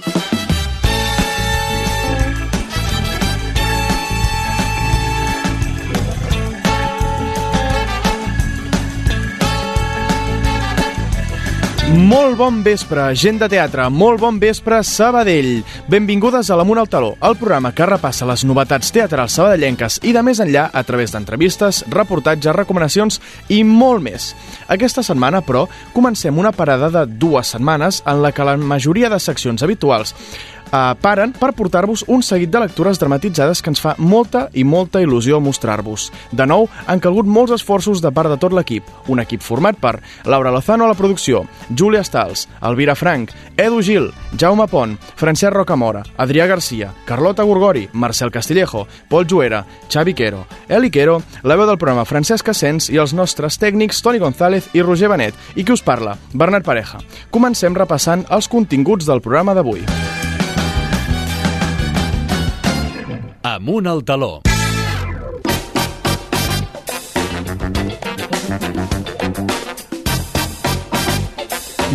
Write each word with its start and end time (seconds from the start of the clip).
Thank 0.00 0.16
you. 0.16 0.27
Molt 11.88 12.36
bon 12.36 12.58
vespre, 12.60 13.00
gent 13.16 13.38
de 13.40 13.46
teatre, 13.48 13.86
molt 13.88 14.20
bon 14.20 14.36
vespre, 14.36 14.82
Sabadell. 14.84 15.62
Benvingudes 15.88 16.50
a 16.52 16.58
l'Amunt 16.60 16.82
al 16.82 16.90
Taló, 16.92 17.14
el 17.24 17.36
programa 17.40 17.70
que 17.72 17.86
repassa 17.88 18.28
les 18.28 18.44
novetats 18.44 18.92
teatrals 18.92 19.38
sabadellenques 19.38 19.96
i 20.04 20.12
de 20.12 20.20
més 20.20 20.42
enllà 20.44 20.66
a 20.68 20.82
través 20.84 21.14
d'entrevistes, 21.14 21.86
reportatges, 21.88 22.52
recomanacions 22.58 23.16
i 23.48 23.62
molt 23.64 24.04
més. 24.04 24.34
Aquesta 24.68 25.00
setmana, 25.06 25.40
però, 25.40 25.64
comencem 25.96 26.36
una 26.36 26.52
parada 26.52 26.92
de 26.92 27.06
dues 27.08 27.54
setmanes 27.56 28.02
en 28.04 28.20
la 28.20 28.34
que 28.36 28.44
la 28.44 28.58
majoria 28.60 29.08
de 29.08 29.22
seccions 29.24 29.64
habituals 29.64 30.12
eh, 30.72 30.94
paren 31.00 31.32
per 31.32 31.52
portar-vos 31.56 32.04
un 32.08 32.22
seguit 32.22 32.50
de 32.50 32.60
lectures 32.62 32.98
dramatitzades 33.00 33.62
que 33.62 33.72
ens 33.72 33.82
fa 33.82 33.94
molta 33.98 34.48
i 34.52 34.64
molta 34.64 35.02
il·lusió 35.02 35.40
mostrar-vos. 35.40 36.08
De 36.32 36.46
nou, 36.46 36.68
han 36.86 37.00
calgut 37.00 37.26
molts 37.26 37.54
esforços 37.56 38.02
de 38.04 38.12
part 38.14 38.30
de 38.30 38.38
tot 38.40 38.54
l'equip. 38.54 38.84
Un 39.08 39.22
equip 39.22 39.42
format 39.42 39.78
per 39.80 39.98
Laura 40.24 40.52
Lozano 40.54 40.84
a 40.84 40.92
la 40.92 40.98
producció, 40.98 41.44
Júlia 41.74 42.04
Stals, 42.04 42.46
Elvira 42.62 42.94
Frank, 42.94 43.32
Edu 43.56 43.82
Gil, 43.82 44.10
Jaume 44.38 44.68
Pont, 44.68 44.96
Francesc 45.16 45.52
Rocamora, 45.54 46.04
Adrià 46.16 46.46
Garcia, 46.46 46.92
Carlota 47.06 47.42
Gorgori, 47.42 47.88
Marcel 47.92 48.30
Castillejo, 48.30 48.86
Pol 49.08 49.26
Juera, 49.26 49.64
Xavi 49.88 50.14
Quero, 50.14 50.46
Eli 50.68 50.90
Quero, 50.90 51.22
la 51.42 51.56
veu 51.56 51.66
del 51.66 51.78
programa 51.78 52.06
Francesc 52.08 52.48
Asens 52.52 52.90
i 52.92 53.00
els 53.00 53.14
nostres 53.14 53.58
tècnics 53.60 54.02
Toni 54.02 54.18
González 54.22 54.70
i 54.74 54.82
Roger 54.82 55.08
Benet. 55.08 55.34
I 55.56 55.64
qui 55.64 55.72
us 55.72 55.84
parla? 55.84 56.16
Bernat 56.32 56.66
Pareja. 56.66 57.02
Comencem 57.30 57.76
repassant 57.76 58.26
els 58.30 58.48
continguts 58.48 59.08
del 59.08 59.24
programa 59.24 59.56
d'avui. 59.56 59.86
Amunt 63.42 63.86
al 63.86 64.02
taló. 64.02 64.40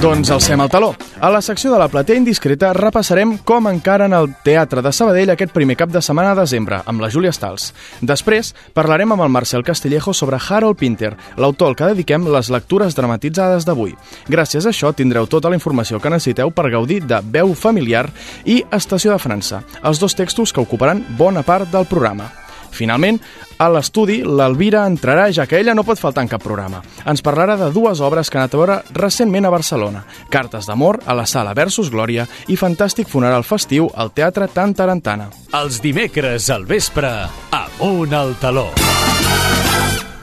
Doncs 0.03 0.33
alcem 0.35 0.59
el 0.59 0.67
taló. 0.67 0.89
A 1.23 1.29
la 1.31 1.39
secció 1.41 1.71
de 1.71 1.77
la 1.79 1.87
platea 1.87 2.19
indiscreta 2.19 2.73
repassarem 2.75 3.37
com 3.47 3.69
encaren 3.69 4.11
el 4.11 4.33
Teatre 4.43 4.81
de 4.83 4.91
Sabadell 4.91 5.31
aquest 5.31 5.53
primer 5.55 5.77
cap 5.79 5.93
de 5.93 6.01
setmana 6.03 6.33
de 6.33 6.41
desembre, 6.41 6.81
amb 6.83 6.99
la 6.99 7.07
Júlia 7.07 7.31
Stals. 7.31 7.69
Després 8.03 8.51
parlarem 8.75 9.15
amb 9.15 9.23
el 9.23 9.31
Marcel 9.31 9.63
Castillejo 9.63 10.11
sobre 10.11 10.41
Harold 10.43 10.75
Pinter, 10.75 11.13
l'autor 11.39 11.71
al 11.71 11.79
que 11.79 11.87
dediquem 11.93 12.27
les 12.35 12.51
lectures 12.51 12.99
dramatitzades 12.99 13.63
d'avui. 13.63 13.95
Gràcies 14.27 14.67
a 14.67 14.75
això 14.75 14.91
tindreu 14.91 15.31
tota 15.31 15.47
la 15.47 15.55
informació 15.55 16.03
que 16.03 16.11
necessiteu 16.11 16.51
per 16.51 16.67
gaudir 16.75 17.05
de 17.07 17.23
Veu 17.23 17.55
familiar 17.55 18.09
i 18.43 18.59
Estació 18.75 19.15
de 19.15 19.23
França, 19.23 19.63
els 19.87 20.03
dos 20.03 20.19
textos 20.19 20.51
que 20.51 20.67
ocuparan 20.67 21.05
bona 21.15 21.47
part 21.47 21.71
del 21.71 21.87
programa. 21.87 22.42
Finalment, 22.73 23.19
a 23.61 23.69
l'estudi, 23.71 24.19
l'Elvira 24.25 24.83
entrarà, 24.89 25.29
ja 25.31 25.45
que 25.47 25.59
ella 25.61 25.75
no 25.77 25.85
pot 25.87 25.99
faltar 26.01 26.25
en 26.25 26.31
cap 26.31 26.43
programa. 26.43 26.81
Ens 27.05 27.23
parlarà 27.23 27.55
de 27.59 27.69
dues 27.71 28.01
obres 28.03 28.29
que 28.29 28.39
ha 28.39 28.43
anat 28.43 28.55
a 28.55 28.61
veure 28.61 28.77
recentment 28.97 29.47
a 29.47 29.53
Barcelona. 29.53 30.03
Cartes 30.33 30.67
d'amor 30.67 31.01
a 31.05 31.15
la 31.15 31.27
sala 31.29 31.53
Versus 31.53 31.91
Glòria 31.93 32.27
i 32.49 32.57
Fantàstic 32.59 33.07
funeral 33.07 33.45
festiu 33.47 33.89
al 33.95 34.11
Teatre 34.11 34.49
Tan 34.51 34.73
Tarantana. 34.73 35.29
Els 35.53 35.79
dimecres 35.83 36.49
al 36.49 36.65
vespre, 36.65 37.13
Amunt 37.53 38.13
al 38.17 38.35
taló. 38.41 38.69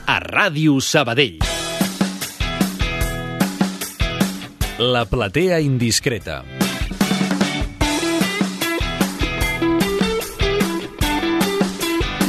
A 0.07 0.19
Ràdio 0.19 0.79
Sabadell. 0.83 1.39
La 4.81 5.05
platea 5.05 5.59
indiscreta. 5.61 6.60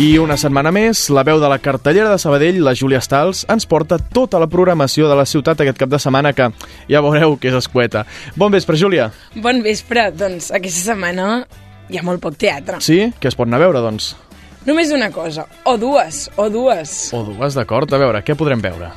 I 0.01 0.17
una 0.19 0.39
setmana 0.41 0.71
més, 0.73 1.05
la 1.13 1.23
veu 1.27 1.39
de 1.39 1.49
la 1.53 1.59
cartellera 1.63 2.11
de 2.11 2.19
Sabadell, 2.19 2.63
la 2.65 2.73
Júlia 2.75 3.01
Stals, 3.05 3.45
ens 3.53 3.67
porta 3.69 3.99
tota 4.01 4.41
la 4.41 4.49
programació 4.51 5.07
de 5.11 5.19
la 5.19 5.27
ciutat 5.29 5.61
aquest 5.61 5.79
cap 5.79 5.93
de 5.93 6.01
setmana 6.01 6.33
que 6.33 6.49
ja 6.89 7.03
veureu 7.05 7.37
que 7.39 7.53
és 7.53 7.59
escueta. 7.61 8.07
Bon 8.35 8.51
vespre, 8.51 8.79
Júlia. 8.81 9.11
Bon 9.45 9.61
vespre. 9.63 10.09
Doncs 10.17 10.51
aquesta 10.57 10.89
setmana 10.95 11.29
hi 11.93 12.01
ha 12.01 12.05
molt 12.09 12.25
poc 12.25 12.41
teatre. 12.41 12.81
Sí? 12.81 13.13
Què 13.21 13.31
es 13.31 13.37
pot 13.39 13.47
anar 13.47 13.61
a 13.61 13.67
veure, 13.67 13.85
doncs? 13.85 14.15
Només 14.67 14.91
una 14.97 15.11
cosa, 15.13 15.45
o 15.69 15.77
dues, 15.79 16.25
o 16.41 16.49
dues. 16.51 16.97
O 17.15 17.23
dues, 17.29 17.55
d'acord. 17.59 17.93
A 17.93 18.01
veure, 18.01 18.25
què 18.25 18.39
podrem 18.39 18.65
veure? 18.65 18.91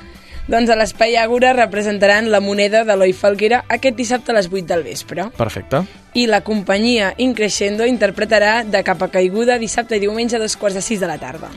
Doncs 0.46 0.70
a 0.70 0.76
l'Espai 0.78 1.16
Àgora 1.18 1.56
representaran 1.58 2.28
la 2.30 2.38
moneda 2.38 2.84
d'Eloi 2.86 3.16
Falguera 3.18 3.64
aquest 3.66 3.96
dissabte 3.98 4.30
a 4.30 4.36
les 4.38 4.46
8 4.52 4.68
del 4.70 4.84
vespre. 4.86 5.32
Perfecte. 5.34 5.82
I 6.14 6.28
la 6.30 6.44
companyia 6.46 7.16
Increscendo 7.18 7.88
interpretarà 7.90 8.60
de 8.64 8.84
capa 8.86 9.10
caiguda 9.10 9.58
dissabte 9.58 9.98
i 9.98 10.04
diumenge 10.04 10.38
a 10.38 10.44
dos 10.44 10.54
quarts 10.56 10.78
de 10.78 10.84
sis 10.86 11.02
de 11.02 11.10
la 11.10 11.18
tarda. 11.18 11.50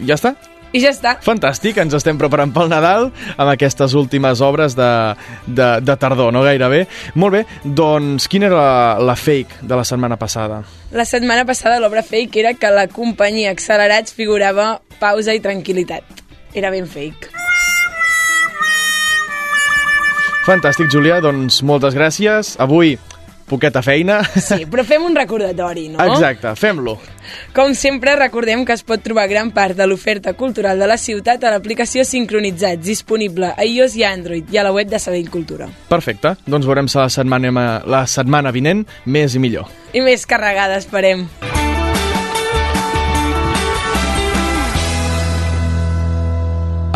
Ja 0.00 0.16
està? 0.16 0.32
I 0.72 0.80
ja 0.80 0.88
està. 0.94 1.18
Fantàstic, 1.20 1.76
ens 1.82 1.92
estem 1.92 2.16
preparant 2.16 2.54
pel 2.56 2.72
Nadal 2.72 3.10
amb 3.34 3.50
aquestes 3.52 3.92
últimes 3.92 4.40
obres 4.40 4.72
de, 4.78 4.88
de, 5.44 5.68
de 5.84 5.96
tardor, 6.00 6.32
no 6.32 6.40
gairebé. 6.46 6.86
Molt 7.20 7.36
bé, 7.36 7.44
doncs 7.68 8.30
quina 8.32 8.48
era 8.48 8.56
la, 8.56 9.12
la 9.12 9.18
fake 9.20 9.60
de 9.60 9.76
la 9.76 9.84
setmana 9.84 10.16
passada? 10.16 10.62
La 10.96 11.04
setmana 11.04 11.44
passada 11.44 11.76
l'obra 11.84 12.00
fake 12.00 12.40
era 12.46 12.56
que 12.56 12.72
la 12.72 12.88
companyia 12.88 13.52
Accelerats 13.52 14.16
figurava 14.16 14.78
pausa 14.96 15.36
i 15.36 15.44
tranquil·litat. 15.44 16.24
Era 16.56 16.72
ben 16.72 16.88
fake. 16.88 17.51
Fantàstic, 20.42 20.88
Júlia, 20.90 21.20
doncs 21.22 21.60
moltes 21.62 21.94
gràcies. 21.94 22.56
Avui, 22.58 22.96
poqueta 23.46 23.78
feina. 23.78 24.16
Sí, 24.34 24.64
però 24.66 24.82
fem 24.82 25.04
un 25.06 25.14
recordatori, 25.14 25.84
no? 25.92 26.02
Exacte, 26.02 26.50
fem-lo. 26.58 26.96
Com 27.54 27.76
sempre, 27.78 28.16
recordem 28.18 28.64
que 28.66 28.74
es 28.74 28.82
pot 28.82 29.04
trobar 29.04 29.28
gran 29.30 29.52
part 29.54 29.78
de 29.78 29.86
l'oferta 29.86 30.32
cultural 30.34 30.82
de 30.82 30.88
la 30.90 30.96
ciutat 30.98 31.44
a 31.46 31.52
l'aplicació 31.54 32.02
Sincronitzats, 32.02 32.82
disponible 32.82 33.52
a 33.54 33.66
iOS 33.68 33.94
i 34.00 34.02
Android 34.08 34.50
i 34.50 34.58
a 34.58 34.64
la 34.66 34.72
web 34.74 34.90
de 34.90 34.98
Sabell 34.98 35.30
Cultura. 35.30 35.68
Perfecte, 35.86 36.34
doncs 36.42 36.66
veurem 36.66 36.90
si 36.90 36.98
la 36.98 37.06
setmana, 37.06 37.78
la 37.86 38.02
setmana 38.10 38.50
vinent 38.50 38.82
més 39.06 39.36
i 39.38 39.42
millor. 39.42 39.70
I 39.94 40.02
més 40.02 40.26
carregada, 40.26 40.80
esperem. 40.82 41.28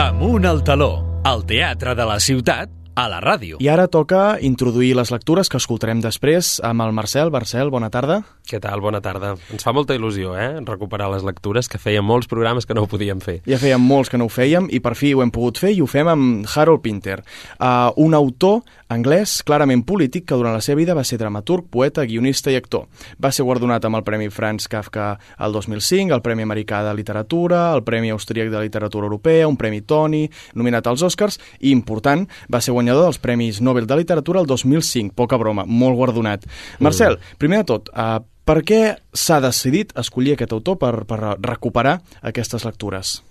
Amunt 0.02 0.50
al 0.50 0.64
taló. 0.66 0.96
El 1.26 1.46
teatre 1.46 1.94
de 1.98 2.04
la 2.06 2.18
ciutat 2.22 2.70
a 2.96 3.06
la 3.12 3.20
ràdio. 3.20 3.60
I 3.60 3.68
ara 3.68 3.86
toca 3.92 4.38
introduir 4.40 4.94
les 4.96 5.12
lectures 5.12 5.50
que 5.52 5.60
escoltarem 5.60 6.00
després 6.00 6.56
amb 6.64 6.82
el 6.82 6.94
Marcel. 6.96 7.30
Marcel, 7.30 7.70
bona 7.70 7.90
tarda. 7.92 8.22
Què 8.46 8.58
tal? 8.62 8.80
Bona 8.80 9.02
tarda. 9.04 9.34
Ens 9.52 9.66
fa 9.66 9.74
molta 9.76 9.94
il·lusió, 9.94 10.32
eh?, 10.38 10.62
recuperar 10.64 11.10
les 11.12 11.24
lectures, 11.26 11.68
que 11.68 11.80
feia 11.82 12.00
molts 12.02 12.30
programes 12.30 12.64
que 12.64 12.74
no 12.74 12.86
ho 12.86 12.90
podíem 12.90 13.20
fer. 13.20 13.40
Ja 13.46 13.58
fèiem 13.60 13.82
molts 13.82 14.08
que 14.08 14.18
no 14.18 14.30
ho 14.30 14.32
fèiem 14.32 14.70
i 14.72 14.80
per 14.80 14.94
fi 14.96 15.12
ho 15.12 15.20
hem 15.22 15.32
pogut 15.34 15.60
fer 15.60 15.74
i 15.76 15.82
ho 15.84 15.88
fem 15.90 16.08
amb 16.08 16.48
Harold 16.54 16.80
Pinter, 16.84 17.18
uh, 17.58 17.90
un 18.00 18.14
autor 18.14 18.62
anglès 18.88 19.40
clarament 19.42 19.82
polític 19.82 20.28
que 20.30 20.38
durant 20.38 20.54
la 20.54 20.62
seva 20.62 20.78
vida 20.78 20.94
va 20.94 21.04
ser 21.04 21.18
dramaturg, 21.18 21.66
poeta, 21.68 22.06
guionista 22.06 22.52
i 22.54 22.56
actor. 22.56 22.86
Va 23.20 23.32
ser 23.34 23.44
guardonat 23.44 23.84
amb 23.84 23.98
el 23.98 24.06
Premi 24.06 24.30
Franz 24.30 24.70
Kafka 24.70 25.08
el 25.42 25.52
2005, 25.52 26.14
el 26.14 26.22
Premi 26.22 26.46
Americà 26.46 26.84
de 26.86 26.94
Literatura, 26.94 27.74
el 27.74 27.82
Premi 27.84 28.14
Austríac 28.14 28.52
de 28.54 28.62
Literatura 28.62 29.10
Europea, 29.10 29.48
un 29.50 29.58
Premi 29.58 29.82
Tony, 29.82 30.24
nominat 30.54 30.86
als 30.86 31.02
Oscars 31.02 31.40
i, 31.58 31.74
important, 31.74 32.28
va 32.52 32.62
ser 32.62 32.76
guanyador 32.86 33.10
dels 33.10 33.18
Premis 33.18 33.60
Nobel 33.60 33.86
de 33.86 33.96
Literatura 33.98 34.40
el 34.40 34.46
2005. 34.46 35.14
Poca 35.14 35.36
broma, 35.36 35.64
molt 35.66 35.96
guardonat. 35.96 36.46
Marcel, 36.78 37.18
primer 37.38 37.64
de 37.64 37.66
tot, 37.72 37.90
uh, 37.90 38.20
per 38.46 38.62
què 38.62 38.94
s'ha 39.12 39.40
decidit 39.42 39.90
escollir 39.98 40.36
aquest 40.36 40.52
autor 40.54 40.78
per, 40.78 40.92
per 41.04 41.34
recuperar 41.42 41.98
aquestes 42.22 42.64
lectures? 42.64 43.22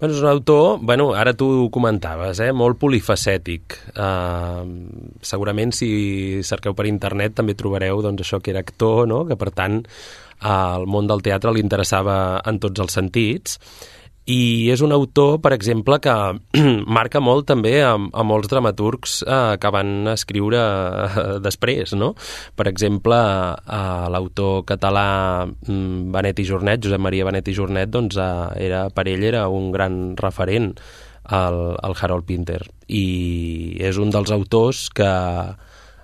Bueno, 0.00 0.14
és 0.14 0.22
un 0.22 0.30
autor, 0.30 0.78
bueno, 0.80 1.10
ara 1.12 1.34
tu 1.36 1.44
ho 1.66 1.68
comentaves, 1.68 2.40
eh, 2.40 2.54
molt 2.56 2.78
polifacètic. 2.80 3.76
Uh, 3.92 4.64
segurament 5.20 5.76
si 5.76 6.40
cerqueu 6.40 6.72
per 6.72 6.88
internet 6.88 7.36
també 7.36 7.52
trobareu 7.52 8.00
doncs, 8.00 8.24
això 8.24 8.40
que 8.40 8.54
era 8.54 8.64
actor, 8.64 9.04
no? 9.06 9.26
que 9.28 9.36
per 9.36 9.52
tant 9.52 9.82
al 10.40 10.86
món 10.88 11.04
del 11.04 11.20
teatre 11.20 11.52
li 11.52 11.60
interessava 11.60 12.40
en 12.48 12.56
tots 12.62 12.80
els 12.80 12.96
sentits 12.96 13.58
i 14.28 14.68
és 14.70 14.82
un 14.84 14.92
autor, 14.92 15.38
per 15.42 15.52
exemple, 15.56 15.96
que 16.02 16.14
marca 16.98 17.22
molt 17.24 17.48
també 17.48 17.78
a, 17.82 17.94
a 17.96 18.24
molts 18.26 18.50
dramaturgs 18.52 19.20
eh, 19.24 19.56
que 19.60 19.72
van 19.72 20.12
escriure 20.12 20.60
eh, 20.60 21.38
després, 21.46 21.94
no? 21.98 22.12
Per 22.56 22.68
exemple, 22.70 23.16
eh, 23.16 24.06
l'autor 24.12 24.64
català 24.68 25.46
mm, 25.46 26.10
Benet 26.14 26.42
i 26.42 26.48
Jornet, 26.48 26.84
Josep 26.84 27.02
Maria 27.02 27.26
Benet 27.28 27.48
i 27.48 27.56
Jornet, 27.56 27.90
doncs 27.90 28.20
eh, 28.20 28.66
era, 28.68 28.84
per 28.94 29.08
ell 29.08 29.24
era 29.24 29.48
un 29.48 29.70
gran 29.74 30.02
referent 30.20 30.74
al, 31.30 31.76
al 31.80 31.96
Harold 31.96 32.26
Pinter 32.26 32.60
i 32.88 33.76
és 33.80 33.98
un 34.02 34.10
dels 34.10 34.32
autors 34.34 34.88
que 34.94 35.10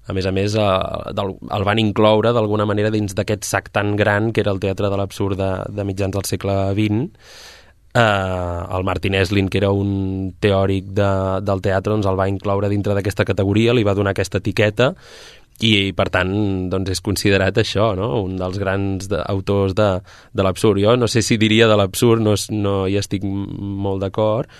a 0.06 0.14
més 0.14 0.26
a 0.26 0.30
més, 0.30 0.54
eh, 0.54 1.12
del, 1.18 1.34
el 1.50 1.66
van 1.66 1.82
incloure 1.82 2.32
d'alguna 2.32 2.66
manera 2.68 2.92
dins 2.94 3.14
d'aquest 3.18 3.44
sac 3.44 3.72
tan 3.74 3.96
gran 3.98 4.32
que 4.32 4.44
era 4.44 4.54
el 4.54 4.62
teatre 4.62 4.90
de 4.90 4.98
l'absurd 5.00 5.38
de, 5.40 5.50
de 5.74 5.86
mitjans 5.86 6.14
del 6.14 6.26
segle 6.28 6.56
XX 6.78 7.54
eh, 7.96 8.76
el 8.76 8.84
Martin 8.84 9.14
Eslin, 9.14 9.48
que 9.48 9.58
era 9.58 9.70
un 9.72 10.34
teòric 10.40 10.92
de, 10.96 11.10
del 11.46 11.64
teatre, 11.64 11.94
doncs 11.94 12.08
el 12.10 12.18
va 12.18 12.28
incloure 12.30 12.70
dintre 12.72 12.94
d'aquesta 12.96 13.24
categoria, 13.24 13.74
li 13.74 13.86
va 13.86 13.96
donar 13.96 14.14
aquesta 14.14 14.42
etiqueta 14.42 14.92
i 15.64 15.92
per 15.96 16.10
tant 16.12 16.32
doncs 16.68 16.92
és 16.92 17.00
considerat 17.00 17.56
això, 17.62 17.94
no? 17.96 18.10
un 18.26 18.34
dels 18.36 18.58
grans 18.60 19.08
de, 19.08 19.22
autors 19.24 19.72
de, 19.76 19.88
de 20.36 20.44
l'absurd. 20.44 20.82
Jo 20.84 20.96
no 21.00 21.08
sé 21.08 21.22
si 21.24 21.38
diria 21.40 21.68
de 21.70 21.78
l'absurd, 21.80 22.20
no, 22.20 22.34
no 22.52 22.74
hi 22.86 22.98
estic 23.00 23.24
molt 23.24 24.04
d'acord, 24.04 24.50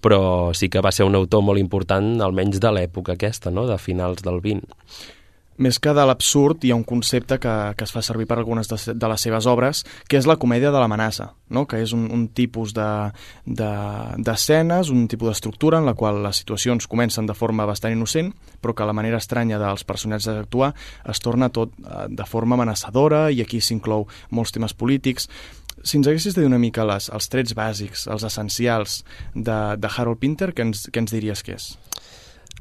però 0.00 0.54
sí 0.56 0.70
que 0.72 0.80
va 0.80 0.94
ser 0.94 1.04
un 1.04 1.18
autor 1.18 1.44
molt 1.44 1.60
important, 1.60 2.14
almenys 2.24 2.62
de 2.62 2.72
l'època 2.72 3.16
aquesta, 3.16 3.52
no? 3.52 3.66
de 3.68 3.76
finals 3.76 4.24
del 4.24 4.40
20 4.40 5.12
més 5.58 5.78
que 5.80 5.92
de 5.96 6.04
l'absurd, 6.06 6.64
hi 6.64 6.70
ha 6.72 6.76
un 6.78 6.84
concepte 6.84 7.38
que, 7.40 7.54
que 7.76 7.84
es 7.86 7.92
fa 7.94 8.02
servir 8.04 8.26
per 8.28 8.38
algunes 8.38 8.68
de, 8.68 8.76
de 8.94 9.08
les 9.10 9.20
seves 9.26 9.46
obres, 9.50 9.84
que 10.08 10.18
és 10.18 10.26
la 10.28 10.36
comèdia 10.40 10.70
de 10.72 10.80
l'amenaça, 10.80 11.32
no? 11.48 11.66
que 11.68 11.80
és 11.82 11.92
un, 11.96 12.06
un 12.12 12.28
tipus 12.28 12.74
d'escenes, 12.76 13.16
de, 13.46 14.92
de, 14.92 14.96
un 14.96 15.08
tipus 15.08 15.28
d'estructura 15.32 15.78
en 15.80 15.86
la 15.88 15.94
qual 15.98 16.22
les 16.24 16.36
situacions 16.42 16.88
comencen 16.90 17.26
de 17.26 17.34
forma 17.36 17.66
bastant 17.68 17.92
innocent, 17.94 18.32
però 18.60 18.74
que 18.76 18.88
la 18.88 18.96
manera 18.96 19.20
estranya 19.22 19.60
dels 19.62 19.84
personatges 19.88 20.32
d'actuar 20.32 20.72
es 21.08 21.22
torna 21.24 21.50
tot 21.50 21.72
eh, 21.78 22.06
de 22.10 22.26
forma 22.28 22.58
amenaçadora 22.58 23.30
i 23.30 23.42
aquí 23.44 23.60
s'inclou 23.60 24.06
molts 24.30 24.52
temes 24.56 24.74
polítics. 24.74 25.28
Si 25.82 25.98
ens 25.98 26.08
haguessis 26.08 26.34
de 26.34 26.42
dir 26.42 26.48
una 26.50 26.60
mica 26.60 26.84
les, 26.88 27.10
els 27.14 27.28
trets 27.30 27.54
bàsics, 27.56 28.06
els 28.10 28.24
essencials 28.26 29.04
de, 29.34 29.76
de 29.78 29.88
Harold 29.92 30.20
Pinter, 30.20 30.52
què 30.56 30.62
ens, 30.66 30.88
què 30.90 31.04
ens 31.04 31.12
diries 31.14 31.42
que 31.46 31.54
és? 31.56 31.76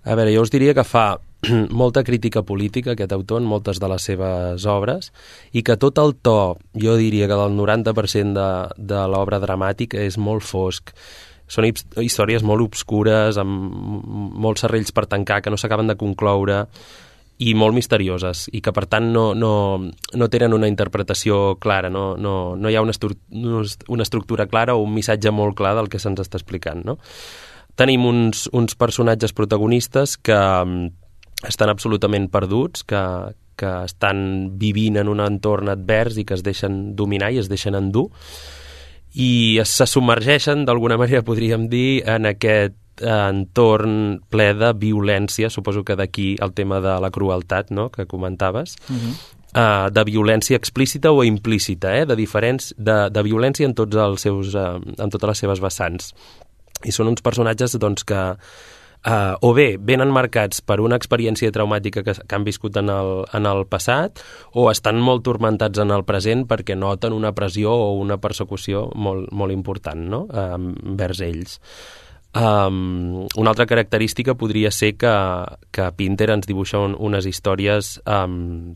A 0.06 0.14
veure, 0.14 0.34
jo 0.36 0.44
us 0.46 0.52
diria 0.54 0.76
que 0.78 0.84
fa 0.86 1.16
molta 1.82 2.04
crítica 2.04 2.44
política, 2.44 2.94
aquest 2.94 3.14
autor, 3.16 3.42
en 3.42 3.48
moltes 3.50 3.80
de 3.82 3.90
les 3.92 4.10
seves 4.10 4.66
obres, 4.70 5.12
i 5.52 5.64
que 5.64 5.78
tot 5.82 6.00
el 6.02 6.16
to, 6.16 6.58
jo 6.82 6.98
diria 7.00 7.30
que 7.30 7.40
del 7.40 7.56
90% 7.58 8.36
de, 8.36 8.50
de 8.78 9.06
l'obra 9.12 9.42
dramàtica 9.44 10.02
és 10.02 10.18
molt 10.18 10.46
fosc. 10.46 10.94
Són 11.48 11.68
històries 11.70 12.42
molt 12.42 12.66
obscures, 12.66 13.38
amb 13.38 14.06
molts 14.46 14.66
serrells 14.66 14.96
per 14.96 15.06
tancar, 15.06 15.44
que 15.46 15.54
no 15.54 15.60
s'acaben 15.62 15.92
de 15.92 15.98
concloure, 16.00 16.64
i 17.38 17.52
molt 17.58 17.76
misterioses, 17.76 18.46
i 18.56 18.62
que 18.64 18.72
per 18.72 18.86
tant 18.88 19.10
no, 19.12 19.26
no, 19.36 19.52
no 20.16 20.28
tenen 20.32 20.56
una 20.56 20.70
interpretació 20.72 21.58
clara, 21.60 21.90
no, 21.92 22.14
no, 22.16 22.56
no 22.56 22.72
hi 22.72 22.78
ha 22.78 22.84
una, 22.84 22.96
estru 22.96 23.12
una 23.30 24.06
estructura 24.08 24.48
clara 24.48 24.76
o 24.76 24.86
un 24.86 24.94
missatge 24.96 25.34
molt 25.36 25.58
clar 25.60 25.76
del 25.76 25.92
que 25.92 26.00
se'ns 26.00 26.24
està 26.24 26.40
explicant. 26.40 26.86
No? 26.88 26.96
Tenim 27.76 28.06
uns, 28.08 28.48
uns 28.56 28.78
personatges 28.80 29.36
protagonistes 29.36 30.16
que 30.16 30.38
estan 31.44 31.70
absolutament 31.70 32.30
perduts, 32.32 32.86
que, 32.88 33.02
que 33.60 33.72
estan 33.86 34.58
vivint 34.60 34.98
en 35.02 35.10
un 35.12 35.20
entorn 35.20 35.70
advers 35.74 36.18
i 36.18 36.26
que 36.26 36.38
es 36.38 36.44
deixen 36.46 36.96
dominar 36.96 37.34
i 37.34 37.42
es 37.44 37.52
deixen 37.52 37.76
endur 37.76 38.10
i 39.16 39.62
se 39.64 39.88
submergeixen, 39.88 40.66
d'alguna 40.68 40.98
manera 41.02 41.24
podríem 41.26 41.70
dir, 41.72 42.04
en 42.08 42.28
aquest 42.30 42.76
eh, 43.02 43.14
entorn 43.30 44.20
ple 44.32 44.52
de 44.60 44.74
violència, 44.80 45.50
suposo 45.50 45.86
que 45.88 45.96
d'aquí 45.96 46.36
el 46.44 46.54
tema 46.54 46.82
de 46.84 46.98
la 47.02 47.12
crueltat 47.16 47.72
no?, 47.72 47.90
que 47.90 48.06
comentaves, 48.06 48.76
uh 48.90 48.96
-huh. 48.96 49.14
uh, 49.56 49.90
de 49.92 50.04
violència 50.04 50.58
explícita 50.58 51.12
o 51.12 51.24
implícita, 51.24 51.98
eh? 51.98 52.06
de, 52.06 52.16
diferents, 52.16 52.74
de, 52.78 53.10
de 53.10 53.24
violència 53.24 53.66
en, 53.66 53.74
tots 53.74 53.96
els 53.96 54.22
seus, 54.22 54.54
uh, 54.54 54.82
en 54.98 55.10
totes 55.10 55.28
les 55.28 55.38
seves 55.38 55.60
vessants. 55.60 56.14
I 56.84 56.92
són 56.92 57.08
uns 57.08 57.22
personatges 57.22 57.78
doncs, 57.80 58.04
que, 58.04 58.36
Uh, 59.06 59.38
o 59.46 59.52
bé 59.54 59.76
venen 59.78 60.10
marcats 60.10 60.64
per 60.66 60.80
una 60.82 60.98
experiència 60.98 61.54
traumàtica 61.54 62.02
que, 62.02 62.16
que 62.18 62.38
han 62.38 62.46
viscut 62.48 62.80
en 62.82 62.90
el, 62.90 63.12
en 63.38 63.46
el 63.46 63.68
passat 63.70 64.24
o 64.58 64.66
estan 64.72 64.98
molt 64.98 65.22
tormentats 65.28 65.78
en 65.84 65.94
el 65.94 66.02
present 66.08 66.48
perquè 66.50 66.74
noten 66.74 67.14
una 67.14 67.30
pressió 67.38 67.70
o 67.70 67.92
una 68.02 68.18
persecució 68.18 68.88
molt, 68.98 69.30
molt 69.30 69.54
important 69.54 70.02
no? 70.10 70.24
uh, 70.26 70.58
vers 70.98 71.22
ells. 71.22 71.60
Um, 72.36 73.28
una 73.38 73.54
altra 73.54 73.68
característica 73.70 74.34
podria 74.36 74.72
ser 74.72 74.96
que, 74.98 75.14
que 75.72 75.86
Pinter 75.96 76.34
ens 76.34 76.50
dibuixa 76.50 76.82
un, 76.84 76.98
unes 76.98 77.30
històries 77.30 78.00
um, 78.10 78.74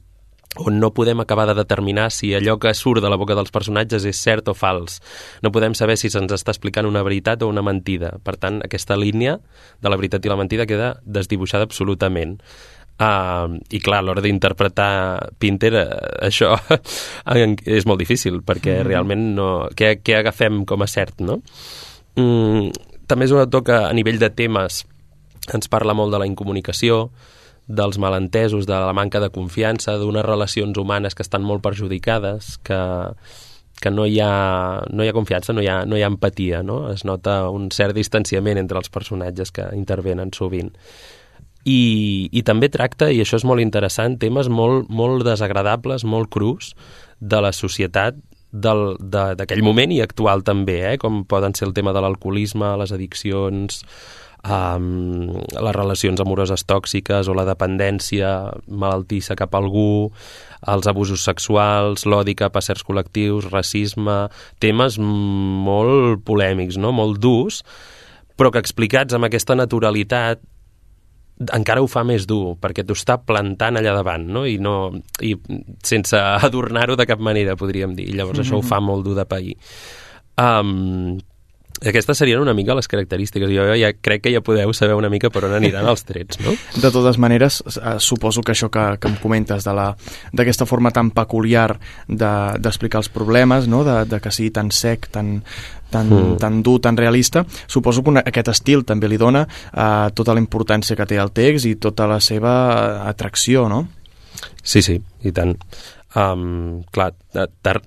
on 0.57 0.80
no 0.80 0.94
podem 0.94 1.19
acabar 1.19 1.46
de 1.48 1.54
determinar 1.54 2.10
si 2.12 2.34
allò 2.34 2.57
que 2.60 2.74
surt 2.74 3.04
de 3.04 3.10
la 3.10 3.19
boca 3.22 3.36
dels 3.38 3.51
personatges 3.54 4.06
és 4.10 4.18
cert 4.18 4.50
o 4.50 4.56
fals. 4.57 4.98
No 5.46 5.51
podem 5.54 5.75
saber 5.78 5.98
si 5.98 6.10
se'ns 6.10 6.34
està 6.34 6.56
explicant 6.56 6.90
una 6.90 7.04
veritat 7.06 7.44
o 7.44 7.51
una 7.51 7.62
mentida. 7.62 8.16
Per 8.25 8.36
tant, 8.42 8.60
aquesta 8.66 8.98
línia 8.98 9.38
de 9.80 9.90
la 9.90 10.00
veritat 10.00 10.25
i 10.25 10.31
la 10.31 10.40
mentida 10.40 10.66
queda 10.66 10.96
desdibuixada 11.06 11.69
absolutament. 11.69 12.40
Uh, 13.00 13.56
I 13.72 13.80
clar, 13.80 14.01
a 14.01 14.04
l'hora 14.04 14.19
d'interpretar 14.25 15.30
Pinter, 15.40 15.72
uh, 15.72 15.86
això 16.25 16.57
és 17.78 17.86
molt 17.88 18.02
difícil, 18.02 18.42
perquè 18.44 18.81
mm. 18.81 18.88
realment 18.90 19.24
no... 19.38 19.50
Què, 19.72 20.02
què 20.04 20.18
agafem 20.18 20.66
com 20.68 20.84
a 20.84 20.90
cert, 20.90 21.22
no? 21.24 21.40
Mm, 22.19 22.74
també 23.07 23.30
és 23.30 23.31
un 23.31 23.40
autor 23.40 23.63
que 23.69 23.78
a 23.78 23.94
nivell 23.95 24.19
de 24.19 24.34
temes 24.36 24.84
ens 25.56 25.72
parla 25.72 25.95
molt 25.95 26.12
de 26.12 26.19
la 26.19 26.28
incomunicació, 26.28 27.06
dels 27.69 28.00
malentesos, 28.01 28.66
de 28.66 28.74
la 28.74 28.95
manca 28.98 29.21
de 29.21 29.30
confiança, 29.30 29.94
d'unes 30.01 30.25
relacions 30.25 30.77
humanes 30.81 31.13
que 31.13 31.21
estan 31.21 31.45
molt 31.45 31.62
perjudicades, 31.62 32.57
que, 32.66 32.80
que 33.80 33.92
no 33.94 34.07
hi, 34.10 34.18
ha, 34.25 34.81
no 34.89 35.06
hi 35.06 35.12
ha 35.12 35.16
confiança, 35.16 35.54
no 35.54 35.62
hi 35.62 35.69
ha, 35.69 35.83
no 35.86 35.98
hi 35.98 36.01
ha 36.01 36.10
empatia, 36.10 36.63
no? 36.66 36.81
Es 36.89 37.06
nota 37.06 37.44
un 37.54 37.69
cert 37.71 37.94
distanciament 37.95 38.57
entre 38.57 38.81
els 38.81 38.89
personatges 38.89 39.54
que 39.54 39.68
intervenen 39.77 40.33
sovint. 40.33 40.74
I, 41.69 42.30
i 42.33 42.42
també 42.48 42.71
tracta, 42.74 43.12
i 43.13 43.21
això 43.21 43.38
és 43.38 43.45
molt 43.45 43.62
interessant, 43.62 44.18
temes 44.18 44.50
molt, 44.50 44.89
molt 44.89 45.21
desagradables, 45.27 46.07
molt 46.10 46.31
crus 46.33 46.74
de 47.19 47.42
la 47.44 47.54
societat 47.54 48.18
d'aquell 48.50 49.62
moment 49.62 49.92
i 49.94 50.01
actual 50.01 50.42
també, 50.42 50.80
eh? 50.95 50.98
com 50.98 51.21
poden 51.30 51.54
ser 51.54 51.68
el 51.68 51.75
tema 51.77 51.94
de 51.94 52.01
l'alcoholisme, 52.01 52.71
les 52.81 52.95
addiccions, 52.95 53.83
um, 54.44 55.39
les 55.51 55.75
relacions 55.75 56.21
amoroses 56.21 56.63
tòxiques 56.68 57.27
o 57.27 57.36
la 57.36 57.45
dependència 57.47 58.30
malaltissa 58.68 59.38
cap 59.39 59.56
a 59.56 59.62
algú, 59.62 60.12
els 60.68 60.88
abusos 60.91 61.24
sexuals, 61.27 62.06
l'odi 62.06 62.36
cap 62.39 62.56
a 62.56 62.63
certs 62.63 62.86
col·lectius, 62.88 63.50
racisme, 63.51 64.27
temes 64.59 65.00
molt 65.00 66.24
polèmics, 66.27 66.80
no? 66.80 66.94
molt 66.95 67.19
durs, 67.19 67.63
però 68.39 68.51
que 68.51 68.63
explicats 68.63 69.15
amb 69.15 69.27
aquesta 69.27 69.57
naturalitat 69.59 70.44
encara 71.56 71.80
ho 71.80 71.88
fa 71.88 72.03
més 72.03 72.25
dur, 72.27 72.57
perquè 72.59 72.83
t'ho 72.83 72.97
està 72.97 73.15
plantant 73.24 73.80
allà 73.80 73.94
davant, 73.95 74.25
no? 74.27 74.44
I, 74.44 74.57
no, 74.59 74.92
i 75.24 75.38
sense 75.88 76.19
adornar-ho 76.47 76.97
de 77.00 77.07
cap 77.07 77.21
manera, 77.24 77.56
podríem 77.59 77.95
dir. 77.95 78.09
I 78.09 78.18
llavors 78.18 78.39
mm 78.39 78.44
-hmm. 78.44 78.51
això 78.51 78.59
ho 78.59 78.62
fa 78.68 78.80
molt 78.83 79.06
dur 79.06 79.15
de 79.15 79.25
pair. 79.25 79.56
Um, 80.39 81.19
aquestes 81.86 82.18
serien 82.18 82.42
una 82.42 82.54
mica 82.54 82.76
les 82.76 82.88
característiques. 82.88 83.50
Jo 83.54 83.68
ja 83.78 83.92
crec 83.94 84.26
que 84.26 84.34
ja 84.34 84.42
podeu 84.46 84.74
saber 84.74 84.98
una 85.00 85.10
mica 85.10 85.30
per 85.31 85.46
on 85.48 85.56
aniran 85.56 85.88
els 85.88 86.04
trets, 86.08 86.40
no? 86.44 86.54
De 86.76 86.92
totes 86.92 87.20
maneres, 87.22 87.62
eh, 87.68 87.95
suposo 88.00 88.44
que 88.44 88.54
això 88.54 88.69
que, 88.69 88.86
que 89.00 89.12
em 89.12 89.18
comentes 89.21 89.68
d'aquesta 89.68 90.68
forma 90.69 90.92
tan 90.92 91.12
peculiar 91.12 91.78
d'explicar 92.07 93.00
de, 93.00 93.06
els 93.06 93.12
problemes, 93.14 93.68
no? 93.68 93.83
de, 93.83 94.04
de 94.09 94.19
que 94.19 94.31
sigui 94.31 94.52
tan 94.56 94.71
sec, 94.71 95.07
tan, 95.14 95.40
tan, 95.90 96.09
mm. 96.09 96.40
tan 96.42 96.62
dur, 96.64 96.80
tan 96.81 96.98
realista, 96.98 97.45
suposo 97.68 98.04
que 98.04 98.14
una, 98.16 98.26
aquest 98.26 98.52
estil 98.52 98.83
també 98.88 99.09
li 99.09 99.19
dona 99.21 99.45
uh, 99.45 100.09
tota 100.16 100.36
la 100.36 100.44
importància 100.44 100.98
que 100.98 101.07
té 101.07 101.19
el 101.21 101.31
text 101.31 101.69
i 101.69 101.78
tota 101.80 102.07
la 102.09 102.19
seva 102.19 103.07
atracció, 103.07 103.69
no? 103.69 103.86
Sí, 104.64 104.81
sí, 104.83 105.00
i 105.24 105.31
tant 105.36 105.56
um, 106.16 106.81
clar, 106.92 107.13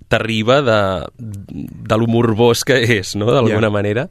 t'arriba 0.08 0.60
de, 0.62 0.80
de 1.18 1.98
lo 1.98 2.06
morbós 2.10 2.64
que 2.64 2.78
és, 2.98 3.14
no?, 3.18 3.30
d'alguna 3.32 3.68
yeah. 3.68 3.74
manera. 3.74 4.06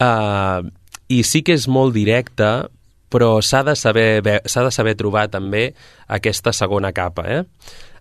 Uh, 0.00 0.68
I 1.10 1.22
sí 1.26 1.42
que 1.46 1.56
és 1.56 1.66
molt 1.68 1.94
directe, 1.96 2.50
però 3.10 3.38
s'ha 3.42 3.62
de, 3.66 3.74
saber, 3.76 4.22
s'ha 4.46 4.64
de 4.66 4.74
saber 4.74 4.94
trobar 4.98 5.28
també 5.32 5.70
aquesta 6.08 6.52
segona 6.54 6.92
capa, 6.94 7.26
eh? 7.26 7.42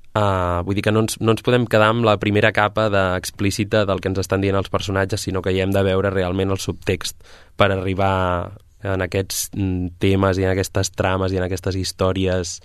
Uh, 0.10 0.65
vull 0.65 0.75
dir 0.75 0.84
que 0.84 0.91
no 0.91 1.03
ens, 1.05 1.19
no 1.22 1.36
ens 1.36 1.43
podem 1.46 1.67
quedar 1.69 1.91
amb 1.93 2.03
la 2.05 2.17
primera 2.22 2.50
capa 2.51 2.88
de, 2.89 3.03
explícita 3.17 3.84
del 3.86 4.01
que 4.01 4.10
ens 4.10 4.22
estan 4.22 4.41
dient 4.41 4.58
els 4.58 4.72
personatges, 4.74 5.22
sinó 5.22 5.43
que 5.46 5.53
hi 5.53 5.62
hem 5.63 5.74
de 5.74 5.84
veure 5.86 6.12
realment 6.13 6.53
el 6.53 6.62
subtext 6.62 7.22
per 7.58 7.69
arribar 7.72 8.58
en 8.89 9.03
aquests 9.05 9.50
mm, 9.53 10.00
temes 10.01 10.39
i 10.39 10.48
en 10.48 10.53
aquestes 10.53 10.91
trames 10.98 11.34
i 11.34 11.39
en 11.39 11.46
aquestes 11.46 11.77
històries 11.77 12.58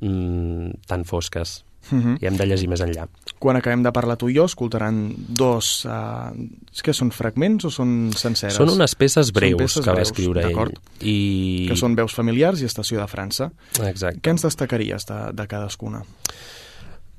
mm, 0.00 0.86
tan 0.86 1.06
fosques 1.08 1.58
uh 1.90 1.94
mhm. 1.94 2.14
-huh. 2.14 2.18
i 2.22 2.26
hem 2.26 2.36
de 2.36 2.46
llegir 2.46 2.68
més 2.68 2.80
enllà. 2.80 3.06
Quan 3.38 3.56
acabem 3.56 3.82
de 3.82 3.92
parlar 3.92 4.16
tu 4.16 4.28
i 4.28 4.34
jo, 4.34 4.44
escoltaran 4.44 5.14
dos... 5.28 5.84
Uh, 5.84 6.32
que 6.82 6.92
són 6.92 7.10
fragments 7.10 7.64
o 7.64 7.70
són 7.70 8.12
senceres? 8.14 8.56
Són 8.56 8.70
unes 8.70 8.94
peces 8.94 9.32
breus 9.32 9.58
peces 9.58 9.84
que 9.84 9.92
va 9.92 10.02
escriure 10.02 10.42
ell. 10.50 10.72
I... 11.00 11.66
Que 11.68 11.76
són 11.76 11.94
veus 11.94 12.14
familiars 12.14 12.60
i 12.60 12.64
Estació 12.64 13.00
de 13.00 13.06
França. 13.06 13.50
Exacte. 13.82 14.20
Què 14.20 14.30
ens 14.30 14.42
destacaries 14.42 15.06
de, 15.06 15.32
de 15.32 15.46
cadascuna? 15.46 16.04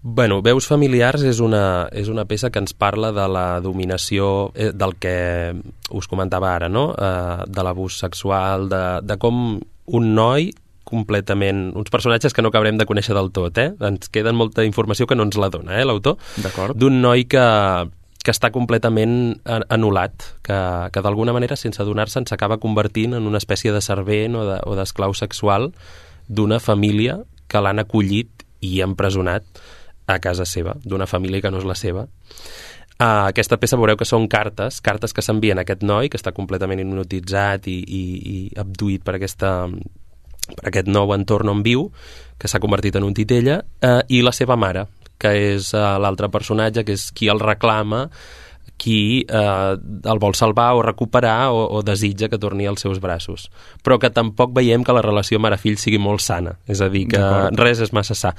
Bueno, 0.02 0.42
Veus 0.42 0.64
familiars 0.66 1.26
és 1.28 1.42
una, 1.44 1.90
és 1.92 2.08
una 2.08 2.24
peça 2.24 2.50
que 2.50 2.62
ens 2.62 2.72
parla 2.72 3.12
de 3.12 3.26
la 3.28 3.60
dominació, 3.60 4.52
eh, 4.56 4.72
del 4.72 4.96
que 4.96 5.54
us 5.92 6.08
comentava 6.08 6.54
ara, 6.56 6.70
no? 6.70 6.94
Eh, 6.96 7.44
de 7.48 7.66
l'abús 7.68 8.00
sexual, 8.00 8.70
de, 8.72 8.84
de 9.04 9.18
com 9.20 9.60
un 9.60 10.16
noi 10.16 10.54
completament... 10.90 11.70
uns 11.78 11.94
personatges 11.94 12.36
que 12.36 12.44
no 12.44 12.52
acabarem 12.52 12.80
de 12.80 12.88
conèixer 12.90 13.16
del 13.18 13.32
tot, 13.36 13.58
eh? 13.62 13.72
Ens 13.86 14.12
queden 14.12 14.38
molta 14.40 14.66
informació 14.68 15.08
que 15.08 15.18
no 15.18 15.28
ens 15.28 15.38
la 15.40 15.52
dona, 15.54 15.78
eh, 15.80 15.86
l'autor? 15.88 16.18
D'acord. 16.44 16.78
D'un 16.78 17.00
noi 17.04 17.26
que, 17.30 17.46
que 18.26 18.36
està 18.36 18.52
completament 18.56 19.40
anul·lat, 19.46 20.30
que, 20.46 20.60
que 20.94 21.04
d'alguna 21.06 21.36
manera, 21.36 21.58
sense 21.60 21.82
adonar-se'n, 21.82 22.28
s'acaba 22.30 22.60
convertint 22.62 23.16
en 23.18 23.30
una 23.30 23.42
espècie 23.42 23.74
de 23.76 23.82
servent 23.86 24.38
o 24.40 24.76
d'esclau 24.76 25.14
de, 25.14 25.18
o 25.18 25.22
sexual 25.22 25.72
d'una 26.30 26.60
família 26.62 27.20
que 27.50 27.62
l'han 27.64 27.82
acollit 27.82 28.46
i 28.62 28.82
empresonat 28.86 29.46
a 30.10 30.20
casa 30.20 30.46
seva, 30.46 30.76
d'una 30.84 31.08
família 31.08 31.42
que 31.42 31.52
no 31.54 31.62
és 31.62 31.68
la 31.70 31.78
seva. 31.78 32.08
Uh, 33.00 33.30
aquesta 33.32 33.56
peça 33.56 33.78
veureu 33.80 33.96
que 33.96 34.08
són 34.08 34.26
cartes, 34.28 34.82
cartes 34.84 35.14
que 35.16 35.24
s'envien 35.24 35.62
a 35.62 35.64
aquest 35.64 35.86
noi, 35.88 36.10
que 36.12 36.20
està 36.20 36.34
completament 36.36 36.82
hipnotitzat 36.84 37.70
i, 37.72 37.78
i, 37.80 38.02
i 38.20 38.40
abduït 38.60 39.06
per, 39.08 39.16
aquesta, 39.16 39.54
per 40.56 40.70
aquest 40.70 40.90
nou 40.92 41.14
entorn 41.16 41.52
on 41.52 41.64
viu, 41.66 41.88
que 42.40 42.48
s'ha 42.48 42.62
convertit 42.64 42.96
en 42.96 43.08
un 43.08 43.16
titella, 43.18 43.60
uh, 43.84 44.02
i 44.08 44.22
la 44.26 44.34
seva 44.36 44.58
mare, 44.60 44.88
que 45.20 45.34
és 45.54 45.74
uh, 45.76 45.98
l'altre 46.02 46.32
personatge, 46.32 46.86
que 46.88 46.96
és 46.96 47.10
qui 47.16 47.30
el 47.32 47.42
reclama, 47.44 48.06
qui 48.80 49.26
eh, 49.28 49.76
el 50.10 50.22
vol 50.24 50.36
salvar 50.40 50.72
o 50.78 50.82
recuperar 50.86 51.52
o, 51.52 51.66
o 51.78 51.82
desitja 51.86 52.30
que 52.32 52.40
torni 52.40 52.66
als 52.70 52.82
seus 52.86 53.02
braços. 53.04 53.50
Però 53.84 54.00
que 54.00 54.10
tampoc 54.14 54.54
veiem 54.56 54.86
que 54.88 54.96
la 54.96 55.04
relació 55.06 55.40
mare-fill 55.44 55.78
sigui 55.82 56.00
molt 56.02 56.24
sana, 56.24 56.56
és 56.70 56.82
a 56.82 56.90
dir, 56.90 57.06
que 57.12 57.22
res 57.60 57.84
és 57.84 57.94
massa 57.96 58.16
sa. 58.18 58.34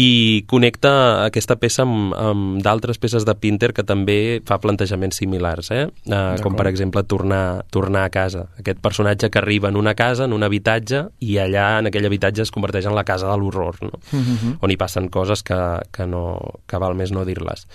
I 0.00 0.44
connecta 0.50 0.94
aquesta 1.26 1.58
peça 1.60 1.84
amb, 1.84 2.14
amb 2.16 2.62
d'altres 2.64 2.98
peces 3.02 3.26
de 3.28 3.36
Pinter 3.38 3.72
que 3.76 3.84
també 3.86 4.40
fa 4.48 4.58
plantejaments 4.62 5.20
similars, 5.20 5.70
eh? 5.74 5.86
eh 6.08 6.22
com 6.42 6.56
per 6.56 6.66
exemple 6.70 7.04
tornar, 7.04 7.64
tornar 7.74 8.06
a 8.08 8.12
casa. 8.14 8.48
Aquest 8.58 8.80
personatge 8.84 9.30
que 9.30 9.42
arriba 9.42 9.68
en 9.68 9.76
una 9.76 9.94
casa, 9.94 10.24
en 10.24 10.32
un 10.32 10.42
habitatge, 10.46 11.04
i 11.20 11.36
allà 11.42 11.78
en 11.82 11.90
aquell 11.92 12.08
habitatge 12.08 12.44
es 12.44 12.52
converteix 12.54 12.88
en 12.88 12.96
la 12.96 13.04
casa 13.04 13.28
de 13.30 13.36
l'horror, 13.38 13.82
no? 13.82 14.00
Uh 14.12 14.16
mhm. 14.16 14.36
-huh. 14.36 14.56
on 14.60 14.70
hi 14.70 14.76
passen 14.76 15.08
coses 15.08 15.42
que, 15.42 15.60
que, 15.92 16.06
no, 16.06 16.40
que 16.66 16.78
val 16.78 16.94
més 16.94 17.12
no 17.12 17.24
dir-les. 17.24 17.66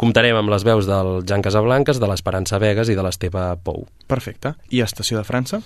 Comptarem 0.00 0.36
amb 0.36 0.50
les 0.50 0.64
veus 0.66 0.88
del 0.88 1.22
Jan 1.28 1.42
Casablanques, 1.44 2.00
de 2.02 2.08
l'Esperança 2.10 2.58
Vegas 2.58 2.90
i 2.90 2.96
de 2.98 3.02
l'Esteve 3.04 3.44
Pou. 3.62 3.84
Perfecte. 4.10 4.54
I 4.74 4.82
Estació 4.82 5.20
de 5.20 5.24
França? 5.26 5.60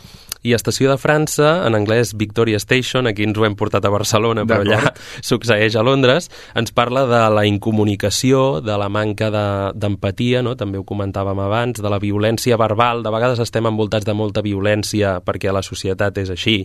I 0.47 0.53
Estació 0.55 0.91
de 0.93 0.99
França, 1.01 1.65
en 1.67 1.75
anglès 1.75 2.13
Victoria 2.17 2.61
Station, 2.63 3.09
aquí 3.09 3.25
ens 3.27 3.39
ho 3.39 3.47
hem 3.49 3.57
portat 3.59 3.89
a 3.89 3.93
Barcelona, 3.93 4.45
però 4.47 4.63
allà 4.63 4.93
succeeix 5.31 5.75
a 5.75 5.83
Londres, 5.87 6.29
ens 6.55 6.75
parla 6.77 7.07
de 7.09 7.23
la 7.35 7.47
incomunicació, 7.49 8.61
de 8.61 8.77
la 8.79 8.91
manca 8.93 9.33
d'empatia, 9.33 10.43
de, 10.43 10.47
no? 10.47 10.55
també 10.61 10.79
ho 10.79 10.87
comentàvem 10.87 11.41
abans, 11.43 11.81
de 11.83 11.91
la 11.91 12.01
violència 12.03 12.61
verbal. 12.61 13.03
De 13.03 13.15
vegades 13.15 13.43
estem 13.43 13.67
envoltats 13.67 14.07
de 14.07 14.15
molta 14.15 14.45
violència 14.45 15.19
perquè 15.25 15.55
la 15.55 15.65
societat 15.65 16.21
és 16.23 16.31
així, 16.37 16.61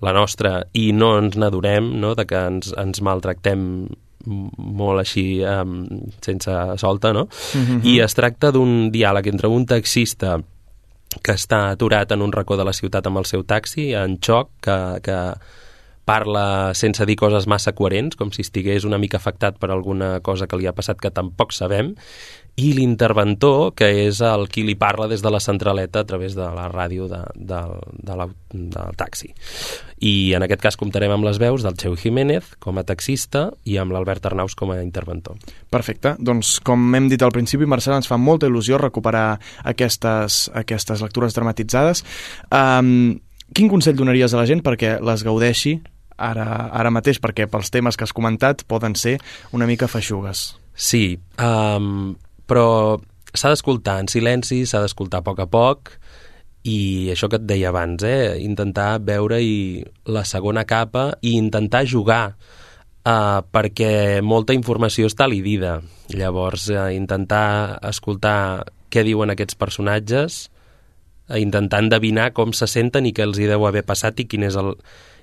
la 0.00 0.14
nostra, 0.16 0.62
i 0.72 0.90
no 0.96 1.16
ens 1.18 1.36
n'adorem, 1.36 1.90
no? 2.00 2.14
de 2.16 2.28
que 2.28 2.38
ens, 2.52 2.70
ens 2.78 3.02
maltractem 3.04 3.66
molt 4.26 5.00
així 5.00 5.40
um, 5.46 5.86
sense 6.20 6.52
solta, 6.76 7.12
no? 7.12 7.28
Mm 7.54 7.64
-hmm. 7.64 7.84
I 7.84 8.00
es 8.00 8.14
tracta 8.14 8.50
d'un 8.52 8.90
diàleg 8.92 9.26
entre 9.26 9.48
un 9.48 9.66
taxista 9.66 10.38
que 11.22 11.32
està 11.32 11.70
aturat 11.70 12.12
en 12.12 12.22
un 12.22 12.32
racó 12.32 12.56
de 12.56 12.64
la 12.64 12.72
ciutat 12.72 13.06
amb 13.06 13.18
el 13.18 13.24
seu 13.24 13.42
taxi, 13.42 13.94
en 13.94 14.18
xoc, 14.22 14.50
que, 14.62 15.00
que 15.02 15.18
parla 16.04 16.72
sense 16.74 17.04
dir 17.06 17.16
coses 17.16 17.46
massa 17.46 17.72
coherents, 17.72 18.16
com 18.16 18.32
si 18.34 18.42
estigués 18.42 18.86
una 18.88 18.98
mica 18.98 19.18
afectat 19.20 19.58
per 19.58 19.70
alguna 19.70 20.20
cosa 20.26 20.48
que 20.50 20.58
li 20.58 20.66
ha 20.66 20.74
passat 20.74 21.00
que 21.00 21.10
tampoc 21.10 21.52
sabem, 21.52 21.94
i 22.56 22.72
l'interventor, 22.76 23.72
que 23.78 23.88
és 24.06 24.20
el 24.24 24.46
qui 24.52 24.64
li 24.66 24.74
parla 24.78 25.06
des 25.10 25.22
de 25.22 25.30
la 25.32 25.40
centraleta 25.40 26.02
a 26.02 26.08
través 26.08 26.34
de 26.36 26.46
la 26.56 26.66
ràdio 26.72 27.06
de, 27.10 27.20
de, 27.34 27.60
de 28.02 28.16
la, 28.18 28.26
del 28.50 28.96
taxi. 28.98 29.30
I 30.00 30.32
en 30.36 30.44
aquest 30.44 30.62
cas 30.64 30.78
comptarem 30.80 31.12
amb 31.12 31.26
les 31.28 31.38
veus 31.40 31.64
del 31.64 31.76
Cheu 31.80 31.96
Jiménez 31.96 32.54
com 32.58 32.80
a 32.80 32.84
taxista 32.88 33.48
i 33.68 33.76
amb 33.80 33.92
l'Albert 33.94 34.26
Arnaus 34.30 34.56
com 34.56 34.72
a 34.72 34.80
interventor. 34.82 35.36
Perfecte. 35.70 36.16
Doncs, 36.18 36.58
com 36.64 36.88
hem 36.96 37.08
dit 37.12 37.22
al 37.22 37.34
principi, 37.34 37.68
Marcel, 37.68 37.98
ens 37.98 38.08
fa 38.10 38.18
molta 38.20 38.48
il·lusió 38.48 38.80
recuperar 38.80 39.38
aquestes, 39.64 40.48
aquestes 40.56 41.04
lectures 41.04 41.36
dramatitzades. 41.36 42.04
Um, 42.48 43.20
quin 43.54 43.70
consell 43.70 43.98
donaries 43.98 44.34
a 44.34 44.40
la 44.40 44.48
gent 44.48 44.64
perquè 44.64 44.98
les 45.04 45.24
gaudeixi 45.26 45.78
ara, 46.20 46.46
ara 46.72 46.92
mateix, 46.92 47.18
perquè 47.20 47.48
pels 47.50 47.72
temes 47.72 47.96
que 47.96 48.06
has 48.06 48.16
comentat 48.16 48.64
poden 48.68 48.96
ser 48.96 49.18
una 49.56 49.68
mica 49.68 49.88
feixugues? 49.88 50.50
Sí, 50.80 51.18
um, 51.42 52.14
però 52.50 52.98
s'ha 53.30 53.52
d'escoltar 53.52 54.00
en 54.02 54.10
silenci, 54.10 54.64
s'ha 54.66 54.82
d'escoltar 54.82 55.22
a 55.22 55.26
poc 55.26 55.44
a 55.44 55.46
poc 55.50 55.94
i 56.66 57.08
això 57.12 57.30
que 57.30 57.38
et 57.40 57.46
deia 57.48 57.70
abans, 57.70 58.02
eh? 58.04 58.36
intentar 58.42 58.98
veure-hi 59.06 59.84
la 60.12 60.26
segona 60.28 60.66
capa 60.68 61.12
i 61.22 61.36
intentar 61.38 61.86
jugar 61.88 62.24
eh, 63.06 63.40
perquè 63.54 64.20
molta 64.20 64.56
informació 64.56 65.08
està 65.08 65.28
lidida. 65.30 65.78
Llavors, 66.12 66.68
eh, 66.68 66.90
intentar 66.98 67.78
escoltar 67.88 68.66
què 68.90 69.06
diuen 69.06 69.32
aquests 69.32 69.56
personatges, 69.56 70.42
eh, 71.30 71.40
intentar 71.40 71.80
endevinar 71.86 72.32
com 72.36 72.52
se 72.52 72.68
senten 72.68 73.06
i 73.06 73.14
què 73.14 73.24
els 73.24 73.38
hi 73.38 73.48
deu 73.48 73.64
haver 73.66 73.86
passat 73.86 74.20
i 74.20 74.28
quin 74.28 74.44
és 74.50 74.58
el, 74.60 74.74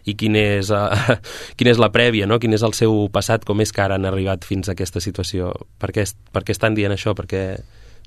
i 0.08 0.16
quin 0.20 0.38
és, 0.40 0.72
uh, 0.76 1.18
quina 1.60 1.74
és 1.74 1.82
la 1.82 1.92
prèvia, 1.94 2.28
no? 2.30 2.40
quin 2.40 2.56
és 2.58 2.66
el 2.66 2.76
seu 2.78 3.08
passat, 3.14 3.46
com 3.48 3.62
és 3.64 3.74
que 3.74 3.84
ara 3.84 4.00
han 4.00 4.08
arribat 4.10 4.48
fins 4.48 4.70
a 4.70 4.76
aquesta 4.78 5.04
situació. 5.04 5.52
Per 5.82 5.92
què, 5.96 6.08
per 6.34 6.46
què 6.48 6.56
estan 6.56 6.78
dient 6.78 6.96
això? 6.96 7.16
Per 7.18 7.28
què, 7.30 7.44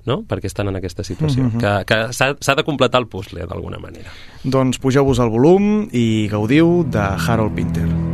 no? 0.09 0.21
per 0.27 0.41
què 0.41 0.49
estan 0.51 0.71
en 0.71 0.79
aquesta 0.81 1.05
situació? 1.07 1.43
Mm 1.43 1.51
-hmm. 1.51 1.85
Que, 1.85 1.85
que 1.85 2.13
s'ha 2.13 2.55
de 2.55 2.63
completar 2.63 3.01
el 3.01 3.07
puzzle, 3.07 3.45
d'alguna 3.45 3.79
manera. 3.79 4.09
Doncs 4.43 4.79
pugeu-vos 4.79 5.19
el 5.19 5.29
volum 5.29 5.87
i 5.91 6.27
gaudiu 6.27 6.83
de 6.89 7.05
Harold 7.27 7.55
Pinter. 7.55 8.10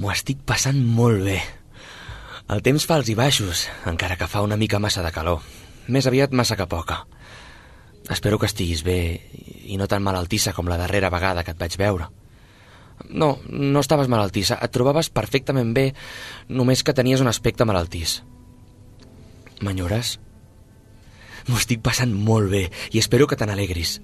M'ho 0.00 0.08
estic 0.08 0.38
passant 0.48 0.78
molt 0.80 1.20
bé. 1.26 1.36
El 2.50 2.62
temps 2.64 2.86
fa 2.88 2.96
els 2.96 3.10
i 3.12 3.14
baixos, 3.18 3.66
encara 3.86 4.16
que 4.16 4.28
fa 4.32 4.40
una 4.40 4.56
mica 4.56 4.80
massa 4.80 5.04
de 5.04 5.12
calor. 5.12 5.42
Més 5.92 6.08
aviat 6.08 6.32
massa 6.32 6.56
que 6.56 6.66
poca. 6.70 7.02
Espero 8.08 8.38
que 8.40 8.48
estiguis 8.48 8.80
bé 8.86 8.96
i 9.68 9.76
no 9.76 9.90
tan 9.92 10.02
malaltissa 10.02 10.54
com 10.56 10.72
la 10.72 10.80
darrera 10.80 11.12
vegada 11.12 11.44
que 11.44 11.52
et 11.52 11.60
vaig 11.60 11.76
veure. 11.76 12.08
No, 13.10 13.38
no 13.44 13.84
estaves 13.84 14.08
malaltissa. 14.08 14.56
Et 14.64 14.72
trobaves 14.72 15.12
perfectament 15.12 15.74
bé, 15.76 15.90
només 16.48 16.82
que 16.82 16.96
tenies 16.96 17.20
un 17.20 17.28
aspecte 17.28 17.68
malaltís. 17.68 18.22
M'enyores? 19.60 20.16
M'ho 21.48 21.60
estic 21.60 21.84
passant 21.84 22.16
molt 22.16 22.48
bé 22.48 22.70
i 22.90 23.04
espero 23.04 23.28
que 23.28 23.36
te 23.36 23.44
n'alegris. 23.44 23.98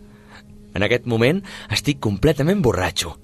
En 0.77 0.85
aquest 0.85 1.09
moment 1.09 1.41
estic 1.73 2.05
completament 2.05 2.61
borratxo. 2.61 3.17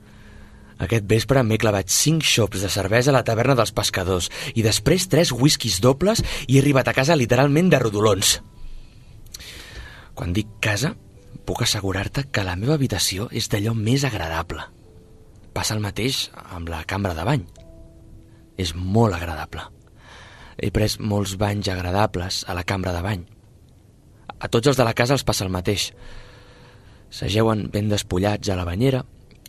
Aquest 0.80 1.04
vespre 1.08 1.42
m'he 1.44 1.58
clavat 1.60 1.92
cinc 1.92 2.24
xops 2.24 2.62
de 2.64 2.70
cervesa 2.72 3.12
a 3.12 3.16
la 3.18 3.24
taverna 3.26 3.56
dels 3.58 3.74
pescadors 3.76 4.30
i 4.54 4.64
després 4.64 5.08
tres 5.12 5.32
whiskies 5.32 5.80
dobles 5.84 6.22
i 6.46 6.56
he 6.56 6.62
arribat 6.62 6.88
a 6.88 6.96
casa 6.96 7.18
literalment 7.18 7.70
de 7.70 7.80
rodolons. 7.82 8.38
Quan 10.14 10.32
dic 10.36 10.48
casa, 10.60 10.94
puc 11.44 11.62
assegurar-te 11.64 12.26
que 12.30 12.44
la 12.46 12.56
meva 12.56 12.76
habitació 12.78 13.28
és 13.32 13.48
d'allò 13.52 13.74
més 13.74 14.04
agradable. 14.04 14.64
Passa 15.52 15.76
el 15.76 15.84
mateix 15.84 16.28
amb 16.54 16.70
la 16.72 16.82
cambra 16.88 17.14
de 17.16 17.24
bany. 17.28 17.44
És 18.56 18.74
molt 18.76 19.16
agradable. 19.16 19.64
He 20.56 20.70
pres 20.70 20.98
molts 21.00 21.36
banys 21.40 21.68
agradables 21.72 22.42
a 22.48 22.56
la 22.56 22.64
cambra 22.64 22.92
de 22.94 23.02
bany. 23.04 23.24
A 24.38 24.48
tots 24.48 24.68
els 24.70 24.78
de 24.78 24.84
la 24.86 24.94
casa 24.94 25.16
els 25.16 25.24
passa 25.24 25.44
el 25.46 25.52
mateix. 25.54 25.90
S'ageuen 27.12 27.68
ben 27.72 27.90
despullats 27.92 28.48
a 28.48 28.56
la 28.58 28.66
banyera 28.68 29.02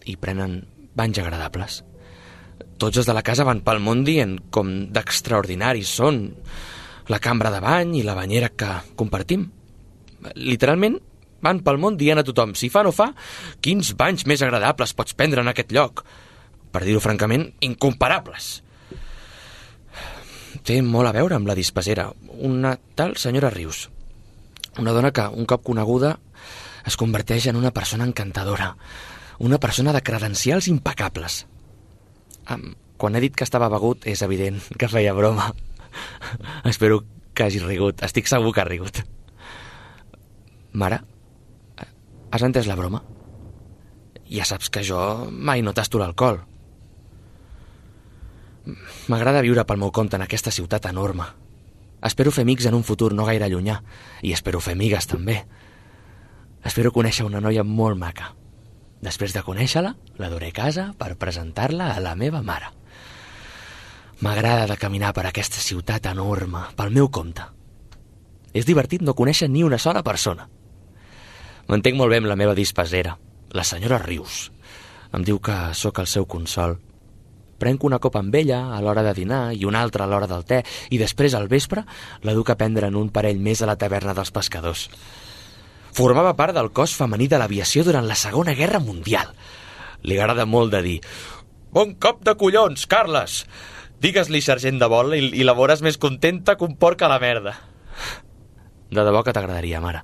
i 0.05 0.15
prenen 0.19 0.61
banys 0.95 1.19
agradables. 1.21 1.81
Tots 2.77 2.99
els 2.99 3.07
de 3.07 3.15
la 3.15 3.23
casa 3.25 3.45
van 3.47 3.61
pel 3.65 3.81
món 3.83 4.03
dient 4.07 4.37
com 4.53 4.71
d'extraordinaris 4.93 5.89
són 5.99 6.25
la 7.11 7.19
cambra 7.19 7.51
de 7.51 7.61
bany 7.63 7.97
i 7.99 8.05
la 8.05 8.15
banyera 8.17 8.51
que 8.55 8.69
compartim. 8.99 9.47
Literalment, 10.39 10.97
van 11.43 11.59
pel 11.63 11.79
món 11.81 11.97
dient 11.99 12.21
a 12.21 12.25
tothom, 12.25 12.53
si 12.55 12.69
fa 12.71 12.83
no 12.85 12.93
fa, 12.95 13.09
quins 13.61 13.93
banys 13.99 14.27
més 14.29 14.43
agradables 14.45 14.95
pots 14.95 15.15
prendre 15.17 15.43
en 15.43 15.51
aquest 15.51 15.73
lloc. 15.75 16.05
Per 16.73 16.81
dir-ho 16.85 17.01
francament, 17.03 17.49
incomparables. 17.61 18.53
Té 20.63 20.79
molt 20.85 21.09
a 21.09 21.15
veure 21.15 21.35
amb 21.35 21.49
la 21.49 21.57
dispesera, 21.57 22.07
una 22.39 22.77
tal 22.95 23.17
senyora 23.19 23.51
Rius. 23.51 23.89
Una 24.79 24.93
dona 24.95 25.11
que, 25.13 25.27
un 25.27 25.45
cop 25.45 25.65
coneguda, 25.67 26.15
es 26.87 26.97
converteix 26.97 27.49
en 27.51 27.59
una 27.59 27.71
persona 27.75 28.07
encantadora, 28.07 28.73
una 29.43 29.59
persona 29.59 29.91
de 29.91 30.01
credencials 30.01 30.69
impecables. 30.71 31.45
Um, 32.49 32.75
quan 32.95 33.15
he 33.15 33.21
dit 33.23 33.35
que 33.35 33.43
estava 33.43 33.67
begut, 33.67 34.05
és 34.07 34.21
evident 34.23 34.61
que 34.79 34.87
feia 34.87 35.11
broma. 35.13 35.49
Espero 36.71 37.01
que 37.35 37.43
hagi 37.43 37.59
rigut. 37.59 37.99
Estic 38.07 38.29
segur 38.31 38.53
que 38.55 38.61
ha 38.63 38.69
rigut. 38.69 39.01
Mare, 40.79 41.01
has 42.31 42.45
entès 42.47 42.69
la 42.71 42.77
broma? 42.79 43.03
Ja 44.31 44.47
saps 44.47 44.71
que 44.71 44.81
jo 44.87 44.99
mai 45.29 45.61
no 45.61 45.73
tasto 45.75 45.99
l'alcohol. 45.99 46.39
M'agrada 49.11 49.43
viure 49.43 49.65
pel 49.67 49.81
meu 49.81 49.91
compte 49.91 50.15
en 50.15 50.23
aquesta 50.23 50.53
ciutat 50.55 50.87
enorme. 50.87 51.27
Espero 52.03 52.31
fer 52.31 52.47
amics 52.47 52.69
en 52.71 52.79
un 52.79 52.87
futur 52.87 53.11
no 53.11 53.27
gaire 53.27 53.51
llunyà, 53.51 53.75
i 54.23 54.31
espero 54.31 54.63
fer 54.63 54.77
amigues 54.77 55.07
també. 55.11 55.41
Espero 56.63 56.95
conèixer 56.95 57.27
una 57.27 57.43
noia 57.43 57.67
molt 57.67 57.99
maca. 57.99 58.31
Després 59.03 59.33
de 59.35 59.43
conèixer-la, 59.43 59.95
la 60.15 60.29
duré 60.31 60.53
a 60.53 60.55
casa 60.55 60.85
per 60.95 61.17
presentar-la 61.19 61.89
a 61.91 61.99
la 62.03 62.15
meva 62.15 62.39
mare. 62.41 62.69
M'agrada 64.23 64.69
de 64.69 64.77
caminar 64.79 65.11
per 65.11 65.25
aquesta 65.27 65.59
ciutat 65.59 66.07
enorme, 66.07 66.61
pel 66.77 66.93
meu 66.95 67.09
compte. 67.11 67.43
És 68.55 68.67
divertit 68.69 69.03
no 69.03 69.17
conèixer 69.17 69.49
ni 69.51 69.65
una 69.67 69.81
sola 69.81 70.05
persona. 70.07 70.47
M'entenc 71.67 71.99
molt 71.99 72.13
bé 72.13 72.21
amb 72.21 72.29
la 72.31 72.39
meva 72.39 72.55
dispasera, 72.55 73.17
la 73.51 73.65
senyora 73.67 73.99
Rius. 73.99 74.51
Em 75.13 75.25
diu 75.27 75.41
que 75.43 75.57
sóc 75.75 75.99
el 75.99 76.07
seu 76.07 76.27
consol. 76.29 76.77
Prenc 77.59 77.83
una 77.83 77.99
copa 77.99 78.21
amb 78.23 78.35
ella 78.35 78.61
a 78.75 78.79
l'hora 78.83 79.03
de 79.03 79.13
dinar 79.17 79.41
i 79.55 79.65
una 79.67 79.83
altra 79.83 80.05
a 80.05 80.07
l'hora 80.07 80.27
del 80.31 80.47
te 80.47 80.61
i 80.91 80.99
després 80.99 81.35
al 81.35 81.49
vespre 81.51 81.83
la 82.23 82.33
duc 82.35 82.49
a 82.49 82.57
prendre 82.59 82.87
en 82.87 82.95
un 82.99 83.11
parell 83.11 83.39
més 83.39 83.61
a 83.61 83.69
la 83.69 83.77
taverna 83.79 84.15
dels 84.15 84.31
pescadors. 84.31 84.87
Formava 85.93 86.33
part 86.33 86.55
del 86.57 86.71
cos 86.73 86.95
femení 86.97 87.27
de 87.29 87.37
l'aviació 87.37 87.83
durant 87.85 88.07
la 88.09 88.17
Segona 88.17 88.55
Guerra 88.57 88.79
Mundial. 88.81 89.29
Li 90.01 90.17
agrada 90.17 90.47
molt 90.49 90.73
de 90.73 90.81
dir 90.81 90.95
«Bon 91.73 91.93
cop 92.01 92.23
de 92.25 92.33
collons, 92.37 92.87
Carles! 92.89 93.43
Digues-li 94.01 94.41
sergent 94.41 94.81
de 94.81 94.89
vol 94.89 95.13
i, 95.15 95.21
i 95.37 95.45
la 95.45 95.55
veuràs 95.55 95.85
més 95.85 95.99
contenta 96.01 96.57
que 96.57 96.65
un 96.65 96.75
porc 96.81 97.05
a 97.05 97.11
la 97.13 97.21
merda». 97.21 97.53
De 98.93 99.05
debò 99.05 99.21
que 99.25 99.33
t'agradaria, 99.33 99.81
mare. 99.81 100.03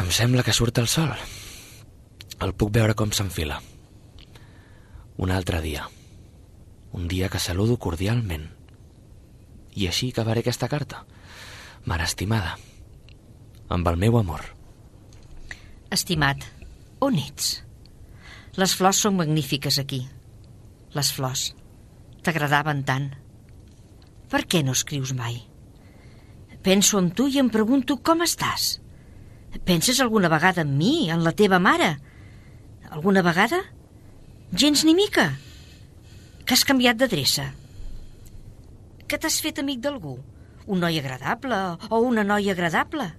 Em 0.00 0.08
sembla 0.12 0.44
que 0.44 0.56
surt 0.56 0.80
el 0.80 0.88
sol. 0.88 1.12
El 2.40 2.56
puc 2.56 2.72
veure 2.72 2.96
com 2.96 3.12
s'enfila. 3.12 3.60
Un 5.20 5.30
altre 5.30 5.60
dia. 5.60 5.86
Un 6.96 7.08
dia 7.08 7.28
que 7.28 7.40
saludo 7.40 7.76
cordialment. 7.76 8.48
I 9.76 9.88
així 9.88 10.10
acabaré 10.12 10.40
aquesta 10.40 10.68
carta. 10.68 11.04
Mare 11.88 12.04
estimada, 12.08 12.56
amb 13.72 13.88
el 13.88 13.96
meu 14.00 14.18
amor. 14.20 14.44
Estimat, 15.92 16.44
on 17.00 17.18
ets? 17.20 17.58
Les 18.60 18.74
flors 18.76 19.00
són 19.04 19.16
magnífiques 19.16 19.78
aquí. 19.80 20.02
Les 20.92 21.10
flors. 21.16 21.50
T'agradaven 22.22 22.82
tant. 22.88 23.08
Per 24.32 24.44
què 24.48 24.62
no 24.64 24.76
escrius 24.76 25.14
mai? 25.16 25.40
Penso 26.62 27.00
en 27.00 27.10
tu 27.16 27.26
i 27.28 27.40
em 27.42 27.48
pregunto 27.52 27.98
com 28.04 28.22
estàs. 28.24 28.76
Penses 29.66 30.00
alguna 30.00 30.30
vegada 30.32 30.62
en 30.62 30.76
mi, 30.78 31.10
en 31.10 31.24
la 31.24 31.32
teva 31.36 31.58
mare? 31.60 31.96
Alguna 32.90 33.24
vegada? 33.24 33.60
Gens 34.52 34.84
ni 34.84 34.94
mica? 34.94 35.32
Que 36.44 36.54
has 36.54 36.64
canviat 36.68 37.00
d'adreça? 37.00 37.48
Que 39.08 39.18
t'has 39.20 39.40
fet 39.44 39.60
amic 39.60 39.80
d'algú? 39.84 40.18
Un 40.68 40.80
noi 40.80 41.00
agradable 41.00 41.58
o 41.90 42.00
una 42.06 42.24
noia 42.24 42.52
agradable? 42.54 43.10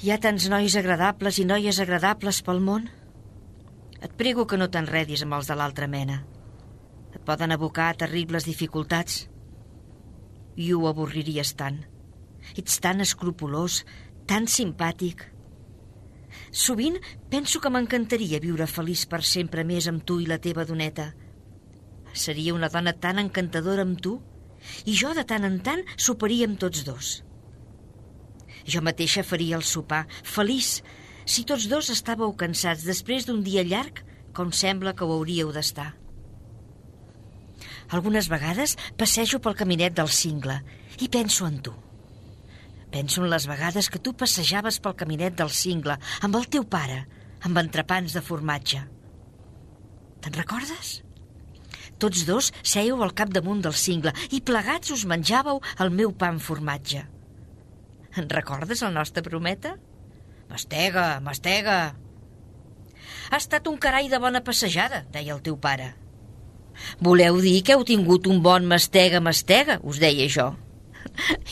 Hi 0.00 0.08
ha 0.08 0.16
tants 0.16 0.46
nois 0.48 0.72
agradables 0.80 1.38
i 1.42 1.44
noies 1.44 1.78
agradables 1.82 2.38
pel 2.44 2.62
món. 2.64 2.86
Et 4.00 4.14
prego 4.22 4.46
que 4.48 4.56
no 4.56 4.70
t'enredis 4.72 5.26
amb 5.26 5.36
els 5.36 5.50
de 5.50 5.56
l'altra 5.60 5.88
mena. 5.94 6.22
Et 7.12 7.20
poden 7.26 7.52
abocar 7.52 7.90
a 7.90 7.98
terribles 8.04 8.48
dificultats. 8.48 9.18
I 10.56 10.70
ho 10.72 10.88
avorriries 10.88 11.52
tant. 11.60 11.82
Ets 12.56 12.80
tan 12.80 13.04
escrupulós, 13.04 13.82
tan 14.24 14.48
simpàtic. 14.48 15.28
Sovint 16.64 16.96
penso 17.28 17.60
que 17.60 17.68
m'encantaria 17.68 18.40
viure 18.40 18.72
feliç 18.72 19.04
per 19.04 19.20
sempre 19.20 19.68
més 19.68 19.92
amb 19.92 20.00
tu 20.08 20.16
i 20.24 20.32
la 20.32 20.40
teva 20.40 20.64
doneta. 20.64 21.10
Seria 22.16 22.56
una 22.56 22.72
dona 22.72 22.96
tan 22.96 23.20
encantadora 23.20 23.84
amb 23.84 24.00
tu 24.00 24.16
i 24.86 24.96
jo 24.96 25.12
de 25.12 25.28
tant 25.28 25.44
en 25.44 25.60
tant 25.60 25.84
soparia 25.98 26.48
amb 26.48 26.56
tots 26.64 26.88
dos. 26.88 27.18
Jo 28.70 28.82
mateixa 28.86 29.24
faria 29.26 29.58
el 29.58 29.66
sopar, 29.66 30.04
feliç, 30.22 30.80
si 31.26 31.44
tots 31.48 31.66
dos 31.70 31.90
estàveu 31.92 32.32
cansats 32.38 32.86
després 32.86 33.26
d'un 33.26 33.42
dia 33.46 33.64
llarg 33.66 34.04
com 34.36 34.52
sembla 34.54 34.94
que 34.94 35.04
ho 35.04 35.16
hauríeu 35.16 35.50
d'estar. 35.54 35.90
Algunes 37.90 38.28
vegades 38.30 38.76
passejo 38.98 39.40
pel 39.42 39.58
caminet 39.58 39.96
del 39.98 40.10
cingle 40.14 40.60
i 41.02 41.08
penso 41.10 41.48
en 41.50 41.58
tu. 41.66 41.74
Penso 42.94 43.24
en 43.24 43.30
les 43.30 43.46
vegades 43.50 43.90
que 43.90 43.98
tu 44.02 44.14
passejaves 44.18 44.78
pel 44.82 44.96
caminet 44.98 45.36
del 45.38 45.50
cingle 45.50 45.98
amb 46.26 46.38
el 46.38 46.46
teu 46.54 46.66
pare, 46.66 47.04
amb 47.46 47.58
entrepans 47.58 48.14
de 48.14 48.22
formatge. 48.22 48.82
Te'n 50.22 50.36
recordes? 50.36 51.00
Tots 52.00 52.26
dos 52.28 52.50
sèieu 52.62 53.02
al 53.02 53.14
capdamunt 53.16 53.62
del 53.64 53.76
cingle 53.76 54.14
i 54.30 54.40
plegats 54.40 54.92
us 54.94 55.06
menjàveu 55.08 55.60
el 55.84 55.90
meu 55.94 56.14
pa 56.16 56.30
amb 56.32 56.42
formatge. 56.42 57.04
En 58.16 58.28
recordes 58.28 58.82
la 58.82 58.90
nostra 58.90 59.22
brometa? 59.22 59.76
Mastega, 60.50 61.20
mastega. 61.20 61.94
Ha 63.30 63.38
estat 63.38 63.68
un 63.70 63.78
carai 63.78 64.08
de 64.10 64.18
bona 64.18 64.42
passejada, 64.42 65.04
deia 65.14 65.36
el 65.36 65.42
teu 65.46 65.56
pare. 65.56 65.92
Voleu 66.98 67.38
dir 67.44 67.60
que 67.62 67.76
heu 67.76 67.84
tingut 67.86 68.26
un 68.26 68.40
bon 68.42 68.66
mastega, 68.66 69.20
mastega, 69.22 69.78
us 69.86 70.00
deia 70.02 70.26
jo. 70.28 70.48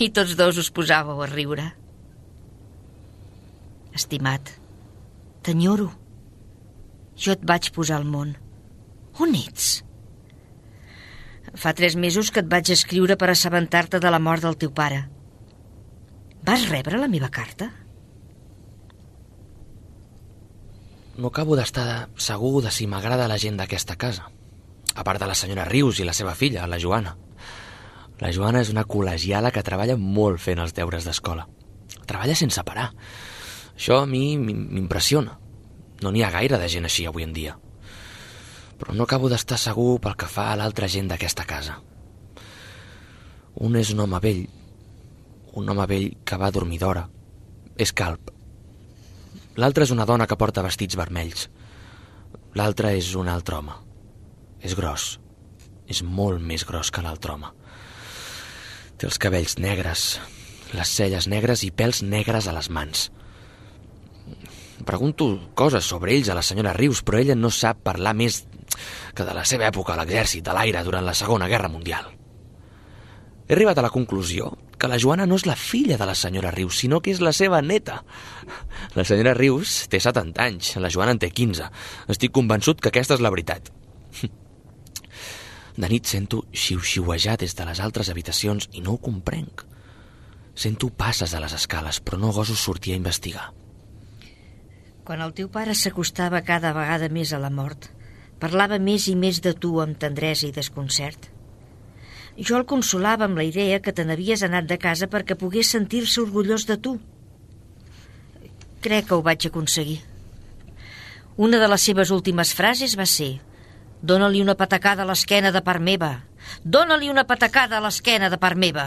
I 0.03 0.11
tots 0.15 0.35
dos 0.39 0.59
us 0.59 0.71
posàveu 0.75 1.23
a 1.23 1.29
riure. 1.31 1.69
Estimat, 3.95 4.51
t'enyoro. 5.43 5.93
Jo 7.19 7.35
et 7.35 7.45
vaig 7.47 7.71
posar 7.75 7.99
al 7.99 8.07
món. 8.07 8.35
On 9.19 9.35
ets? 9.35 9.83
Fa 11.59 11.73
tres 11.75 11.97
mesos 11.97 12.31
que 12.31 12.43
et 12.45 12.51
vaig 12.51 12.71
escriure 12.71 13.17
per 13.19 13.31
assabentar-te 13.33 13.99
de 14.03 14.11
la 14.11 14.21
mort 14.23 14.45
del 14.45 14.59
teu 14.59 14.75
pare. 14.75 15.07
Vas 16.49 16.67
rebre 16.71 16.97
la 16.97 17.11
meva 17.13 17.29
carta? 17.29 17.67
No 21.21 21.29
acabo 21.29 21.59
d'estar 21.59 22.09
segur 22.17 22.63
de 22.65 22.71
si 22.73 22.87
m'agrada 22.89 23.27
la 23.29 23.37
gent 23.37 23.59
d'aquesta 23.61 23.99
casa. 24.01 24.31
A 24.95 25.05
part 25.05 25.21
de 25.21 25.29
la 25.29 25.37
senyora 25.37 25.67
Rius 25.69 26.01
i 26.01 26.07
la 26.09 26.15
seva 26.17 26.33
filla, 26.33 26.65
la 26.65 26.79
Joana. 26.81 27.13
La 28.25 28.33
Joana 28.33 28.63
és 28.65 28.73
una 28.73 28.87
col·legiala 28.89 29.53
que 29.53 29.67
treballa 29.67 29.99
molt 30.01 30.41
fent 30.41 30.65
els 30.65 30.73
deures 30.73 31.05
d'escola. 31.05 31.45
Treballa 32.09 32.39
sense 32.41 32.65
parar. 32.65 32.95
Això 33.77 34.01
a 34.01 34.09
mi 34.09 34.39
m'impressiona. 34.41 35.37
No 36.01 36.15
n'hi 36.15 36.25
ha 36.25 36.33
gaire 36.33 36.57
de 36.57 36.73
gent 36.73 36.89
així 36.89 37.05
avui 37.05 37.29
en 37.29 37.37
dia. 37.37 37.59
Però 38.81 38.97
no 38.97 39.05
acabo 39.05 39.29
d'estar 39.29 39.61
segur 39.61 39.99
pel 40.01 40.17
que 40.17 40.33
fa 40.33 40.49
a 40.55 40.57
l'altra 40.57 40.89
gent 40.89 41.13
d'aquesta 41.13 41.45
casa. 41.45 41.83
Un 43.61 43.77
és 43.77 43.93
un 43.93 44.01
home 44.01 44.25
vell, 44.25 44.47
un 45.53 45.69
home 45.69 45.87
vell 45.87 46.09
que 46.25 46.39
va 46.41 46.51
dormir 46.55 46.81
d'hora. 46.83 47.07
És 47.79 47.93
calp. 47.93 48.33
L'altre 49.59 49.87
és 49.87 49.93
una 49.95 50.07
dona 50.07 50.27
que 50.27 50.39
porta 50.39 50.63
vestits 50.63 50.99
vermells. 50.99 51.49
L'altre 52.59 52.93
és 52.99 53.15
un 53.19 53.29
altre 53.29 53.59
home. 53.59 53.75
És 54.63 54.75
gros. 54.79 55.19
És 55.89 56.03
molt 56.03 56.43
més 56.43 56.65
gros 56.67 56.91
que 56.91 57.03
l'altre 57.03 57.35
home. 57.35 57.51
Té 58.99 59.07
els 59.07 59.19
cabells 59.23 59.57
negres, 59.63 60.19
les 60.75 60.91
celles 60.91 61.29
negres 61.31 61.63
i 61.65 61.71
pèls 61.71 62.03
negres 62.03 62.49
a 62.49 62.55
les 62.57 62.69
mans. 62.71 63.09
Pregunto 64.87 65.29
coses 65.59 65.87
sobre 65.87 66.15
ells 66.15 66.31
a 66.31 66.37
la 66.39 66.45
senyora 66.47 66.75
Rius, 66.77 67.03
però 67.03 67.19
ella 67.21 67.39
no 67.39 67.51
sap 67.55 67.83
parlar 67.87 68.15
més 68.19 68.45
que 69.15 69.27
de 69.27 69.35
la 69.35 69.45
seva 69.49 69.69
època 69.71 69.95
a 69.95 69.99
l'exèrcit 70.01 70.45
de 70.45 70.55
l'aire 70.55 70.85
durant 70.87 71.07
la 71.07 71.17
Segona 71.19 71.49
Guerra 71.51 71.71
Mundial. 71.73 72.11
He 73.49 73.55
arribat 73.57 73.79
a 73.81 73.87
la 73.87 73.95
conclusió 73.95 74.53
que 74.79 74.89
la 74.91 74.99
Joana 75.03 75.27
no 75.27 75.37
és 75.39 75.47
la 75.47 75.57
filla 75.59 75.99
de 75.99 76.07
la 76.07 76.15
senyora 76.15 76.53
Rius, 76.55 76.79
sinó 76.83 77.01
que 77.03 77.13
és 77.13 77.21
la 77.21 77.35
seva 77.37 77.61
neta. 77.63 78.01
La 78.97 79.05
senyora 79.05 79.35
Rius 79.37 79.89
té 79.91 80.01
70 80.01 80.43
anys, 80.45 80.77
la 80.81 80.91
Joana 80.95 81.17
en 81.17 81.23
té 81.23 81.31
15. 81.35 81.69
Estic 82.15 82.33
convençut 82.35 82.81
que 82.81 82.93
aquesta 82.93 83.19
és 83.19 83.25
la 83.25 83.33
veritat. 83.35 83.73
De 85.79 85.87
nit 85.87 86.09
sento 86.11 86.45
xiu-xiuejar 86.51 87.37
des 87.39 87.55
de 87.55 87.67
les 87.69 87.81
altres 87.81 88.09
habitacions 88.11 88.67
i 88.73 88.81
no 88.83 88.97
ho 88.97 89.03
comprenc. 89.03 89.63
Sento 90.59 90.91
passes 90.91 91.35
a 91.35 91.41
les 91.43 91.55
escales, 91.55 92.01
però 92.03 92.19
no 92.19 92.33
goso 92.35 92.57
sortir 92.59 92.97
a 92.97 92.99
investigar. 92.99 93.53
Quan 95.07 95.23
el 95.23 95.33
teu 95.39 95.47
pare 95.55 95.77
s'acostava 95.79 96.43
cada 96.43 96.75
vegada 96.75 97.07
més 97.09 97.31
a 97.33 97.39
la 97.39 97.49
mort, 97.49 97.87
parlava 98.43 98.81
més 98.83 99.07
i 99.09 99.15
més 99.15 99.39
de 99.41 99.55
tu 99.55 99.79
amb 99.81 99.97
tendresa 100.03 100.49
i 100.49 100.53
desconcert. 100.53 101.31
Jo 102.39 102.61
el 102.61 102.67
consolava 102.71 103.27
amb 103.27 103.39
la 103.41 103.47
idea 103.47 103.81
que 103.83 103.93
te 103.93 104.05
n'havies 104.07 104.45
anat 104.47 104.69
de 104.71 104.79
casa 104.79 105.09
perquè 105.11 105.35
pogués 105.39 105.75
sentir-se 105.75 106.21
orgullós 106.23 106.69
de 106.69 106.77
tu. 106.79 106.95
Crec 108.81 109.09
que 109.09 109.17
ho 109.17 109.25
vaig 109.27 109.49
aconseguir. 109.49 109.99
Una 111.37 111.59
de 111.59 111.69
les 111.71 111.83
seves 111.83 112.11
últimes 112.15 112.55
frases 112.55 112.95
va 112.99 113.07
ser 113.07 113.39
Dóna-li 114.01 114.41
una 114.41 114.55
patacada 114.55 115.03
a 115.03 115.09
l'esquena 115.09 115.51
de 115.51 115.63
part 115.67 115.83
meva. 115.83 116.13
Dóna-li 116.63 117.09
una 117.11 117.25
patacada 117.27 117.79
a 117.79 117.83
l'esquena 117.83 118.31
de 118.31 118.39
part 118.39 118.57
meva. 118.57 118.87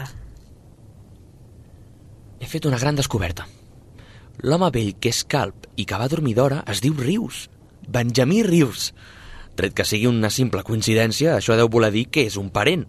He 2.40 2.48
fet 2.48 2.64
una 2.66 2.78
gran 2.80 2.96
descoberta. 2.96 3.44
L'home 4.42 4.70
vell 4.72 4.94
que 4.98 5.12
és 5.12 5.20
calp 5.28 5.68
i 5.76 5.84
que 5.84 5.98
va 6.00 6.08
dormir 6.08 6.32
d'hora 6.38 6.62
es 6.72 6.80
diu 6.80 6.96
Rius. 6.96 7.44
Benjamí 7.86 8.40
Rius. 8.46 8.92
Tret 9.54 9.76
que 9.76 9.84
sigui 9.84 10.08
una 10.08 10.30
simple 10.32 10.64
coincidència, 10.64 11.36
això 11.36 11.58
deu 11.60 11.68
voler 11.68 11.92
dir 11.92 12.06
que 12.08 12.24
és 12.24 12.40
un 12.40 12.48
parent. 12.50 12.86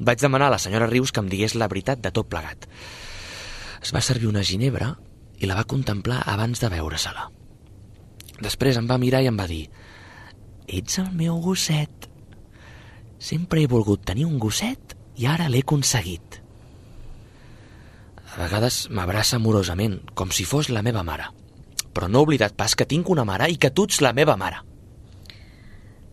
Vaig 0.00 0.20
demanar 0.22 0.48
a 0.48 0.54
la 0.56 0.62
senyora 0.62 0.88
Rius 0.88 1.12
que 1.12 1.20
em 1.20 1.28
digués 1.28 1.54
la 1.54 1.68
veritat 1.68 2.00
de 2.00 2.12
tot 2.14 2.28
plegat. 2.32 2.64
Es 3.84 3.92
va 3.92 4.00
servir 4.04 4.30
una 4.30 4.44
ginebra 4.44 4.94
i 5.40 5.48
la 5.48 5.56
va 5.58 5.68
contemplar 5.68 6.22
abans 6.28 6.60
de 6.60 6.70
veure-se-la. 6.72 7.28
Després 8.40 8.78
em 8.80 8.88
va 8.88 9.00
mirar 9.00 9.20
i 9.20 9.28
em 9.28 9.36
va 9.36 9.48
dir 9.48 9.66
«Ets 10.68 11.00
el 11.02 11.10
meu 11.16 11.40
gosset. 11.44 12.08
Sempre 13.20 13.60
he 13.60 13.68
volgut 13.68 14.04
tenir 14.08 14.24
un 14.28 14.38
gosset 14.40 14.96
i 15.20 15.28
ara 15.28 15.48
l'he 15.48 15.64
aconseguit». 15.66 16.40
A 18.30 18.38
vegades 18.38 18.84
m'abraça 18.94 19.36
amorosament, 19.36 19.98
com 20.14 20.30
si 20.30 20.46
fos 20.46 20.70
la 20.70 20.84
meva 20.86 21.02
mare. 21.02 21.26
Però 21.92 22.06
no 22.08 22.20
he 22.20 22.28
oblidat 22.28 22.54
pas 22.56 22.76
que 22.78 22.86
tinc 22.86 23.10
una 23.10 23.26
mare 23.26 23.50
i 23.50 23.58
que 23.58 23.72
tu 23.74 23.88
ets 23.88 23.98
la 24.00 24.14
meva 24.16 24.36
mare. 24.38 24.62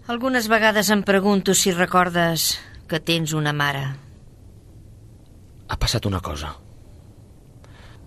Algunes 0.08 0.48
vegades 0.48 0.90
em 0.90 1.04
pregunto 1.04 1.54
si 1.54 1.72
recordes 1.76 2.56
que 2.88 3.00
tens 3.00 3.34
una 3.38 3.54
mare. 3.54 3.84
Ha 5.68 5.78
passat 5.78 6.08
una 6.08 6.22
cosa. 6.24 6.54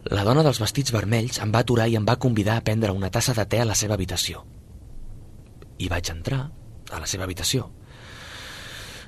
La 0.08 0.24
dona 0.24 0.42
dels 0.46 0.60
vestits 0.62 0.94
vermells 0.94 1.42
em 1.44 1.52
va 1.52 1.60
aturar 1.60 1.86
i 1.90 1.98
em 1.98 2.06
va 2.08 2.18
convidar 2.18 2.56
a 2.56 2.64
prendre 2.64 2.94
una 2.96 3.12
tassa 3.12 3.36
de 3.36 3.44
te 3.44 3.60
a 3.60 3.68
la 3.68 3.76
seva 3.76 3.98
habitació. 3.98 4.46
I 5.78 5.88
vaig 5.92 6.10
entrar 6.12 6.46
a 6.90 7.00
la 7.00 7.06
seva 7.06 7.28
habitació. 7.28 7.68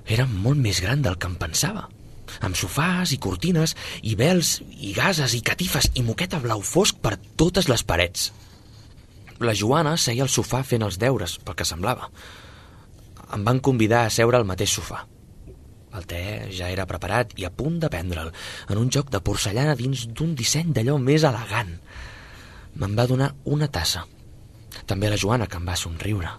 Era 0.04 0.26
molt 0.28 0.60
més 0.60 0.82
gran 0.84 1.02
del 1.02 1.16
que 1.16 1.30
em 1.30 1.40
pensava 1.40 1.88
amb 2.40 2.56
sofàs 2.56 3.12
i 3.12 3.18
cortines 3.20 3.74
i 4.08 4.14
vels 4.16 4.54
i 4.80 4.92
gases 4.96 5.34
i 5.36 5.42
catifes 5.44 5.90
i 5.98 6.04
moqueta 6.06 6.40
blau 6.40 6.62
fosc 6.64 7.00
per 7.02 7.18
totes 7.36 7.68
les 7.68 7.84
parets. 7.84 8.30
La 9.42 9.56
Joana 9.58 9.96
seia 9.98 10.24
al 10.24 10.32
sofà 10.32 10.62
fent 10.64 10.84
els 10.86 10.98
deures, 11.02 11.36
pel 11.42 11.56
que 11.58 11.66
semblava. 11.66 12.08
Em 13.34 13.44
van 13.44 13.60
convidar 13.60 14.04
a 14.06 14.12
seure 14.12 14.38
al 14.38 14.48
mateix 14.48 14.70
sofà. 14.78 15.02
El 15.92 16.06
te 16.08 16.22
ja 16.54 16.70
era 16.72 16.88
preparat 16.88 17.34
i 17.40 17.44
a 17.44 17.52
punt 17.52 17.78
de 17.82 17.90
prendre'l, 17.92 18.32
en 18.68 18.80
un 18.80 18.90
joc 18.90 19.10
de 19.12 19.20
porcellana 19.20 19.76
dins 19.76 20.06
d'un 20.08 20.34
disseny 20.38 20.72
d'allò 20.72 20.96
més 20.98 21.26
elegant. 21.28 21.76
Me'n 22.80 22.96
va 22.96 23.06
donar 23.06 23.34
una 23.44 23.68
tassa. 23.68 24.06
També 24.88 25.10
la 25.12 25.20
Joana, 25.20 25.46
que 25.46 25.60
em 25.60 25.68
va 25.68 25.76
somriure. 25.76 26.32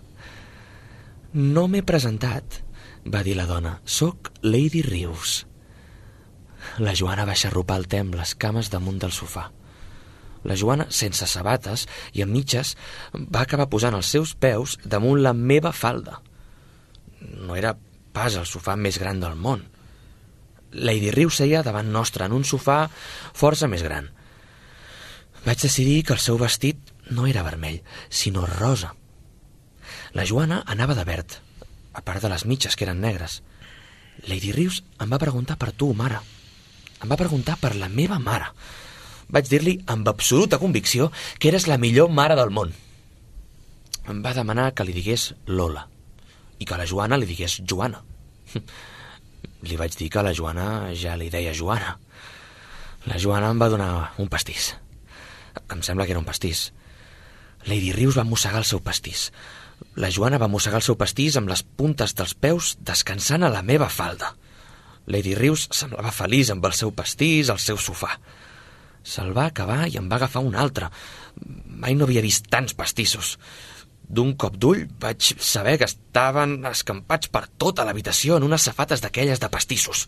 No 1.33 1.67
m'he 1.69 1.83
presentat, 1.85 2.61
va 3.05 3.23
dir 3.25 3.37
la 3.37 3.45
dona. 3.49 3.79
Soc 3.85 4.31
Lady 4.41 4.81
Rius. 4.85 5.43
La 6.81 6.95
Joana 6.97 7.25
va 7.29 7.37
xarrupar 7.37 7.77
el 7.81 7.87
te 7.91 7.99
amb 8.01 8.15
les 8.17 8.33
cames 8.39 8.71
damunt 8.73 8.99
del 9.01 9.13
sofà. 9.13 9.49
La 10.43 10.57
Joana, 10.59 10.89
sense 10.91 11.27
sabates 11.29 11.85
i 12.13 12.23
amb 12.23 12.33
mitges, 12.35 12.73
va 13.13 13.43
acabar 13.43 13.69
posant 13.71 13.95
els 13.95 14.09
seus 14.11 14.33
peus 14.35 14.77
damunt 14.83 15.21
la 15.21 15.33
meva 15.33 15.71
falda. 15.71 16.19
No 17.21 17.55
era 17.55 17.77
pas 18.13 18.35
el 18.37 18.45
sofà 18.47 18.77
més 18.77 18.99
gran 19.01 19.19
del 19.19 19.35
món. 19.35 19.65
Lady 20.73 21.11
Riu 21.13 21.29
seia 21.29 21.61
davant 21.65 21.89
nostre 21.93 22.25
en 22.25 22.33
un 22.33 22.45
sofà 22.45 22.87
força 23.37 23.69
més 23.69 23.83
gran. 23.85 24.09
Vaig 25.45 25.61
decidir 25.61 26.03
que 26.07 26.15
el 26.15 26.21
seu 26.23 26.39
vestit 26.39 26.93
no 27.09 27.27
era 27.27 27.43
vermell, 27.45 27.81
sinó 28.09 28.45
rosa. 28.47 28.93
La 30.13 30.25
Joana 30.25 30.61
anava 30.65 30.95
de 30.95 31.03
verd, 31.03 31.37
a 31.93 32.01
part 32.01 32.23
de 32.23 32.31
les 32.31 32.45
mitges, 32.45 32.77
que 32.77 32.87
eren 32.87 33.01
negres. 33.01 33.41
Lady 34.29 34.53
Rius 34.53 34.81
em 35.01 35.11
va 35.11 35.21
preguntar 35.21 35.57
per 35.59 35.73
tu, 35.73 35.91
mare. 35.93 36.21
Em 37.03 37.09
va 37.11 37.19
preguntar 37.19 37.57
per 37.61 37.75
la 37.75 37.89
meva 37.89 38.21
mare. 38.21 38.53
Vaig 39.33 39.49
dir-li 39.49 39.79
amb 39.89 40.07
absoluta 40.07 40.61
convicció 40.61 41.11
que 41.39 41.49
eres 41.51 41.67
la 41.67 41.81
millor 41.81 42.09
mare 42.09 42.37
del 42.39 42.53
món. 42.53 42.73
Em 44.07 44.21
va 44.23 44.37
demanar 44.37 44.71
que 44.73 44.85
li 44.87 44.95
digués 44.95 45.33
Lola 45.47 45.89
i 46.63 46.67
que 46.67 46.79
la 46.79 46.87
Joana 46.87 47.19
li 47.19 47.27
digués 47.27 47.59
Joana. 47.67 47.99
Li 49.63 49.77
vaig 49.79 49.95
dir 49.95 50.09
que 50.11 50.21
la 50.23 50.33
Joana 50.35 50.91
ja 50.99 51.13
li 51.15 51.29
deia 51.31 51.53
Joana. 51.55 51.93
La 53.07 53.19
Joana 53.19 53.51
em 53.53 53.59
va 53.61 53.69
donar 53.71 53.91
un 54.19 54.27
pastís. 54.31 54.73
Em 55.71 55.83
sembla 55.83 56.03
que 56.03 56.11
era 56.15 56.19
un 56.19 56.27
pastís. 56.27 56.65
Lady 57.67 57.93
Rius 57.95 58.17
va 58.19 58.27
mossegar 58.27 58.59
el 58.59 58.67
seu 58.67 58.81
pastís. 58.83 59.29
La 59.95 60.11
Joana 60.11 60.39
va 60.41 60.51
mossegar 60.51 60.81
el 60.81 60.85
seu 60.85 60.97
pastís 60.99 61.37
amb 61.39 61.51
les 61.51 61.63
puntes 61.63 62.15
dels 62.19 62.35
peus 62.35 62.73
descansant 62.91 63.47
a 63.47 63.51
la 63.53 63.63
meva 63.63 63.87
falda. 63.87 64.33
Lady 65.07 65.35
Rius 65.39 65.69
semblava 65.71 66.11
feliç 66.15 66.51
amb 66.51 66.67
el 66.67 66.75
seu 66.75 66.91
pastís, 66.95 67.51
el 67.51 67.59
seu 67.63 67.79
sofà. 67.79 68.17
Se'l 69.03 69.31
va 69.35 69.47
acabar 69.51 69.85
i 69.87 69.99
em 69.99 70.11
va 70.11 70.19
agafar 70.19 70.43
un 70.43 70.55
altre. 70.59 70.91
Mai 71.67 71.95
no 71.95 72.07
havia 72.07 72.23
vist 72.23 72.51
tants 72.51 72.75
pastissos. 72.75 73.37
D'un 74.03 74.33
cop 74.37 74.57
d'ull 74.59 74.85
vaig 75.01 75.33
saber 75.39 75.77
que 75.79 75.87
estaven 75.89 76.59
escampats 76.69 77.31
per 77.33 77.47
tota 77.57 77.85
l'habitació 77.87 78.37
en 78.37 78.47
unes 78.49 78.65
safates 78.69 79.01
d'aquelles 79.01 79.39
de 79.39 79.49
pastissos. 79.49 80.07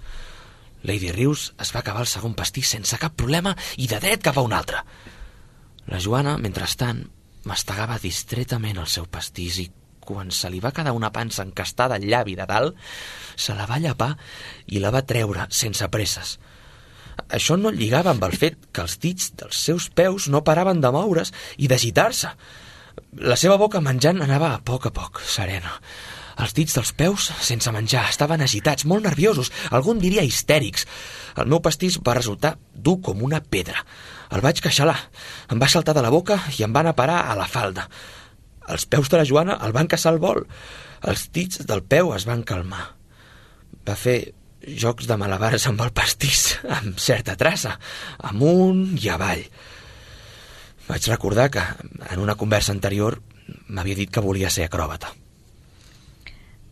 Lady 0.86 1.12
Rius 1.12 1.54
es 1.62 1.72
va 1.74 1.82
acabar 1.82 2.04
el 2.06 2.12
segon 2.12 2.36
pastís 2.38 2.70
sense 2.76 2.98
cap 3.02 3.16
problema 3.18 3.56
i 3.82 3.88
de 3.90 4.00
dret 4.04 4.22
cap 4.26 4.38
a 4.38 4.44
un 4.46 4.54
altre. 4.54 4.84
La 5.90 6.02
Joana, 6.02 6.38
mentrestant, 6.42 7.02
mastegava 7.46 7.98
distretament 8.02 8.78
el 8.82 8.90
seu 8.90 9.08
pastís 9.10 9.60
i 9.62 9.70
quan 10.06 10.30
se 10.34 10.52
li 10.54 10.62
va 10.62 10.74
quedar 10.74 10.94
una 10.94 11.12
pansa 11.14 11.44
encastada 11.46 11.98
al 11.98 12.06
llavi 12.06 12.36
de 12.38 12.46
dalt, 12.50 12.78
se 13.36 13.56
la 13.58 13.66
va 13.70 13.82
llapar 13.82 14.12
i 14.70 14.82
la 14.82 14.94
va 14.94 15.06
treure 15.06 15.48
sense 15.50 15.90
presses. 15.90 16.38
Això 17.34 17.58
no 17.58 17.72
lligava 17.74 18.12
amb 18.14 18.24
el 18.28 18.36
fet 18.38 18.70
que 18.72 18.84
els 18.86 19.00
dits 19.02 19.32
dels 19.40 19.58
seus 19.68 19.90
peus 19.90 20.28
no 20.30 20.44
paraven 20.46 20.82
de 20.84 20.92
moure's 20.94 21.34
i 21.58 21.70
d'agitar-se. 21.72 22.32
La 23.26 23.38
seva 23.40 23.58
boca 23.62 23.82
menjant 23.84 24.22
anava 24.24 24.54
a 24.54 24.62
poc 24.64 24.90
a 24.90 24.94
poc, 24.96 25.22
serena. 25.24 25.80
Els 26.44 26.52
dits 26.56 26.76
dels 26.76 26.92
peus, 26.92 27.30
sense 27.48 27.72
menjar, 27.72 28.04
estaven 28.12 28.44
agitats, 28.44 28.84
molt 28.84 29.06
nerviosos, 29.08 29.52
algun 29.72 30.02
diria 30.04 30.26
histèrics. 30.26 30.84
El 31.40 31.48
meu 31.52 31.62
pastís 31.64 31.96
va 32.04 32.18
resultar 32.18 32.58
dur 32.76 32.98
com 33.04 33.24
una 33.24 33.40
pedra. 33.40 33.86
El 34.36 34.44
vaig 34.44 34.60
queixalar. 34.64 34.98
Em 35.52 35.62
va 35.62 35.72
saltar 35.72 35.96
de 35.96 36.04
la 36.04 36.12
boca 36.12 36.42
i 36.58 36.66
em 36.66 36.76
va 36.76 36.84
anar 36.84 36.96
a 36.96 37.00
parar 37.00 37.22
a 37.32 37.38
la 37.40 37.48
falda. 37.48 37.88
Els 38.68 38.88
peus 38.90 39.12
de 39.12 39.22
la 39.22 39.28
Joana 39.28 39.60
el 39.64 39.76
van 39.76 39.88
caçar 39.88 40.12
al 40.12 40.20
vol. 40.20 40.44
Els 41.08 41.30
dits 41.32 41.64
del 41.70 41.86
peu 41.88 42.12
es 42.16 42.26
van 42.28 42.44
calmar. 42.44 42.84
Va 43.88 43.96
fer 43.96 44.18
jocs 44.66 45.08
de 45.08 45.18
malabars 45.22 45.68
amb 45.70 45.84
el 45.86 45.94
pastís, 45.96 46.58
amb 46.80 47.00
certa 47.00 47.38
traça, 47.40 47.78
amunt 48.32 48.98
i 48.98 49.12
avall. 49.14 49.46
Vaig 50.88 51.08
recordar 51.10 51.50
que 51.52 51.64
en 52.12 52.20
una 52.22 52.36
conversa 52.36 52.74
anterior 52.74 53.18
m'havia 53.68 53.98
dit 53.98 54.12
que 54.12 54.22
volia 54.22 54.52
ser 54.54 54.68
acròbata. 54.68 55.14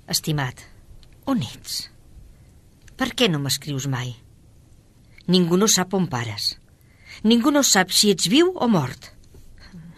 Estimat, 0.10 0.62
on 1.26 1.41
ets? 1.41 1.88
Per 2.97 3.10
què 3.17 3.30
no 3.32 3.41
m'escrius 3.41 3.88
mai? 3.89 4.13
Ningú 5.34 5.58
no 5.58 5.69
sap 5.71 5.95
on 5.97 6.06
pares. 6.12 6.54
Ningú 7.23 7.52
no 7.56 7.63
sap 7.63 7.93
si 7.95 8.12
ets 8.13 8.30
viu 8.30 8.52
o 8.54 8.67
mort. 8.67 9.10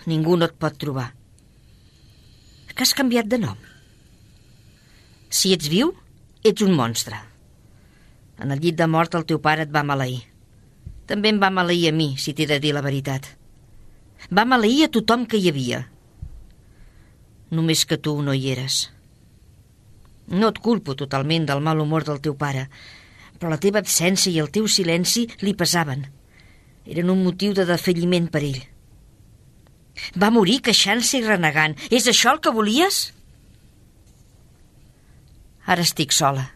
Ningú 0.06 0.38
no 0.38 0.48
et 0.48 0.56
pot 0.60 0.76
trobar. 0.80 1.10
Que 2.76 2.84
has 2.84 2.94
canviat 2.94 3.28
de 3.32 3.40
nom? 3.40 3.56
Si 5.32 5.54
ets 5.56 5.68
viu, 5.72 5.94
ets 6.44 6.64
un 6.64 6.76
monstre. 6.76 7.18
En 8.40 8.52
el 8.52 8.60
llit 8.60 8.76
de 8.80 8.88
mort 8.88 9.16
el 9.16 9.26
teu 9.28 9.40
pare 9.40 9.64
et 9.66 9.72
va 9.72 9.84
maleir. 9.88 10.22
També 11.08 11.32
em 11.32 11.40
va 11.42 11.54
maleir 11.54 11.90
a 11.90 11.96
mi, 11.96 12.14
si 12.20 12.34
t'he 12.36 12.48
de 12.50 12.60
dir 12.60 12.74
la 12.76 12.84
veritat. 12.86 13.28
Va 14.32 14.46
maleir 14.46 14.86
a 14.86 14.92
tothom 14.92 15.26
que 15.30 15.38
hi 15.38 15.50
havia. 15.52 15.86
Només 17.52 17.86
que 17.86 17.98
tu 17.98 18.16
no 18.26 18.34
hi 18.34 18.52
eres. 18.52 18.90
No 20.28 20.50
et 20.50 20.60
culpo 20.60 20.96
totalment 20.98 21.46
del 21.46 21.62
mal 21.62 21.82
humor 21.82 22.06
del 22.08 22.22
teu 22.22 22.34
pare, 22.38 22.66
però 23.38 23.52
la 23.52 23.62
teva 23.62 23.82
absència 23.84 24.32
i 24.34 24.40
el 24.42 24.50
teu 24.50 24.68
silenci 24.68 25.28
li 25.44 25.54
pesaven. 25.54 26.08
Eren 26.86 27.12
un 27.14 27.22
motiu 27.26 27.54
de 27.54 27.66
defalliment 27.70 28.32
per 28.34 28.42
ell. 28.48 28.64
Va 30.18 30.32
morir 30.34 30.62
queixant-se 30.66 31.20
i 31.20 31.26
renegant. 31.26 31.78
És 31.92 32.08
això 32.10 32.34
el 32.34 32.42
que 32.42 32.54
volies? 32.54 33.12
Ara 35.66 35.86
estic 35.86 36.14
sola. 36.14 36.50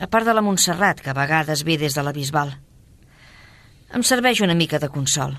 A 0.00 0.06
part 0.10 0.26
de 0.26 0.34
la 0.34 0.42
Montserrat, 0.42 1.00
que 1.00 1.10
a 1.12 1.16
vegades 1.16 1.64
ve 1.64 1.78
des 1.80 1.96
de 1.96 2.04
la 2.04 2.12
Bisbal. 2.12 2.54
Em 3.94 4.02
serveix 4.02 4.40
una 4.42 4.56
mica 4.58 4.80
de 4.82 4.90
consol. 4.90 5.36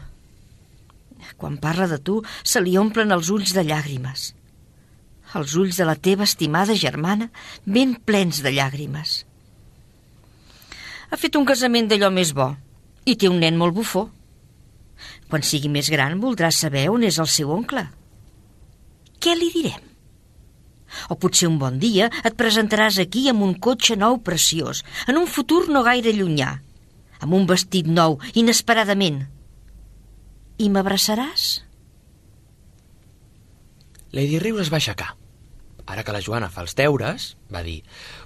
Quan 1.38 1.58
parla 1.60 1.88
de 1.92 2.00
tu, 2.00 2.22
se 2.44 2.62
li 2.64 2.78
omplen 2.80 3.12
els 3.12 3.30
ulls 3.34 3.54
de 3.56 3.64
llàgrimes. 3.68 4.34
Els 5.36 5.56
ulls 5.60 5.80
de 5.80 5.88
la 5.88 5.98
teva 6.00 6.24
estimada 6.24 6.76
germana 6.80 7.30
ben 7.66 7.96
plens 8.08 8.42
de 8.46 8.54
llàgrimes. 8.56 9.24
Ha 11.12 11.18
fet 11.20 11.36
un 11.36 11.46
casament 11.46 11.90
d'allò 11.92 12.12
més 12.14 12.32
bo 12.36 12.54
i 13.06 13.18
té 13.20 13.30
un 13.30 13.42
nen 13.44 13.58
molt 13.60 13.76
bufó. 13.76 14.08
Quan 15.30 15.44
sigui 15.44 15.70
més 15.70 15.90
gran 15.92 16.22
voldrà 16.24 16.52
saber 16.56 16.88
on 16.94 17.04
és 17.04 17.20
el 17.20 17.30
seu 17.30 17.52
oncle. 17.52 17.84
Què 19.20 19.36
li 19.36 19.52
direm? 19.54 19.84
O 21.10 21.18
potser 21.20 21.50
un 21.50 21.60
bon 21.60 21.78
dia 21.82 22.08
et 22.24 22.38
presentaràs 22.40 23.02
aquí 23.04 23.26
amb 23.30 23.44
un 23.44 23.56
cotxe 23.60 23.98
nou 24.00 24.22
preciós, 24.24 24.84
en 25.10 25.20
un 25.20 25.28
futur 25.28 25.66
no 25.68 25.84
gaire 25.84 26.14
llunyà, 26.16 26.52
amb 27.20 27.36
un 27.36 27.48
vestit 27.50 27.90
nou, 27.90 28.20
inesperadament. 28.34 29.26
I 30.58 30.70
m'abraçaràs? 30.72 31.46
Lady 34.16 34.40
Rius 34.40 34.62
es 34.66 34.72
va 34.72 34.80
aixecar. 34.80 35.12
Ara 35.86 36.04
que 36.08 36.14
la 36.16 36.22
Joana 36.24 36.48
fa 36.50 36.64
els 36.64 36.74
deures, 36.78 37.26
va 37.52 37.62
dir, 37.66 37.82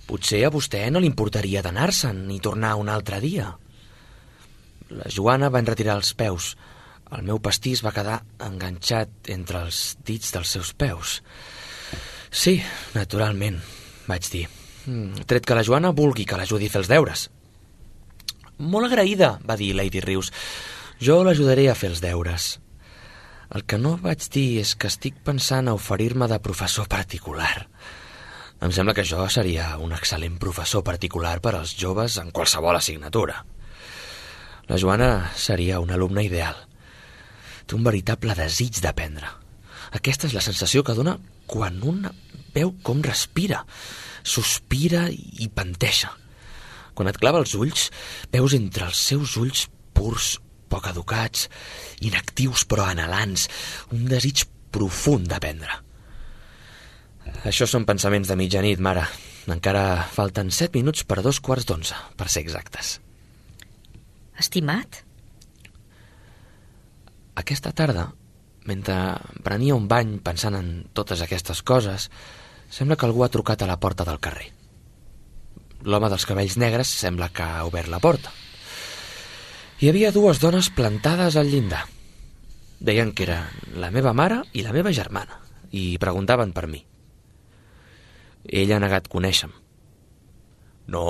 potser 0.08 0.44
a 0.46 0.52
vostè 0.54 0.86
no 0.94 1.02
li 1.02 1.10
importaria 1.10 1.64
d'anar-se'n 1.66 2.22
i 2.32 2.40
tornar 2.40 2.76
un 2.80 2.90
altre 2.90 3.20
dia. 3.20 3.56
la 4.90 5.06
Joana 5.14 5.50
va 5.54 5.60
enretirar 5.60 5.96
els 6.00 6.14
peus. 6.18 6.56
El 7.14 7.22
meu 7.26 7.40
pastís 7.40 7.84
va 7.86 7.92
quedar 7.94 8.24
enganxat 8.42 9.30
entre 9.30 9.62
els 9.66 9.98
dits 10.06 10.32
dels 10.34 10.50
seus 10.50 10.74
peus. 10.74 11.22
Sí, 12.32 12.62
naturalment, 12.96 13.60
vaig 14.08 14.30
dir. 14.32 14.48
Mm, 14.86 15.26
Tret 15.30 15.46
que 15.46 15.56
la 15.58 15.64
Joana 15.64 15.92
vulgui 15.92 16.26
que 16.26 16.38
l'ajudi 16.38 16.70
a 16.70 16.70
fer 16.70 16.82
els 16.82 16.90
deures. 16.90 17.30
Molt 18.58 18.88
agraïda, 18.90 19.40
va 19.46 19.58
dir 19.58 19.74
Lady 19.76 20.02
Rius. 20.02 20.32
Jo 21.00 21.22
l'ajudaré 21.24 21.70
a 21.72 21.78
fer 21.80 21.94
els 21.94 22.02
deures. 22.04 22.58
El 23.56 23.64
que 23.64 23.78
no 23.80 23.94
vaig 24.04 24.26
dir 24.34 24.60
és 24.60 24.74
que 24.76 24.90
estic 24.92 25.22
pensant 25.24 25.70
a 25.72 25.76
oferir-me 25.78 26.28
de 26.28 26.40
professor 26.44 26.90
particular. 26.92 27.70
Em 28.60 28.74
sembla 28.76 28.92
que 28.98 29.06
jo 29.08 29.24
seria 29.32 29.78
un 29.80 29.94
excel·lent 29.96 30.36
professor 30.42 30.84
particular 30.84 31.38
per 31.40 31.54
als 31.56 31.72
joves 31.80 32.18
en 32.20 32.34
qualsevol 32.36 32.76
assignatura. 32.76 33.46
La 34.68 34.76
Joana 34.76 35.32
seria 35.40 35.80
una 35.80 35.96
alumna 35.96 36.26
ideal. 36.28 36.60
Té 37.64 37.80
un 37.80 37.88
veritable 37.88 38.36
desig 38.36 38.82
d'aprendre. 38.84 39.32
Aquesta 39.96 40.28
és 40.28 40.36
la 40.36 40.44
sensació 40.44 40.84
que 40.84 40.98
dona 41.00 41.16
quan 41.48 41.80
un 41.80 42.04
veu 42.52 42.76
com 42.84 43.00
respira, 43.08 43.64
sospira 44.28 45.08
i 45.16 45.48
panteja. 45.48 46.12
Quan 46.92 47.08
et 47.08 47.24
clava 47.24 47.40
els 47.40 47.56
ulls, 47.56 47.88
veus 48.36 48.60
entre 48.60 48.92
els 48.92 49.00
seus 49.00 49.40
ulls 49.40 49.70
purs, 49.96 50.36
poc 50.70 50.90
educats, 50.92 51.48
inactius 52.06 52.66
però 52.70 52.88
anhelants, 52.90 53.48
un 53.96 54.08
desig 54.10 54.46
profund 54.72 55.30
d'aprendre. 55.32 55.82
Això 57.50 57.68
són 57.70 57.86
pensaments 57.90 58.30
de 58.30 58.38
mitjanit, 58.40 58.82
mare. 58.82 59.06
Encara 59.50 60.06
falten 60.14 60.52
set 60.54 60.76
minuts 60.78 61.06
per 61.08 61.24
dos 61.26 61.40
quarts 61.42 61.66
d'onze, 61.66 61.98
per 62.18 62.28
ser 62.30 62.44
exactes. 62.46 62.98
Estimat? 64.40 65.02
Aquesta 67.40 67.72
tarda, 67.76 68.10
mentre 68.70 68.96
prenia 69.46 69.78
un 69.78 69.88
bany 69.90 70.18
pensant 70.24 70.58
en 70.60 70.70
totes 70.94 71.24
aquestes 71.26 71.64
coses, 71.64 72.10
sembla 72.70 72.98
que 73.00 73.08
algú 73.08 73.24
ha 73.26 73.32
trucat 73.34 73.64
a 73.64 73.70
la 73.70 73.80
porta 73.80 74.06
del 74.06 74.20
carrer. 74.22 74.52
L'home 75.88 76.10
dels 76.12 76.28
cabells 76.28 76.58
negres 76.60 76.92
sembla 76.92 77.32
que 77.32 77.46
ha 77.46 77.66
obert 77.66 77.90
la 77.90 78.02
porta. 78.04 78.34
Hi 79.80 79.88
havia 79.88 80.10
dues 80.12 80.42
dones 80.44 80.68
plantades 80.76 81.38
al 81.40 81.48
llindar. 81.48 81.86
Deien 82.84 83.14
que 83.16 83.24
eren 83.24 83.78
la 83.80 83.88
meva 83.96 84.12
mare 84.12 84.42
i 84.52 84.60
la 84.66 84.74
meva 84.76 84.92
germana, 84.92 85.38
i 85.72 85.96
preguntaven 86.04 86.52
per 86.52 86.66
mi. 86.68 86.82
Ell 88.44 88.74
ha 88.76 88.80
negat 88.84 89.08
conèixer-me. 89.08 89.56
No, 90.92 91.06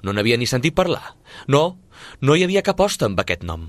no 0.00 0.14
n'havia 0.16 0.38
ni 0.40 0.48
sentit 0.48 0.72
parlar. 0.78 1.18
No, 1.52 1.76
no 2.24 2.32
hi 2.36 2.46
havia 2.46 2.64
cap 2.64 2.80
hoste 2.80 3.04
amb 3.04 3.20
aquest 3.20 3.44
nom. 3.44 3.68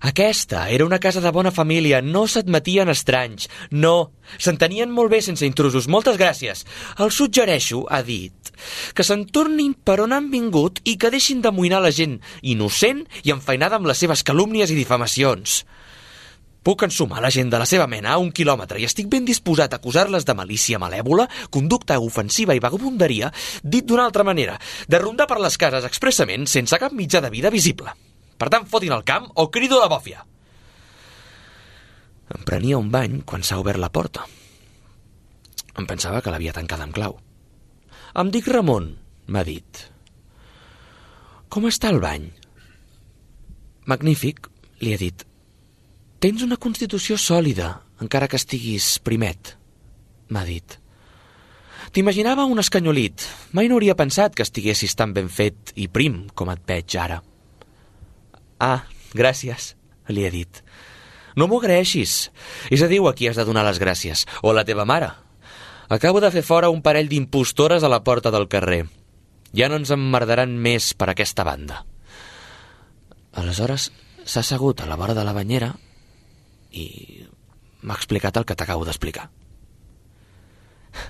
Aquesta 0.00 0.70
era 0.72 0.86
una 0.86 0.98
casa 0.98 1.20
de 1.20 1.30
bona 1.30 1.50
família, 1.52 2.00
no 2.00 2.24
s'admetien 2.26 2.88
estranys. 2.88 3.50
No, 3.70 4.12
s'entenien 4.40 4.88
molt 4.88 5.12
bé 5.12 5.20
sense 5.20 5.44
intrusos. 5.44 5.90
Moltes 5.92 6.16
gràcies. 6.16 6.64
El 6.96 7.12
suggereixo, 7.12 7.82
ha 7.92 8.00
dit, 8.00 8.32
que 8.96 9.04
se'n 9.04 9.26
tornin 9.28 9.74
per 9.76 9.98
on 10.00 10.16
han 10.16 10.30
vingut 10.32 10.80
i 10.88 10.96
que 10.96 11.12
deixin 11.12 11.44
d'amoïnar 11.44 11.82
la 11.84 11.92
gent 11.92 12.16
innocent 12.40 13.04
i 13.24 13.34
enfeinada 13.36 13.76
amb 13.76 13.92
les 13.92 14.00
seves 14.00 14.24
calúmnies 14.24 14.72
i 14.72 14.80
difamacions. 14.80 15.60
Puc 16.64 16.84
ensumar 16.88 17.20
la 17.20 17.32
gent 17.32 17.52
de 17.52 17.60
la 17.60 17.68
seva 17.68 17.86
mena 17.88 18.14
a 18.14 18.18
un 18.20 18.32
quilòmetre 18.32 18.80
i 18.80 18.88
estic 18.88 19.08
ben 19.12 19.28
disposat 19.28 19.72
a 19.72 19.80
acusar-les 19.80 20.24
de 20.28 20.36
malícia 20.36 20.80
malèvola, 20.80 21.28
conducta 21.52 22.00
ofensiva 22.00 22.56
i 22.56 22.60
vagabunderia, 22.60 23.32
dit 23.62 23.84
d'una 23.84 24.08
altra 24.08 24.24
manera, 24.24 24.56
de 24.88 25.00
rondar 25.00 25.28
per 25.28 25.40
les 25.40 25.56
cases 25.60 25.88
expressament 25.88 26.48
sense 26.48 26.80
cap 26.80 26.96
mitjà 26.96 27.20
de 27.24 27.32
vida 27.32 27.52
visible. 27.52 27.92
Per 28.40 28.48
tant, 28.48 28.64
fotin 28.64 28.94
el 28.96 29.04
camp 29.04 29.28
o 29.36 29.50
crido 29.52 29.82
de 29.82 29.88
bòfia. 29.92 30.24
Em 32.30 32.44
prenia 32.48 32.78
un 32.80 32.88
bany 32.92 33.20
quan 33.28 33.44
s'ha 33.44 33.58
obert 33.60 33.80
la 33.82 33.92
porta. 33.92 34.24
Em 35.76 35.86
pensava 35.86 36.22
que 36.24 36.32
l'havia 36.32 36.54
tancada 36.56 36.86
amb 36.86 36.96
clau. 36.96 37.18
Em 38.16 38.30
dic 38.32 38.48
Ramon, 38.48 38.94
m'ha 39.28 39.44
dit. 39.44 39.84
Com 41.50 41.66
està 41.68 41.90
el 41.92 42.00
bany? 42.00 42.30
Magnífic, 43.90 44.48
li 44.80 44.94
he 44.94 44.98
dit. 45.00 45.24
Tens 46.20 46.44
una 46.46 46.58
constitució 46.60 47.16
sòlida, 47.18 47.72
encara 48.00 48.28
que 48.28 48.38
estiguis 48.40 48.98
primet, 49.04 49.56
m'ha 50.28 50.44
dit. 50.48 50.76
T'imaginava 51.90 52.44
un 52.46 52.60
escanyolit. 52.62 53.24
Mai 53.56 53.68
no 53.68 53.76
hauria 53.76 53.96
pensat 53.98 54.36
que 54.36 54.46
estiguessis 54.46 54.94
tan 54.94 55.12
ben 55.16 55.28
fet 55.32 55.72
i 55.74 55.88
prim 55.90 56.22
com 56.38 56.52
et 56.52 56.62
veig 56.68 56.96
ara. 57.02 57.18
Ah, 58.60 58.84
gràcies, 59.16 59.74
li 60.12 60.26
he 60.26 60.30
dit. 60.30 60.60
No 61.34 61.46
m'ho 61.48 61.60
agraeixis. 61.62 62.28
És 62.68 62.82
a 62.84 62.88
dir, 62.90 63.00
a 63.00 63.14
qui 63.16 63.30
has 63.30 63.38
de 63.40 63.46
donar 63.48 63.64
les 63.64 63.80
gràcies. 63.80 64.26
O 64.42 64.52
a 64.52 64.54
la 64.58 64.66
teva 64.68 64.84
mare. 64.84 65.10
Acabo 65.88 66.20
de 66.20 66.30
fer 66.30 66.42
fora 66.46 66.70
un 66.70 66.82
parell 66.82 67.08
d'impostores 67.08 67.82
a 67.82 67.88
la 67.88 68.02
porta 68.04 68.30
del 68.30 68.48
carrer. 68.48 68.84
Ja 69.56 69.70
no 69.70 69.80
ens 69.80 69.90
emmerdaran 69.90 70.52
més 70.54 70.92
per 70.94 71.08
aquesta 71.10 71.46
banda. 71.46 71.84
Aleshores 73.40 73.90
s'ha 74.24 74.42
assegut 74.44 74.82
a 74.82 74.86
la 74.86 74.98
vora 75.00 75.14
de 75.14 75.24
la 75.24 75.34
banyera 75.34 75.72
i 76.70 76.86
m'ha 77.82 77.96
explicat 77.96 78.36
el 78.36 78.46
que 78.46 78.54
t'acabo 78.54 78.84
d'explicar. 78.86 79.30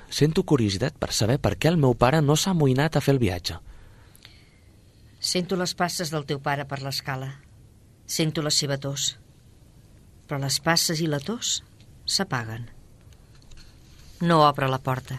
Sento 0.08 0.44
curiositat 0.44 0.96
per 1.00 1.10
saber 1.16 1.38
per 1.40 1.56
què 1.56 1.68
el 1.72 1.80
meu 1.80 1.96
pare 1.96 2.20
no 2.22 2.36
s'ha 2.36 2.54
amoïnat 2.54 2.96
a 2.96 3.04
fer 3.04 3.16
el 3.16 3.20
viatge. 3.20 3.58
Sento 5.20 5.56
les 5.60 5.74
passes 5.76 6.08
del 6.08 6.24
teu 6.24 6.40
pare 6.40 6.64
per 6.64 6.80
l'escala. 6.80 7.28
Sento 8.08 8.40
la 8.40 8.50
seva 8.50 8.78
tos. 8.80 9.18
Però 10.26 10.40
les 10.40 10.56
passes 10.64 11.02
i 11.04 11.08
la 11.12 11.20
tos 11.20 11.58
s'apaguen. 12.08 12.64
No 14.24 14.40
obre 14.46 14.68
la 14.68 14.80
porta. 14.80 15.18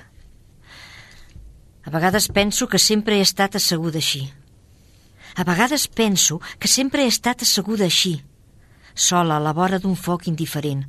A 1.85 1.89
vegades 1.93 2.27
penso 2.33 2.67
que 2.67 2.81
sempre 2.81 3.17
he 3.17 3.25
estat 3.25 3.55
asseguda 3.57 4.01
així. 4.01 4.23
A 5.37 5.45
vegades 5.45 5.87
penso 5.87 6.39
que 6.59 6.67
sempre 6.67 7.05
he 7.05 7.13
estat 7.13 7.45
asseguda 7.45 7.85
així, 7.85 8.17
sola 8.93 9.37
a 9.37 9.43
la 9.43 9.53
vora 9.53 9.79
d'un 9.79 9.95
foc 9.95 10.27
indiferent, 10.27 10.83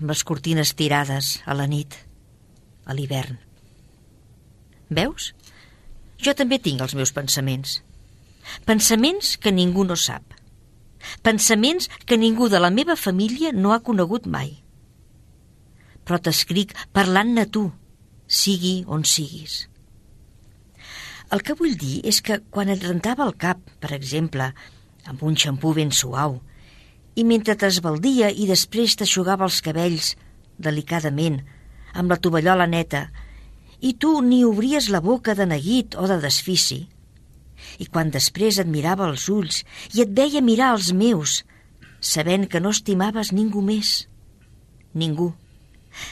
amb 0.00 0.10
les 0.10 0.24
cortines 0.24 0.74
tirades 0.74 1.36
a 1.46 1.54
la 1.54 1.68
nit, 1.70 1.94
a 2.84 2.96
l'hivern. 2.96 3.38
Veus? 4.90 5.30
Jo 6.18 6.34
també 6.34 6.58
tinc 6.58 6.82
els 6.82 6.96
meus 6.98 7.12
pensaments. 7.16 7.78
Pensaments 8.66 9.36
que 9.38 9.52
ningú 9.52 9.84
no 9.84 9.96
sap. 9.96 10.36
Pensaments 11.22 11.88
que 12.06 12.18
ningú 12.20 12.48
de 12.52 12.60
la 12.60 12.70
meva 12.70 12.96
família 12.96 13.52
no 13.52 13.72
ha 13.72 13.80
conegut 13.84 14.26
mai. 14.26 14.52
Però 16.04 16.18
t'escric 16.20 16.74
parlant-ne 16.96 17.46
tu, 17.46 17.70
sigui 18.26 18.84
on 18.86 19.04
siguis. 19.04 19.66
El 21.30 21.44
que 21.46 21.54
vull 21.54 21.76
dir 21.78 22.00
és 22.10 22.18
que 22.26 22.40
quan 22.50 22.70
et 22.72 22.82
rentava 22.82 23.24
el 23.26 23.36
cap, 23.38 23.60
per 23.78 23.92
exemple, 23.94 24.50
amb 25.06 25.22
un 25.22 25.36
xampú 25.38 25.72
ben 25.76 25.92
suau, 25.94 26.40
i 27.14 27.24
mentre 27.26 27.56
t'esbaldia 27.58 28.30
i 28.30 28.46
després 28.50 28.96
t'aixugava 28.98 29.46
els 29.46 29.60
cabells, 29.62 30.14
delicadament, 30.58 31.40
amb 31.94 32.10
la 32.10 32.18
tovallola 32.22 32.66
neta, 32.70 33.08
i 33.80 33.94
tu 33.94 34.18
ni 34.22 34.42
obries 34.44 34.90
la 34.92 35.00
boca 35.00 35.34
de 35.34 35.46
neguit 35.46 35.96
o 35.96 36.06
de 36.10 36.18
desfici, 36.22 36.82
i 37.80 37.88
quan 37.88 38.12
després 38.12 38.60
et 38.60 38.68
mirava 38.68 39.08
els 39.08 39.26
ulls 39.32 39.62
i 39.96 40.04
et 40.04 40.12
veia 40.16 40.44
mirar 40.44 40.74
els 40.76 40.92
meus, 40.92 41.40
sabent 42.00 42.46
que 42.52 42.60
no 42.60 42.72
estimaves 42.76 43.32
ningú 43.32 43.62
més, 43.64 44.06
ningú, 44.92 45.32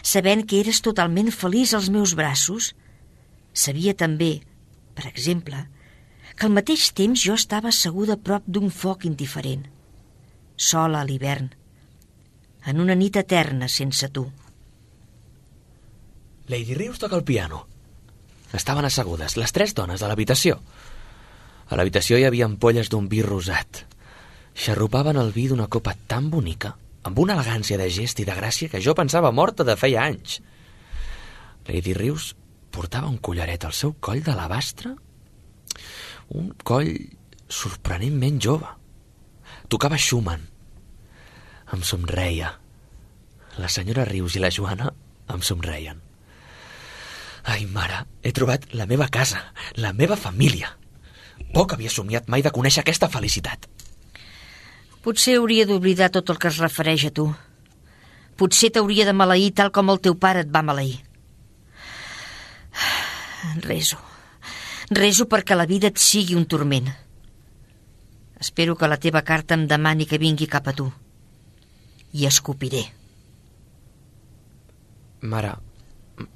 sabent 0.02 0.44
que 0.48 0.61
eres 0.62 0.81
totalment 0.85 1.31
feliç 1.35 1.74
als 1.76 1.90
meus 1.92 2.14
braços, 2.18 2.72
sabia 3.52 3.94
també, 3.94 4.38
per 4.96 5.07
exemple, 5.11 5.66
que 6.38 6.46
al 6.46 6.54
mateix 6.54 6.90
temps 6.94 7.20
jo 7.20 7.37
estava 7.37 7.72
asseguda 7.72 8.16
a 8.16 8.22
prop 8.22 8.46
d'un 8.46 8.70
foc 8.70 9.04
indiferent, 9.09 9.64
sola 10.57 11.02
a 11.02 11.09
l'hivern, 11.09 11.50
en 12.68 12.85
una 12.85 12.96
nit 12.98 13.16
eterna 13.16 13.68
sense 13.68 14.09
tu. 14.14 14.26
Lady 16.48 16.74
Rius 16.74 16.98
toca 16.98 17.16
el 17.16 17.24
piano. 17.24 17.66
Estaven 18.57 18.87
assegudes, 18.88 19.37
les 19.37 19.52
tres 19.52 19.74
dones 19.76 20.00
de 20.00 20.09
l'habitació. 20.09 20.62
A 21.68 21.76
l'habitació 21.76 22.16
hi 22.18 22.24
havia 22.24 22.46
ampolles 22.48 22.88
d'un 22.88 23.09
vi 23.12 23.20
rosat. 23.24 23.85
Xarrupaven 24.59 25.18
el 25.20 25.33
vi 25.33 25.46
d'una 25.50 25.68
copa 25.68 25.94
tan 26.11 26.31
bonica, 26.33 26.74
amb 27.04 27.18
una 27.20 27.37
elegància 27.37 27.78
de 27.81 27.88
gest 27.92 28.20
i 28.20 28.26
de 28.28 28.37
gràcia 28.37 28.72
que 28.72 28.81
jo 28.85 28.94
pensava 28.96 29.33
morta 29.33 29.66
de 29.68 29.76
feia 29.76 30.07
anys. 30.09 30.40
Lady 31.68 31.92
Rius 31.94 32.33
portava 32.72 33.11
un 33.12 33.18
collaret 33.18 33.64
al 33.64 33.76
seu 33.76 33.94
coll 34.00 34.24
d'alabastre, 34.24 34.94
un 36.40 36.50
coll 36.64 36.92
sorprenentment 37.48 38.40
jove. 38.40 38.68
Tocava 39.68 39.98
Schumann. 40.00 40.44
Em 41.72 41.85
somreia. 41.85 42.54
La 43.61 43.68
senyora 43.68 44.07
Rius 44.09 44.37
i 44.37 44.42
la 44.42 44.52
Joana 44.52 44.90
em 45.33 45.44
somreien. 45.44 46.00
Ai, 47.48 47.64
mare, 47.68 48.02
he 48.22 48.33
trobat 48.37 48.68
la 48.76 48.87
meva 48.88 49.09
casa, 49.12 49.40
la 49.76 49.92
meva 49.96 50.16
família. 50.16 50.74
Poc 51.55 51.74
havia 51.74 51.90
somiat 51.90 52.29
mai 52.29 52.44
de 52.44 52.53
conèixer 52.55 52.83
aquesta 52.85 53.09
felicitat. 53.12 53.66
Potser 55.03 55.38
hauria 55.38 55.66
d'oblidar 55.66 56.11
tot 56.14 56.31
el 56.31 56.38
que 56.38 56.51
es 56.51 56.59
refereix 56.61 57.07
a 57.09 57.12
tu. 57.14 57.29
Potser 58.38 58.70
t'hauria 58.74 59.07
de 59.09 59.14
maleir 59.16 59.53
tal 59.57 59.72
com 59.74 59.90
el 59.90 60.01
teu 60.05 60.14
pare 60.14 60.44
et 60.44 60.51
va 60.55 60.62
maleir. 60.62 60.98
Reso. 63.64 63.98
Reso 64.90 65.27
perquè 65.29 65.57
la 65.57 65.66
vida 65.66 65.90
et 65.90 65.98
sigui 66.01 66.37
un 66.38 66.46
turment. 66.46 66.88
Espero 68.38 68.77
que 68.79 68.88
la 68.88 69.01
teva 69.03 69.24
carta 69.27 69.57
em 69.59 69.66
demani 69.66 70.07
que 70.07 70.20
vingui 70.22 70.46
cap 70.46 70.68
a 70.70 70.74
tu. 70.77 70.87
I 72.14 72.27
escopiré. 72.29 72.85
Mare, 75.20 75.57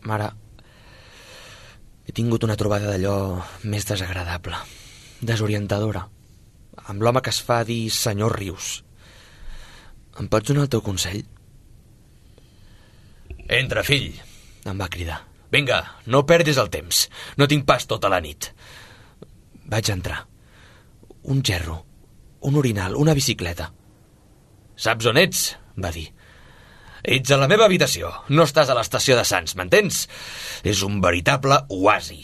mare, 0.03 0.33
he 2.07 2.12
tingut 2.12 2.43
una 2.43 2.57
trobada 2.59 2.91
d'allò 2.91 3.15
més 3.62 3.87
desagradable, 3.87 4.59
desorientadora, 5.23 6.07
amb 6.91 7.03
l'home 7.03 7.23
que 7.23 7.31
es 7.31 7.41
fa 7.43 7.63
dir 7.65 7.87
senyor 7.95 8.37
Rius. 8.39 8.83
Em 10.21 10.29
pots 10.29 10.51
donar 10.51 10.67
el 10.67 10.73
teu 10.73 10.83
consell? 10.85 11.23
Entra, 13.49 13.85
fill. 13.87 14.11
Em 14.69 14.79
va 14.79 14.91
cridar. 14.93 15.23
Vinga, 15.53 15.79
no 16.07 16.25
perdis 16.27 16.59
el 16.61 16.71
temps. 16.73 17.07
No 17.37 17.49
tinc 17.49 17.67
pas 17.69 17.87
tota 17.89 18.11
la 18.13 18.21
nit. 18.25 18.51
Vaig 19.69 19.91
entrar. 19.93 20.23
Un 21.33 21.43
gerro, 21.45 21.83
un 22.41 22.57
orinal, 22.59 22.97
una 22.97 23.15
bicicleta. 23.15 23.71
Saps 24.77 25.07
on 25.07 25.21
ets? 25.21 25.43
Va 25.79 25.93
dir. 25.95 26.09
Ets 27.03 27.35
a 27.35 27.39
la 27.39 27.49
meva 27.51 27.67
habitació. 27.67 28.11
No 28.31 28.47
estàs 28.47 28.71
a 28.71 28.77
l'estació 28.79 29.17
de 29.19 29.25
Sants, 29.27 29.57
m'entens? 29.59 30.07
És 30.65 30.83
un 30.87 31.01
veritable 31.05 31.61
oasi. 31.69 32.23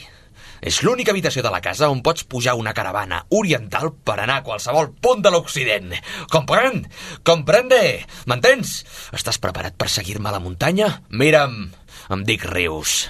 És 0.61 0.81
l'única 0.83 1.13
habitació 1.15 1.45
de 1.45 1.53
la 1.53 1.63
casa 1.65 1.91
on 1.93 2.03
pots 2.03 2.27
pujar 2.29 2.57
una 2.59 2.75
caravana 2.75 3.25
oriental 3.31 3.93
per 3.93 4.19
anar 4.19 4.41
a 4.41 4.47
qualsevol 4.47 4.91
punt 5.03 5.23
de 5.23 5.33
l'Occident. 5.35 5.95
Comprèn? 6.33 6.85
Comprende? 7.27 7.81
M'entens? 8.27 8.83
Estàs 9.15 9.39
preparat 9.43 9.79
per 9.79 9.91
seguir-me 9.93 10.31
a 10.31 10.35
la 10.39 10.43
muntanya? 10.43 10.99
Mira'm, 11.11 11.71
em 12.11 12.27
dic 12.27 12.49
Rius. 12.49 13.07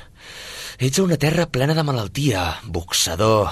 Ets 0.78 1.00
una 1.02 1.16
terra 1.18 1.48
plena 1.50 1.74
de 1.74 1.82
malaltia, 1.82 2.61
boxador. 2.62 3.50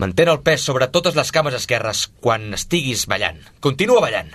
Mantén 0.00 0.30
el 0.32 0.40
pes 0.46 0.62
sobre 0.64 0.88
totes 0.88 1.16
les 1.18 1.32
cames 1.34 1.56
esquerres 1.58 2.06
quan 2.24 2.54
estiguis 2.56 3.04
ballant. 3.10 3.42
Continua 3.60 4.00
ballant. 4.04 4.30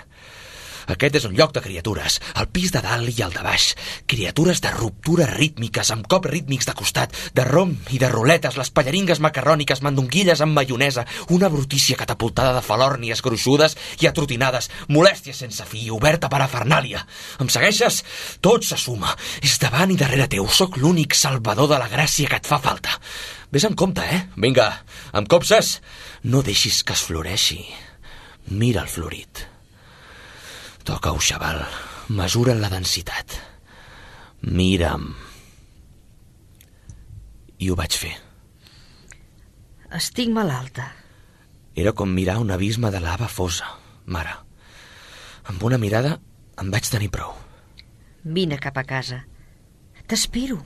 Aquest 0.91 1.15
és 1.21 1.25
un 1.27 1.35
lloc 1.37 1.53
de 1.55 1.61
criatures, 1.63 2.17
al 2.35 2.49
pis 2.51 2.71
de 2.73 2.81
dalt 2.83 3.07
i 3.11 3.23
al 3.23 3.31
de 3.31 3.43
baix. 3.45 3.69
Criatures 4.11 4.61
de 4.63 4.71
ruptures 4.75 5.29
rítmiques, 5.31 5.91
amb 5.93 6.07
cops 6.11 6.29
rítmics 6.31 6.67
de 6.67 6.75
costat, 6.75 7.15
de 7.37 7.45
rom 7.47 7.73
i 7.95 7.99
de 8.01 8.09
ruletes, 8.11 8.57
les 8.59 8.71
pallaringues 8.75 9.21
macarròniques, 9.23 9.83
mandonguilles 9.85 10.41
amb 10.43 10.57
maionesa, 10.57 11.05
una 11.29 11.49
brutícia 11.53 11.95
catapultada 11.99 12.53
de 12.57 12.63
falòrnies 12.65 13.23
gruixudes 13.23 13.77
i 14.01 14.09
atrotinades, 14.09 14.69
molèstia 14.89 15.35
sense 15.37 15.65
fi, 15.69 15.87
oberta 15.93 16.29
per 16.31 16.41
a 16.43 16.49
Fernàlia. 16.51 17.05
Em 17.39 17.51
segueixes? 17.51 18.01
Tot 18.43 18.67
se 18.67 18.79
suma. 18.79 19.15
És 19.41 19.57
davant 19.63 19.93
i 19.93 19.99
darrere 19.99 20.27
teu. 20.31 20.49
Sóc 20.51 20.75
l'únic 20.81 21.15
salvador 21.15 21.71
de 21.71 21.79
la 21.79 21.89
gràcia 21.91 22.27
que 22.27 22.41
et 22.41 22.49
fa 22.49 22.59
falta. 22.59 22.99
Ves 23.51 23.67
amb 23.67 23.79
compte, 23.79 24.03
eh? 24.03 24.25
Vinga, 24.39 24.67
em 25.15 25.27
copses? 25.27 25.77
No 26.23 26.43
deixis 26.43 26.83
que 26.83 26.95
es 26.95 27.07
floreixi. 27.07 27.61
Mira 28.51 28.83
el 28.83 28.91
florit. 28.91 29.45
Toca-ho, 30.83 31.19
xaval. 31.21 31.61
Mesura 32.09 32.55
la 32.57 32.69
densitat. 32.69 33.37
Mira'm. 34.41 35.11
I 37.61 37.69
ho 37.69 37.77
vaig 37.77 37.97
fer. 38.03 38.15
Estic 39.93 40.31
malalta. 40.33 40.87
Era 41.75 41.93
com 41.93 42.09
mirar 42.09 42.39
un 42.41 42.51
abisme 42.51 42.89
de 42.91 42.99
lava 43.03 43.27
fosa, 43.29 43.67
mare. 44.05 44.33
Amb 45.51 45.63
una 45.63 45.77
mirada 45.77 46.17
em 46.59 46.71
vaig 46.73 46.89
tenir 46.89 47.11
prou. 47.13 47.35
Vine 48.23 48.57
cap 48.61 48.77
a 48.77 48.83
casa. 48.87 49.21
T'espero. 50.07 50.59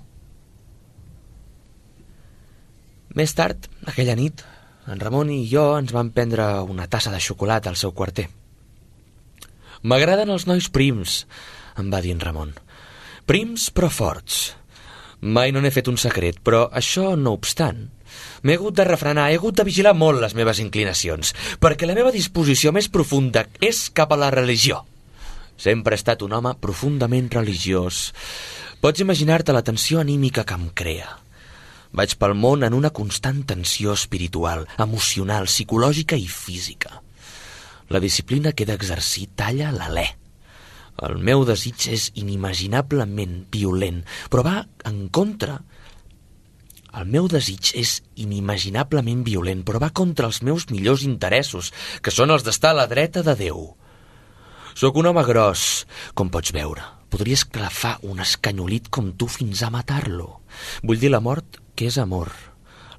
Més 3.15 3.31
tard, 3.35 3.67
aquella 3.87 4.15
nit, 4.19 4.41
en 4.91 4.99
Ramon 4.99 5.29
i 5.31 5.45
jo 5.47 5.67
ens 5.77 5.93
vam 5.95 6.09
prendre 6.15 6.47
una 6.67 6.87
tassa 6.91 7.13
de 7.13 7.21
xocolata 7.23 7.71
al 7.71 7.79
seu 7.79 7.93
quarter. 7.95 8.27
M'agraden 9.85 10.31
els 10.33 10.47
nois 10.49 10.65
prims, 10.73 11.23
em 11.77 11.91
va 11.93 11.99
dir 12.01 12.15
en 12.15 12.21
Ramon. 12.23 12.55
Prims 13.29 13.67
però 13.69 13.91
forts. 13.93 14.55
Mai 15.21 15.53
no 15.53 15.61
n'he 15.61 15.73
fet 15.73 15.89
un 15.91 15.99
secret, 16.01 16.39
però 16.41 16.63
això 16.73 17.11
no 17.19 17.35
obstant, 17.37 17.83
m'he 18.41 18.57
hagut 18.57 18.75
de 18.77 18.85
refrenar, 18.87 19.27
he 19.29 19.37
hagut 19.37 19.57
de 19.57 19.65
vigilar 19.67 19.93
molt 19.97 20.21
les 20.23 20.33
meves 20.37 20.61
inclinacions, 20.63 21.35
perquè 21.61 21.85
la 21.85 21.97
meva 21.97 22.13
disposició 22.15 22.73
més 22.73 22.89
profunda 22.89 23.45
és 23.61 23.85
cap 23.93 24.13
a 24.13 24.19
la 24.19 24.31
religió. 24.33 24.81
Sempre 25.57 25.93
he 25.93 26.01
estat 26.01 26.25
un 26.25 26.33
home 26.33 26.55
profundament 26.61 27.29
religiós. 27.31 28.09
Pots 28.81 29.05
imaginar-te 29.05 29.53
la 29.53 29.63
tensió 29.63 30.01
anímica 30.01 30.43
que 30.43 30.57
em 30.57 30.67
crea. 30.73 31.13
Vaig 31.95 32.17
pel 32.19 32.33
món 32.35 32.65
en 32.65 32.73
una 32.73 32.91
constant 32.91 33.45
tensió 33.47 33.93
espiritual, 33.93 34.65
emocional, 34.81 35.47
psicològica 35.47 36.17
i 36.19 36.27
física. 36.27 37.04
La 37.89 38.01
disciplina 38.01 38.51
que 38.51 38.65
he 38.65 38.69
d'exercir 38.69 39.29
talla 39.37 39.71
l'alè. 39.75 40.05
El 41.05 41.17
meu 41.19 41.43
desig 41.45 41.89
és 41.91 42.09
inimaginablement 42.15 43.41
violent, 43.51 44.03
però 44.31 44.45
va 44.47 44.57
en 44.89 45.07
contra... 45.09 45.59
El 46.95 47.09
meu 47.11 47.25
desig 47.27 47.73
és 47.75 47.97
inimaginablement 48.23 49.25
violent, 49.27 49.65
però 49.67 49.81
va 49.83 49.91
contra 49.91 50.29
els 50.29 50.39
meus 50.47 50.69
millors 50.71 51.03
interessos, 51.03 51.73
que 51.99 52.13
són 52.15 52.31
els 52.31 52.45
d'estar 52.47 52.71
a 52.71 52.77
la 52.79 52.87
dreta 52.87 53.19
de 53.27 53.35
Déu. 53.35 53.65
Sóc 54.79 54.95
un 55.01 55.11
home 55.11 55.25
gros, 55.27 55.83
com 56.15 56.31
pots 56.31 56.55
veure. 56.55 56.87
Podria 57.11 57.35
esclafar 57.35 57.97
un 58.07 58.23
escanyolit 58.23 58.87
com 58.87 59.11
tu 59.19 59.27
fins 59.27 59.61
a 59.63 59.71
matar-lo. 59.71 60.41
Vull 60.87 60.99
dir 61.03 61.11
la 61.11 61.23
mort 61.23 61.59
que 61.75 61.91
és 61.91 61.99
amor. 61.99 62.31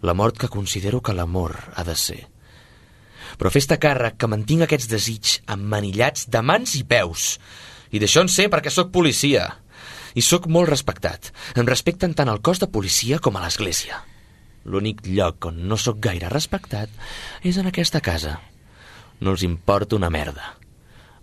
La 0.05 0.13
mort 0.13 0.37
que 0.37 0.53
considero 0.53 1.01
que 1.01 1.17
l'amor 1.17 1.57
ha 1.75 1.85
de 1.85 1.97
ser. 1.97 2.23
Però 3.37 3.53
fes-te 3.53 3.79
càrrec 3.81 4.17
que 4.21 4.31
mantinc 4.31 4.65
aquests 4.65 4.89
desigs 4.91 5.37
emmanillats 5.53 6.27
de 6.33 6.43
mans 6.43 6.75
i 6.79 6.83
peus. 6.89 7.37
I 7.93 8.01
d'això 8.03 8.25
en 8.25 8.33
sé 8.33 8.49
perquè 8.53 8.73
sóc 8.73 8.93
policia. 8.95 9.47
I 10.17 10.25
sóc 10.25 10.49
molt 10.49 10.71
respectat. 10.71 11.33
Em 11.55 11.69
respecten 11.69 12.17
tant 12.17 12.33
al 12.33 12.41
cos 12.41 12.63
de 12.63 12.71
policia 12.73 13.21
com 13.21 13.37
a 13.37 13.45
l'església. 13.45 14.01
L'únic 14.67 15.05
lloc 15.07 15.47
on 15.47 15.61
no 15.71 15.77
sóc 15.79 16.01
gaire 16.03 16.31
respectat 16.33 16.91
és 17.47 17.59
en 17.61 17.69
aquesta 17.71 18.01
casa. 18.03 18.39
No 19.21 19.37
els 19.37 19.45
importa 19.47 19.97
una 19.97 20.11
merda. 20.11 20.57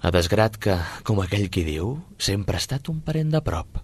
A 0.03 0.11
desgrat 0.11 0.57
que, 0.59 0.77
com 1.07 1.19
aquell 1.23 1.49
qui 1.51 1.63
diu, 1.67 1.97
sempre 2.19 2.57
ha 2.57 2.63
estat 2.63 2.89
un 2.91 3.01
parent 3.03 3.29
de 3.33 3.41
prop. 3.43 3.81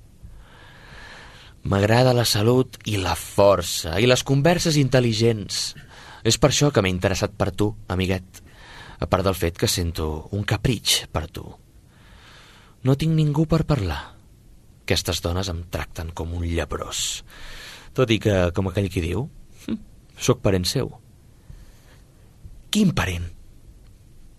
M'agrada 1.64 2.16
la 2.16 2.26
salut 2.28 2.78
i 2.88 2.96
la 3.00 3.18
força 3.20 3.98
i 4.00 4.08
les 4.08 4.24
converses 4.24 4.78
intel·ligents. 4.80 5.74
És 6.24 6.38
per 6.38 6.52
això 6.52 6.70
que 6.74 6.84
m'he 6.84 6.92
interessat 6.92 7.34
per 7.38 7.52
tu, 7.56 7.72
amiguet, 7.88 8.42
a 9.00 9.08
part 9.08 9.24
del 9.24 9.38
fet 9.38 9.58
que 9.58 9.70
sento 9.72 10.30
un 10.36 10.44
capritx 10.44 11.06
per 11.12 11.28
tu. 11.32 11.46
No 12.84 12.96
tinc 13.00 13.16
ningú 13.16 13.46
per 13.48 13.66
parlar. 13.68 14.00
Aquestes 14.84 15.22
dones 15.22 15.50
em 15.52 15.64
tracten 15.72 16.12
com 16.16 16.32
un 16.36 16.46
llebrós. 16.48 17.24
Tot 17.96 18.12
i 18.12 18.20
que, 18.22 18.50
com 18.56 18.70
aquell 18.70 18.90
qui 18.92 19.04
diu, 19.04 19.28
hm, 19.66 19.78
sóc 20.18 20.42
parent 20.44 20.68
seu. 20.68 20.92
Quin 22.70 22.94
parent? 22.96 23.28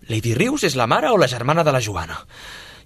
Lady 0.09 0.33
Rius 0.35 0.65
és 0.67 0.75
la 0.75 0.89
mare 0.89 1.11
o 1.11 1.17
la 1.19 1.29
germana 1.31 1.63
de 1.63 1.71
la 1.71 1.81
Joana? 1.81 2.17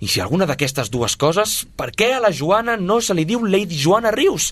I 0.03 0.08
si 0.12 0.19
alguna 0.19 0.45
d'aquestes 0.49 0.91
dues 0.91 1.15
coses, 1.15 1.63
per 1.77 1.91
què 1.95 2.12
a 2.15 2.21
la 2.21 2.31
Joana 2.36 2.75
no 2.77 2.99
se 3.01 3.15
li 3.15 3.25
diu 3.25 3.45
Lady 3.45 3.77
Joana 3.79 4.12
Rius? 4.12 4.51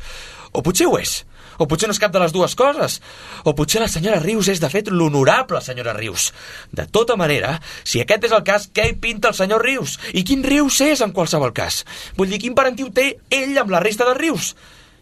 O 0.53 0.63
potser 0.63 0.87
ho 0.87 0.97
és. 0.99 1.21
O 1.63 1.67
potser 1.69 1.87
no 1.87 1.95
és 1.95 2.01
cap 2.01 2.11
de 2.11 2.19
les 2.19 2.33
dues 2.35 2.55
coses. 2.59 2.99
O 3.47 3.53
potser 3.55 3.79
la 3.79 3.87
senyora 3.91 4.19
Rius 4.19 4.49
és, 4.51 4.59
de 4.59 4.69
fet, 4.71 4.91
l'honorable 4.91 5.61
senyora 5.63 5.95
Rius. 5.95 6.31
De 6.75 6.85
tota 6.91 7.15
manera, 7.19 7.55
si 7.87 8.03
aquest 8.03 8.27
és 8.27 8.35
el 8.35 8.43
cas, 8.47 8.67
què 8.75 8.89
hi 8.89 8.97
pinta 8.99 9.31
el 9.31 9.37
senyor 9.37 9.63
Rius? 9.63 9.95
I 10.11 10.25
quin 10.27 10.43
Rius 10.43 10.81
és, 10.83 11.03
en 11.05 11.15
qualsevol 11.15 11.55
cas? 11.55 11.83
Vull 12.19 12.33
dir, 12.33 12.41
quin 12.43 12.57
parentiu 12.57 12.91
té 12.91 13.13
ell 13.31 13.55
amb 13.61 13.71
la 13.71 13.81
resta 13.83 14.09
de 14.09 14.17
Rius? 14.19 14.51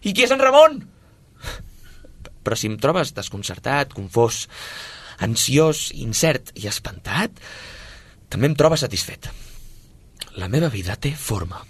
I 0.06 0.14
qui 0.14 0.26
és 0.26 0.34
en 0.34 0.42
Ramon? 0.42 0.78
Però 2.42 2.58
si 2.58 2.70
em 2.70 2.78
trobes 2.78 3.14
desconcertat, 3.14 3.94
confós, 3.94 4.46
ansiós, 5.22 5.90
incert 5.98 6.54
i 6.58 6.66
espantat, 6.70 7.42
també 8.30 8.50
em 8.50 8.56
trobes 8.58 8.82
satisfet. 8.82 9.28
La 10.38 10.48
meva 10.48 10.70
vida 10.72 10.96
té 10.96 11.12
forma. 11.18 11.60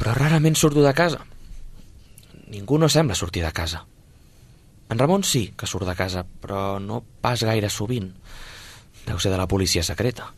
Però 0.00 0.14
rarament 0.16 0.56
surto 0.58 0.82
de 0.82 0.94
casa. 0.96 1.20
Ningú 2.52 2.76
no 2.76 2.88
sembla 2.92 3.16
sortir 3.16 3.44
de 3.46 3.52
casa. 3.56 3.86
En 4.92 4.98
Ramon 5.00 5.24
sí 5.24 5.54
que 5.56 5.66
surt 5.66 5.88
de 5.88 5.94
casa, 5.96 6.26
però 6.42 6.76
no 6.76 7.00
pas 7.24 7.40
gaire 7.48 7.70
sovint. 7.72 8.10
Deu 9.06 9.16
ser 9.18 9.32
de 9.32 9.38
la 9.40 9.48
policia 9.48 9.82
secreta. 9.82 10.28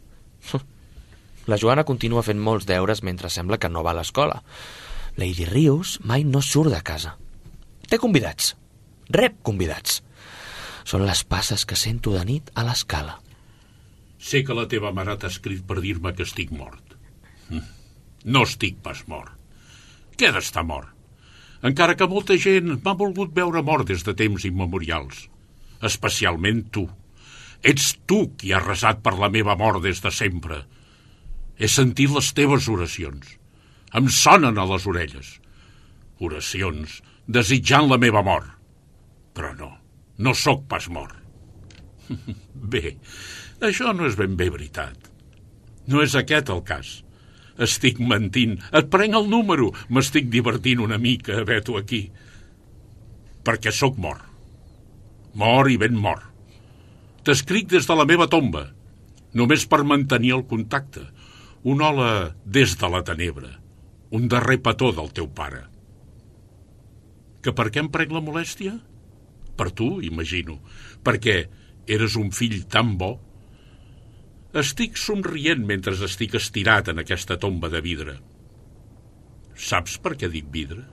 La 1.50 1.58
Joana 1.60 1.84
continua 1.84 2.22
fent 2.22 2.38
molts 2.40 2.68
deures 2.70 3.02
mentre 3.02 3.32
sembla 3.34 3.58
que 3.58 3.68
no 3.68 3.82
va 3.82 3.90
a 3.92 3.98
l'escola. 3.98 4.38
Lady 5.18 5.44
Rius 5.50 5.98
mai 6.06 6.22
no 6.24 6.40
surt 6.40 6.70
de 6.72 6.80
casa. 6.86 7.16
Té 7.90 7.98
convidats. 7.98 8.54
Rep 9.10 9.42
convidats. 9.42 10.00
Són 10.86 11.04
les 11.08 11.26
passes 11.26 11.66
que 11.66 11.76
sento 11.76 12.14
de 12.14 12.22
nit 12.24 12.54
a 12.54 12.64
l'escala. 12.64 13.18
Sé 14.22 14.44
que 14.46 14.56
la 14.56 14.68
teva 14.70 14.94
mare 14.94 15.18
t'ha 15.18 15.34
escrit 15.34 15.66
per 15.66 15.82
dir-me 15.82 16.14
que 16.14 16.24
estic 16.24 16.54
mort. 16.54 16.96
Hm. 17.50 17.66
No 18.24 18.46
estic 18.46 18.78
pas 18.86 19.02
mort. 19.10 19.34
Què 20.16 20.30
d'estar 20.32 20.62
mort? 20.64 20.93
Encara 21.64 21.94
que 21.96 22.08
molta 22.10 22.36
gent 22.40 22.74
m'ha 22.84 22.92
volgut 23.00 23.32
veure 23.36 23.62
mort 23.64 23.88
des 23.88 24.04
de 24.04 24.12
temps 24.16 24.44
immemorials. 24.44 25.28
Especialment 25.88 26.60
tu. 26.74 26.84
Ets 27.64 27.94
tu 28.04 28.18
qui 28.36 28.52
has 28.52 28.66
resat 28.66 29.00
per 29.04 29.14
la 29.16 29.30
meva 29.32 29.56
mort 29.56 29.80
des 29.84 30.02
de 30.04 30.12
sempre. 30.12 30.60
He 31.56 31.70
sentit 31.70 32.12
les 32.12 32.28
teves 32.36 32.68
oracions. 32.68 33.38
Em 33.96 34.10
sonen 34.12 34.58
a 34.58 34.66
les 34.68 34.86
orelles. 34.90 35.30
Oracions 36.20 37.00
desitjant 37.26 37.88
la 37.88 38.00
meva 38.02 38.22
mort. 38.26 38.50
Però 39.34 39.54
no, 39.56 39.70
no 40.18 40.34
sóc 40.36 40.66
pas 40.68 40.90
mort. 40.92 41.16
Bé, 42.74 42.98
això 43.64 43.94
no 43.96 44.04
és 44.08 44.16
ben 44.20 44.36
bé 44.36 44.50
veritat. 44.52 45.08
No 45.88 46.02
és 46.04 46.14
aquest 46.16 46.52
el 46.52 46.62
cas. 46.66 47.03
Estic 47.62 48.00
mentint. 48.02 48.56
Et 48.74 48.86
prenc 48.90 49.14
el 49.14 49.28
número. 49.30 49.70
M'estic 49.88 50.30
divertint 50.30 50.82
una 50.82 50.98
mica 50.98 51.38
haver-t'ho 51.40 51.78
aquí. 51.78 52.08
Perquè 53.44 53.72
sóc 53.74 53.98
mort. 54.00 54.24
Mort 55.34 55.70
i 55.70 55.78
ben 55.78 55.94
mort. 55.98 56.30
T'escric 57.24 57.70
des 57.70 57.86
de 57.88 57.94
la 57.96 58.04
meva 58.04 58.26
tomba, 58.28 58.66
només 59.32 59.64
per 59.66 59.80
mantenir 59.88 60.34
el 60.36 60.42
contacte. 60.48 61.06
Un 61.64 61.80
hola 61.80 62.34
des 62.44 62.74
de 62.76 62.90
la 62.92 63.00
tenebra. 63.02 63.48
Un 64.12 64.28
darrer 64.28 64.58
petó 64.62 64.90
del 64.92 65.08
teu 65.16 65.30
pare. 65.32 65.62
Que 67.40 67.54
per 67.56 67.70
què 67.72 67.80
em 67.80 67.88
prenc 67.92 68.12
la 68.12 68.22
molèstia? 68.24 68.74
Per 69.56 69.70
tu, 69.72 69.88
imagino. 70.04 70.58
Perquè 71.04 71.38
eres 71.86 72.18
un 72.20 72.30
fill 72.32 72.62
tan 72.68 72.94
bo 73.00 73.14
estic 74.60 74.98
somrient 75.00 75.64
mentre 75.66 75.96
estic 76.06 76.36
estirat 76.38 76.92
en 76.92 77.02
aquesta 77.02 77.36
tomba 77.42 77.70
de 77.72 77.80
vidre. 77.82 78.12
Saps 79.58 79.96
per 80.02 80.14
què 80.20 80.30
dic 80.30 80.46
vidre? 80.54 80.84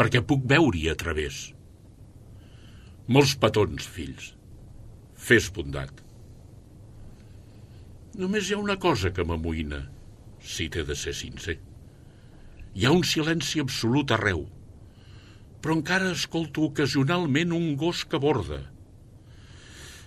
Perquè 0.00 0.22
puc 0.24 0.46
veure-hi 0.48 0.86
a 0.88 0.96
través. 0.96 1.42
Molts 3.12 3.34
petons, 3.36 3.84
fills. 3.84 4.32
Fes 5.12 5.50
bondat. 5.52 6.00
Només 8.16 8.48
hi 8.48 8.56
ha 8.56 8.62
una 8.64 8.78
cosa 8.80 9.12
que 9.12 9.24
m'amoïna, 9.28 9.84
si 10.40 10.70
t'he 10.72 10.84
de 10.88 10.96
ser 10.96 11.12
sincer. 11.16 11.58
Hi 12.72 12.86
ha 12.88 12.96
un 12.96 13.04
silenci 13.04 13.60
absolut 13.60 14.12
arreu, 14.16 14.46
però 15.60 15.76
encara 15.76 16.14
escolto 16.16 16.64
ocasionalment 16.70 17.52
un 17.52 17.74
gos 17.76 18.06
que 18.08 18.20
borda. 18.20 18.62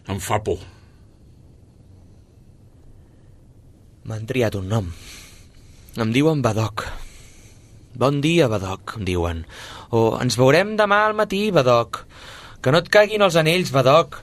Em 0.09 0.17
fa 0.21 0.41
por. 0.41 0.74
M'han 4.06 4.28
triat 4.30 4.53
un 4.53 4.68
nom. 4.70 4.89
Em 5.97 6.12
diuen 6.14 6.43
Badoc. 6.45 6.84
Bon 7.97 8.20
dia, 8.22 8.45
Badoc, 8.51 8.99
em 8.99 9.06
diuen. 9.08 9.39
O 9.89 10.20
ens 10.22 10.36
veurem 10.38 10.76
demà 10.78 10.99
al 11.08 11.16
matí, 11.18 11.47
Badoc. 11.56 12.03
Que 12.62 12.70
no 12.70 12.84
et 12.84 12.91
caiguin 12.93 13.26
els 13.26 13.38
anells, 13.41 13.72
Badoc. 13.74 14.20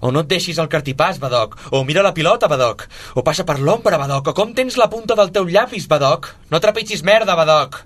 O 0.00 0.12
no 0.14 0.22
et 0.24 0.30
deixis 0.30 0.56
el 0.62 0.70
cartipàs, 0.72 1.20
Badoc. 1.20 1.58
O 1.68 1.82
mira 1.84 2.04
la 2.06 2.14
pilota, 2.16 2.48
Badoc. 2.48 2.86
O 3.12 3.24
passa 3.26 3.44
per 3.44 3.58
l'ombra, 3.60 3.98
Badoc. 4.00 4.32
O 4.32 4.34
com 4.38 4.56
tens 4.56 4.78
la 4.80 4.88
punta 4.88 5.18
del 5.20 5.34
teu 5.36 5.44
llapis, 5.44 5.84
Badoc. 5.92 6.30
No 6.48 6.62
trepitgis 6.64 7.04
merda, 7.04 7.36
Badoc. 7.36 7.82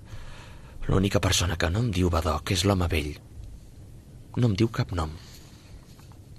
L'única 0.86 1.18
persona 1.18 1.58
que 1.58 1.72
no 1.74 1.82
em 1.82 1.90
diu 1.90 2.14
Badoc 2.14 2.54
és 2.54 2.62
l'home 2.62 2.86
vell. 2.94 3.10
No 4.38 4.52
em 4.52 4.54
diu 4.54 4.70
cap 4.70 4.94
nom. 4.94 5.18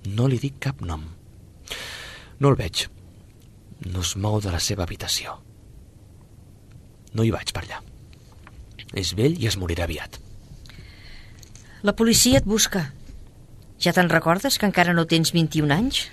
No 0.07 0.31
li 0.31 0.39
dic 0.39 0.55
cap 0.69 0.79
nom. 0.79 1.03
No 2.39 2.55
el 2.55 2.59
veig 2.63 2.87
no 3.85 4.01
es 4.01 4.15
mou 4.15 4.39
de 4.41 4.51
la 4.53 4.59
seva 4.61 4.85
habitació. 4.85 5.37
No 7.13 7.25
hi 7.25 7.31
vaig 7.33 7.51
per 7.53 7.63
allà. 7.65 7.81
És 8.93 9.13
vell 9.17 9.37
i 9.39 9.47
es 9.49 9.57
morirà 9.57 9.87
aviat. 9.87 10.19
La 11.81 11.95
policia 11.97 12.39
et 12.41 12.45
busca. 12.45 12.85
Ja 13.81 13.93
te'n 13.95 14.11
recordes 14.11 14.59
que 14.59 14.67
encara 14.69 14.93
no 14.93 15.07
tens 15.09 15.33
21 15.33 15.73
anys? 15.73 16.03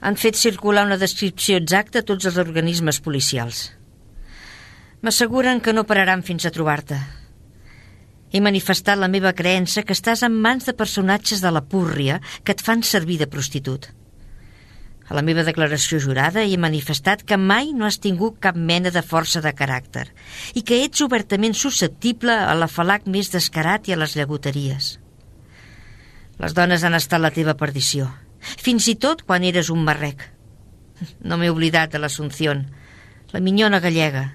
Han 0.00 0.16
fet 0.16 0.38
circular 0.40 0.86
una 0.86 0.98
descripció 0.98 1.58
exacta 1.60 2.00
a 2.00 2.06
tots 2.08 2.26
els 2.30 2.38
organismes 2.40 2.98
policials. 3.04 3.68
M'asseguren 5.02 5.60
que 5.60 5.74
no 5.76 5.84
pararan 5.84 6.22
fins 6.26 6.46
a 6.46 6.54
trobar-te. 6.54 6.98
He 8.32 8.40
manifestat 8.40 8.98
la 8.98 9.10
meva 9.12 9.34
creença 9.36 9.84
que 9.84 9.92
estàs 9.92 10.22
en 10.24 10.32
mans 10.32 10.64
de 10.64 10.72
personatges 10.72 11.42
de 11.44 11.50
la 11.52 11.60
púrria 11.60 12.20
que 12.42 12.56
et 12.56 12.64
fan 12.64 12.82
servir 12.82 13.18
de 13.20 13.28
prostitut. 13.28 13.90
A 15.12 15.16
la 15.18 15.20
meva 15.20 15.42
declaració 15.44 15.98
jurada 16.00 16.40
he 16.48 16.54
manifestat 16.56 17.20
que 17.28 17.36
mai 17.36 17.74
no 17.76 17.84
has 17.84 17.98
tingut 18.00 18.38
cap 18.40 18.56
mena 18.70 18.88
de 18.94 19.02
força 19.04 19.42
de 19.44 19.50
caràcter 19.52 20.06
i 20.56 20.62
que 20.64 20.78
ets 20.86 21.04
obertament 21.04 21.52
susceptible 21.52 22.32
a 22.32 22.54
l'afalac 22.56 23.04
més 23.04 23.28
descarat 23.34 23.90
i 23.90 23.92
a 23.92 24.00
les 24.00 24.16
llagoteries. 24.16 24.88
Les 26.40 26.56
dones 26.56 26.88
han 26.88 26.96
estat 26.96 27.20
la 27.20 27.32
teva 27.36 27.58
perdició, 27.60 28.08
fins 28.40 28.88
i 28.88 28.96
tot 28.96 29.26
quan 29.28 29.44
eres 29.44 29.68
un 29.68 29.84
marrec. 29.84 30.24
No 31.28 31.36
m'he 31.36 31.52
oblidat 31.52 31.92
de 31.92 32.00
l'Assumpción, 32.00 32.64
la 33.36 33.44
minyona 33.44 33.84
gallega, 33.84 34.26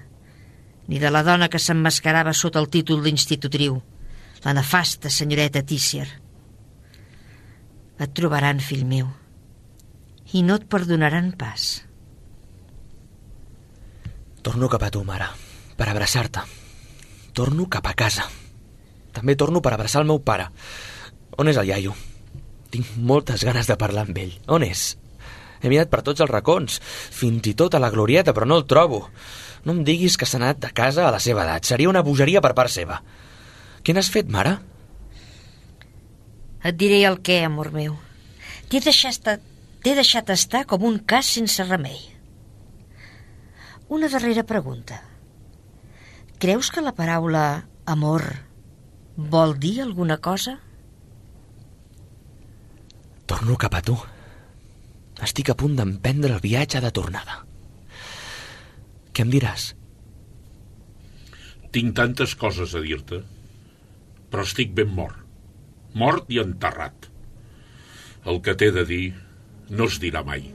ni 0.86 1.02
de 1.02 1.10
la 1.10 1.26
dona 1.26 1.50
que 1.50 1.58
s'emmascarava 1.58 2.38
sota 2.38 2.62
el 2.62 2.70
títol 2.70 3.02
d'institutriu, 3.02 3.82
la 4.46 4.54
nefasta 4.54 5.10
senyoreta 5.10 5.66
Tícier. 5.66 6.06
Et 7.98 8.12
trobaran, 8.14 8.62
fill 8.62 8.86
meu 8.86 9.08
i 10.32 10.42
no 10.44 10.58
et 10.58 10.66
perdonaran 10.68 11.32
pas. 11.38 11.84
Torno 14.42 14.68
cap 14.68 14.84
a 14.84 14.90
tu, 14.92 15.02
mare, 15.04 15.28
per 15.76 15.88
abraçar-te. 15.88 16.44
Torno 17.32 17.68
cap 17.68 17.86
a 17.86 17.94
casa. 17.94 18.28
També 19.12 19.34
torno 19.36 19.62
per 19.64 19.72
abraçar 19.74 20.02
el 20.02 20.08
meu 20.10 20.20
pare. 20.22 20.48
On 21.38 21.48
és 21.48 21.58
el 21.58 21.68
iaio? 21.70 21.94
Tinc 22.70 22.96
moltes 22.96 23.44
ganes 23.46 23.68
de 23.68 23.76
parlar 23.80 24.06
amb 24.06 24.18
ell. 24.20 24.34
On 24.46 24.64
és? 24.64 24.92
He 25.62 25.70
mirat 25.72 25.90
per 25.90 26.04
tots 26.06 26.22
els 26.22 26.30
racons, 26.30 26.78
fins 26.80 27.46
i 27.50 27.54
tot 27.58 27.74
a 27.74 27.82
la 27.82 27.90
glorieta, 27.90 28.34
però 28.34 28.46
no 28.46 28.60
el 28.60 28.66
trobo. 28.70 29.08
No 29.64 29.74
em 29.74 29.82
diguis 29.86 30.16
que 30.16 30.26
s'ha 30.28 30.38
anat 30.38 30.60
de 30.62 30.70
casa 30.74 31.08
a 31.08 31.12
la 31.14 31.20
seva 31.22 31.44
edat. 31.46 31.66
Seria 31.66 31.90
una 31.90 32.04
bogeria 32.06 32.42
per 32.44 32.54
part 32.54 32.70
seva. 32.70 33.00
Què 33.82 33.94
n'has 33.94 34.10
fet, 34.12 34.30
mare? 34.30 34.58
Et 36.68 36.76
diré 36.78 37.02
el 37.08 37.18
què, 37.24 37.40
amor 37.46 37.72
meu. 37.74 37.96
T'he 38.68 38.82
deixat 38.84 39.24
T'he 39.82 39.94
deixat 39.94 40.30
estar 40.34 40.64
com 40.66 40.82
un 40.86 40.98
cas 41.10 41.28
sense 41.36 41.64
remei. 41.68 41.98
Una 43.88 44.08
darrera 44.10 44.42
pregunta. 44.44 44.98
Creus 46.42 46.70
que 46.74 46.82
la 46.82 46.94
paraula 46.94 47.44
amor 47.86 48.24
vol 49.16 49.54
dir 49.62 49.78
alguna 49.82 50.18
cosa? 50.18 50.56
Torno 53.30 53.56
cap 53.60 53.76
a 53.78 53.82
tu. 53.86 53.94
Estic 55.22 55.52
a 55.52 55.56
punt 55.58 55.78
d'emprendre 55.78 56.34
el 56.34 56.42
viatge 56.42 56.82
de 56.82 56.90
tornada. 56.94 57.40
Què 59.14 59.26
em 59.26 59.30
diràs? 59.34 59.72
Tinc 61.74 61.94
tantes 61.98 62.34
coses 62.38 62.74
a 62.74 62.82
dir-te, 62.82 63.22
però 64.30 64.46
estic 64.46 64.74
ben 64.74 64.90
mort. 64.94 65.22
Mort 65.94 66.30
i 66.34 66.42
enterrat. 66.42 67.08
El 68.26 68.42
que 68.44 68.54
t'he 68.58 68.70
de 68.74 68.84
dir 68.88 69.02
no 69.70 69.88
es 69.90 69.98
dirà 70.00 70.24
mai. 70.24 70.48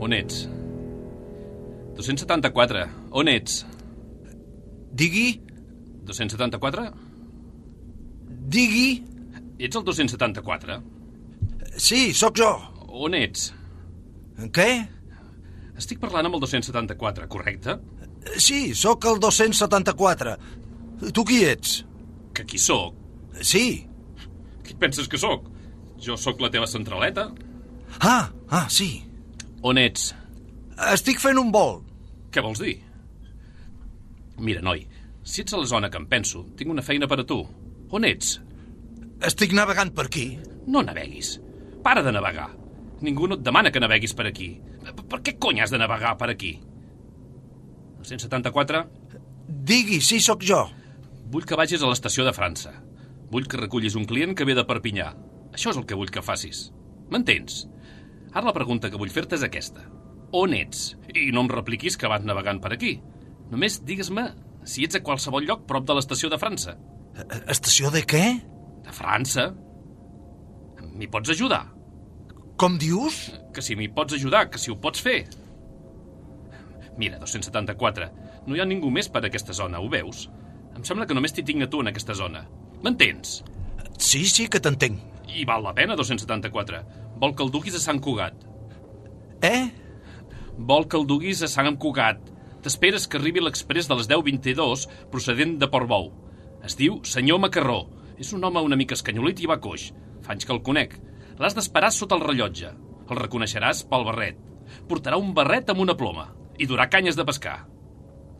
On 0.00 0.12
ets? 0.12 0.46
274. 1.96 2.88
On 3.10 3.28
ets? 3.28 3.66
Digui? 4.94 5.40
274? 6.06 6.84
Digui? 8.48 9.02
Ets 9.58 9.76
el 9.76 9.84
274? 9.84 10.78
Sí, 11.76 12.14
sóc 12.14 12.38
jo. 12.38 12.52
On 12.88 13.14
ets? 13.14 13.50
En 14.38 14.48
què? 14.54 14.68
Estic 15.78 16.00
parlant 16.02 16.26
amb 16.26 16.38
el 16.38 16.42
274, 16.42 17.28
correcte? 17.30 17.76
Sí, 18.38 18.74
sóc 18.74 19.04
el 19.10 19.20
274. 19.20 20.36
Tu 21.14 21.24
qui 21.26 21.42
ets? 21.46 21.82
Que 22.34 22.46
qui 22.46 22.58
sóc? 22.58 22.94
Sí. 23.42 23.84
Qui 24.64 24.74
penses 24.78 25.10
que 25.10 25.18
sóc? 25.18 25.46
Jo 26.02 26.16
sóc 26.16 26.40
la 26.40 26.50
teva 26.54 26.66
centraleta. 26.70 27.28
Ah, 28.00 28.30
ah, 28.50 28.66
sí. 28.70 29.02
On 29.62 29.78
ets? 29.78 30.12
Estic 30.92 31.20
fent 31.22 31.40
un 31.40 31.50
vol. 31.54 31.80
Què 32.30 32.44
vols 32.44 32.60
dir? 32.62 32.76
Mira, 34.38 34.62
noi, 34.62 34.84
si 35.26 35.42
ets 35.42 35.54
a 35.56 35.58
la 35.60 35.66
zona 35.66 35.90
que 35.90 35.98
em 35.98 36.06
penso, 36.06 36.44
tinc 36.56 36.70
una 36.70 36.84
feina 36.84 37.08
per 37.10 37.20
a 37.22 37.26
tu. 37.26 37.40
On 37.90 38.06
ets? 38.06 38.36
Estic 39.26 39.54
navegant 39.56 39.90
per 39.96 40.06
aquí. 40.06 40.28
No 40.70 40.84
naveguis. 40.86 41.38
Para 41.82 42.04
de 42.06 42.12
navegar. 42.14 42.50
Ningú 43.02 43.28
no 43.28 43.38
et 43.38 43.44
demana 43.46 43.72
que 43.74 43.82
naveguis 43.82 44.14
per 44.14 44.28
aquí. 44.28 44.52
Per, 44.88 45.20
què 45.24 45.36
cony 45.40 45.62
has 45.62 45.72
de 45.74 45.80
navegar 45.80 46.14
per 46.20 46.30
aquí? 46.30 46.54
274? 48.02 48.84
Digui, 49.48 50.00
sí, 50.04 50.20
sóc 50.22 50.44
jo. 50.46 50.62
Vull 51.32 51.46
que 51.48 51.58
vagis 51.58 51.82
a 51.82 51.90
l'estació 51.90 52.24
de 52.26 52.34
França. 52.36 52.72
Vull 53.32 53.48
que 53.50 53.60
recullis 53.60 53.96
un 53.98 54.06
client 54.08 54.36
que 54.36 54.46
ve 54.48 54.54
de 54.56 54.64
Perpinyà. 54.68 55.10
Això 55.52 55.72
és 55.72 55.80
el 55.80 55.86
que 55.88 55.98
vull 55.98 56.12
que 56.12 56.24
facis. 56.24 56.68
M'entens? 57.12 57.64
Ara 58.38 58.46
la 58.46 58.54
pregunta 58.54 58.86
que 58.86 58.98
vull 59.00 59.10
fer-te 59.10 59.34
és 59.34 59.42
aquesta. 59.42 59.82
On 60.38 60.52
ets? 60.54 60.92
I 61.10 61.32
no 61.34 61.42
em 61.42 61.48
repliquis 61.50 61.96
que 61.98 62.06
vas 62.10 62.22
navegant 62.22 62.60
per 62.62 62.70
aquí. 62.76 62.92
Només 63.50 63.80
digues-me 63.82 64.28
si 64.62 64.84
ets 64.86 64.94
a 64.94 65.00
qualsevol 65.02 65.42
lloc 65.48 65.64
prop 65.66 65.88
de 65.88 65.96
l'estació 65.98 66.30
de 66.30 66.38
França. 66.38 66.76
Estació 67.50 67.90
de 67.90 68.04
què? 68.06 68.22
De 68.86 68.94
França? 68.94 69.48
M'hi 70.94 71.08
pots 71.10 71.34
ajudar? 71.34 71.64
Com 72.62 72.78
dius? 72.78 73.18
Que 73.54 73.64
si 73.64 73.74
m'hi 73.74 73.88
pots 73.96 74.14
ajudar, 74.14 74.44
que 74.52 74.62
si 74.62 74.70
ho 74.70 74.78
pots 74.78 75.02
fer. 75.02 75.24
Mira, 76.98 77.18
274, 77.18 78.08
no 78.46 78.54
hi 78.54 78.62
ha 78.62 78.68
ningú 78.70 78.94
més 78.94 79.10
per 79.10 79.24
aquesta 79.26 79.54
zona, 79.54 79.82
ho 79.82 79.90
veus? 79.90 80.28
Em 80.78 80.86
sembla 80.86 81.10
que 81.10 81.18
només 81.18 81.34
t'hi 81.34 81.46
tinc 81.46 81.66
a 81.66 81.70
tu 81.70 81.82
en 81.82 81.90
aquesta 81.90 82.14
zona. 82.14 82.44
M'entens? 82.86 83.40
Sí, 83.98 84.22
sí 84.30 84.46
que 84.46 84.62
t'entenc. 84.62 85.02
I 85.34 85.42
val 85.46 85.66
la 85.66 85.74
pena, 85.74 85.98
274. 85.98 86.82
Vol 87.18 87.34
que 87.34 87.44
el 87.44 87.52
duguis 87.54 87.74
a 87.74 87.82
Sant 87.82 88.00
Cugat. 88.02 88.44
Eh? 89.42 89.68
Vol 90.58 90.86
que 90.90 90.98
el 90.98 91.06
duguis 91.06 91.42
a 91.42 91.50
Sant 91.50 91.76
Cugat. 91.82 92.20
T'esperes 92.62 93.06
que 93.06 93.18
arribi 93.18 93.42
l'express 93.42 93.88
de 93.90 93.98
les 93.98 94.08
10.22 94.10 94.86
procedent 95.12 95.56
de 95.58 95.68
Portbou. 95.70 96.10
Es 96.66 96.76
diu 96.78 97.00
senyor 97.06 97.40
Macarró. 97.42 97.84
És 98.18 98.32
un 98.34 98.42
home 98.44 98.62
una 98.66 98.76
mica 98.78 98.96
escanyolit 98.98 99.40
i 99.42 99.50
va 99.50 99.60
coix. 99.62 99.92
Fa 100.26 100.34
anys 100.34 100.46
que 100.46 100.54
el 100.54 100.62
conec. 100.66 100.96
L'has 101.38 101.54
d'esperar 101.54 101.92
sota 101.94 102.18
el 102.18 102.24
rellotge. 102.26 102.72
El 103.08 103.20
reconeixeràs 103.22 103.84
pel 103.90 104.06
barret. 104.06 104.38
Portarà 104.90 105.18
un 105.18 105.30
barret 105.34 105.70
amb 105.70 105.84
una 105.86 105.96
ploma 105.96 106.26
i 106.58 106.66
durà 106.66 106.88
canyes 106.90 107.16
de 107.16 107.26
pescar. 107.26 107.60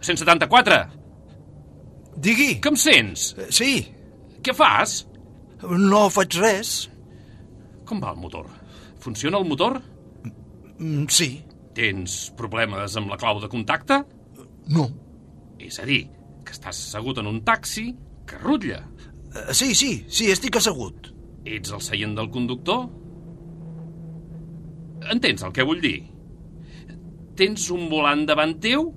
174! 0.03 0.81
Digui. 2.19 2.57
Que 2.59 2.73
em 2.75 2.79
sents? 2.79 3.31
Sí. 3.55 3.73
Què 4.43 4.55
fas? 4.55 5.05
No 5.63 6.09
faig 6.11 6.39
res. 6.43 6.73
Com 7.87 8.03
va 8.03 8.13
el 8.15 8.21
motor? 8.21 8.58
Funciona 9.09 9.39
el 9.39 9.47
motor? 9.49 9.81
Mm, 10.79 11.07
Sí. 11.09 11.43
Tens 11.75 12.31
problemes 12.37 12.97
amb 12.99 13.09
la 13.09 13.17
clau 13.17 13.39
de 13.41 13.49
contacte? 13.49 14.03
No. 14.75 14.89
És 15.59 15.79
a 15.81 15.85
dir, 15.87 16.03
que 16.45 16.53
estàs 16.53 16.77
assegut 16.77 17.19
en 17.23 17.27
un 17.31 17.39
taxi 17.47 17.95
que 18.27 18.37
rutlla. 18.43 18.83
Eh, 19.35 19.55
Sí, 19.55 19.75
sí, 19.75 20.05
sí, 20.09 20.29
estic 20.31 20.57
assegut. 20.57 21.09
Ets 21.45 21.73
al 21.73 21.81
seient 21.81 22.15
del 22.19 22.29
conductor? 22.31 22.89
Entens 25.13 25.43
el 25.47 25.53
que 25.57 25.65
vull 25.65 25.81
dir? 25.81 26.03
Tens 27.39 27.71
un 27.71 27.89
volant 27.89 28.27
davant 28.29 28.57
teu? 28.61 28.91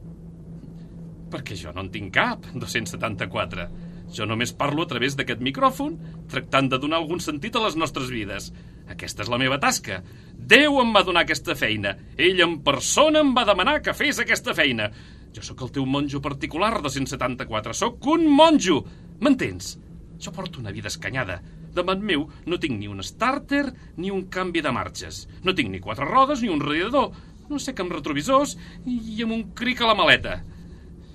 Perquè 1.32 1.56
jo 1.56 1.72
no 1.72 1.86
en 1.86 1.92
tinc 1.94 2.12
cap, 2.18 2.50
274. 2.56 3.70
Jo 4.12 4.26
només 4.28 4.52
parlo 4.52 4.84
a 4.84 4.88
través 4.92 5.16
d'aquest 5.16 5.40
micròfon, 5.40 5.96
tractant 6.28 6.68
de 6.74 6.80
donar 6.84 6.98
algun 7.00 7.22
sentit 7.24 7.56
a 7.56 7.62
les 7.64 7.78
nostres 7.80 8.10
vides. 8.12 8.52
Aquesta 8.92 9.24
és 9.24 9.32
la 9.32 9.40
meva 9.40 9.60
tasca. 9.62 10.02
Déu 10.36 10.82
em 10.82 10.92
va 10.96 11.06
donar 11.08 11.24
aquesta 11.24 11.56
feina. 11.56 11.94
Ell 12.20 12.42
en 12.44 12.58
persona 12.66 13.22
em 13.24 13.32
va 13.38 13.48
demanar 13.48 13.80
que 13.86 13.96
fes 13.96 14.20
aquesta 14.20 14.56
feina. 14.58 14.90
Jo 15.32 15.44
sóc 15.48 15.64
el 15.64 15.72
teu 15.72 15.86
monjo 15.88 16.20
particular, 16.24 16.74
274. 16.84 17.74
Sóc 17.78 18.08
un 18.12 18.28
monjo. 18.28 18.82
M'entens? 19.24 19.78
Jo 20.22 20.34
porto 20.36 20.60
una 20.60 20.74
vida 20.76 20.92
escanyada. 20.92 21.40
Davant 21.72 22.04
meu 22.04 22.26
no 22.46 22.60
tinc 22.60 22.76
ni 22.78 22.90
un 22.92 23.00
starter 23.06 23.64
ni 23.98 24.12
un 24.12 24.26
canvi 24.34 24.62
de 24.62 24.74
marxes. 24.76 25.24
No 25.46 25.56
tinc 25.56 25.72
ni 25.72 25.80
quatre 25.80 26.06
rodes 26.06 26.44
ni 26.44 26.52
un 26.52 26.60
radiador. 26.62 27.16
No 27.50 27.60
sé 27.60 27.74
que 27.76 27.86
amb 27.86 27.96
retrovisors 27.96 28.58
i 28.86 29.22
amb 29.24 29.38
un 29.38 29.48
cric 29.56 29.82
a 29.82 29.90
la 29.92 29.96
maleta. 29.96 30.42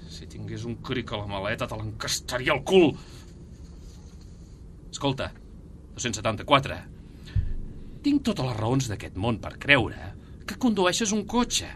Si 0.09 0.29
tingués 0.33 0.65
un 0.65 0.81
cric 0.85 1.13
a 1.13 1.21
la 1.21 1.29
maleta 1.29 1.69
te 1.69 1.77
l'encastaria 1.77 2.57
al 2.57 2.65
cul. 2.65 2.95
Escolta, 4.91 5.29
274. 5.95 6.96
Tinc 8.07 8.23
totes 8.23 8.47
les 8.47 8.55
raons 8.55 8.87
d'aquest 8.87 9.17
món 9.19 9.41
per 9.43 9.57
creure 9.59 10.13
que 10.47 10.55
condueixes 10.63 11.11
un 11.11 11.25
cotxe. 11.27 11.67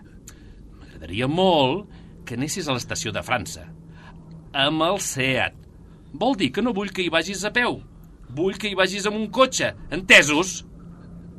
M'agradaria 0.78 1.26
molt 1.26 1.90
que 2.22 2.36
anessis 2.38 2.68
a 2.68 2.76
l'estació 2.76 3.10
de 3.10 3.24
França. 3.26 3.64
Amb 4.54 4.84
el 4.86 5.00
SEAT. 5.02 5.58
Vol 6.22 6.38
dir 6.38 6.52
que 6.54 6.62
no 6.62 6.74
vull 6.76 6.94
que 6.94 7.02
hi 7.02 7.10
vagis 7.10 7.42
a 7.42 7.50
peu. 7.56 7.80
Vull 8.30 8.62
que 8.62 8.70
hi 8.70 8.78
vagis 8.78 9.10
amb 9.10 9.18
un 9.18 9.26
cotxe. 9.34 9.72
Entesos? 9.90 10.54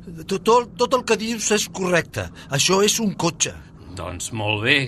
Tot, 0.04 0.38
tot, 0.44 0.76
tot 0.84 1.00
el 1.00 1.08
que 1.08 1.16
dius 1.24 1.48
és 1.56 1.68
correcte. 1.72 2.28
Això 2.52 2.82
és 2.84 3.00
un 3.00 3.16
cotxe. 3.16 3.56
Doncs 3.96 4.28
molt 4.36 4.66
bé. 4.68 4.78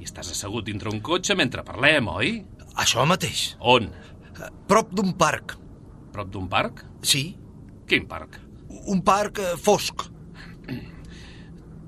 I 0.00 0.08
estàs 0.08 0.32
assegut 0.32 0.72
dintre 0.72 0.88
un 0.88 1.04
cotxe 1.04 1.36
mentre 1.36 1.68
parlem, 1.68 2.08
oi? 2.08 2.38
Això 2.80 3.04
mateix. 3.04 3.50
On? 3.60 3.92
Prop 4.72 4.96
d'un 4.96 5.12
parc. 5.20 5.58
Prop 6.16 6.32
d'un 6.32 6.48
parc? 6.48 6.86
Sí. 7.04 7.34
Quin 7.84 8.08
parc? 8.08 8.46
Un 8.90 9.02
parc 9.06 9.40
eh, 9.42 9.54
fosc. 9.60 10.06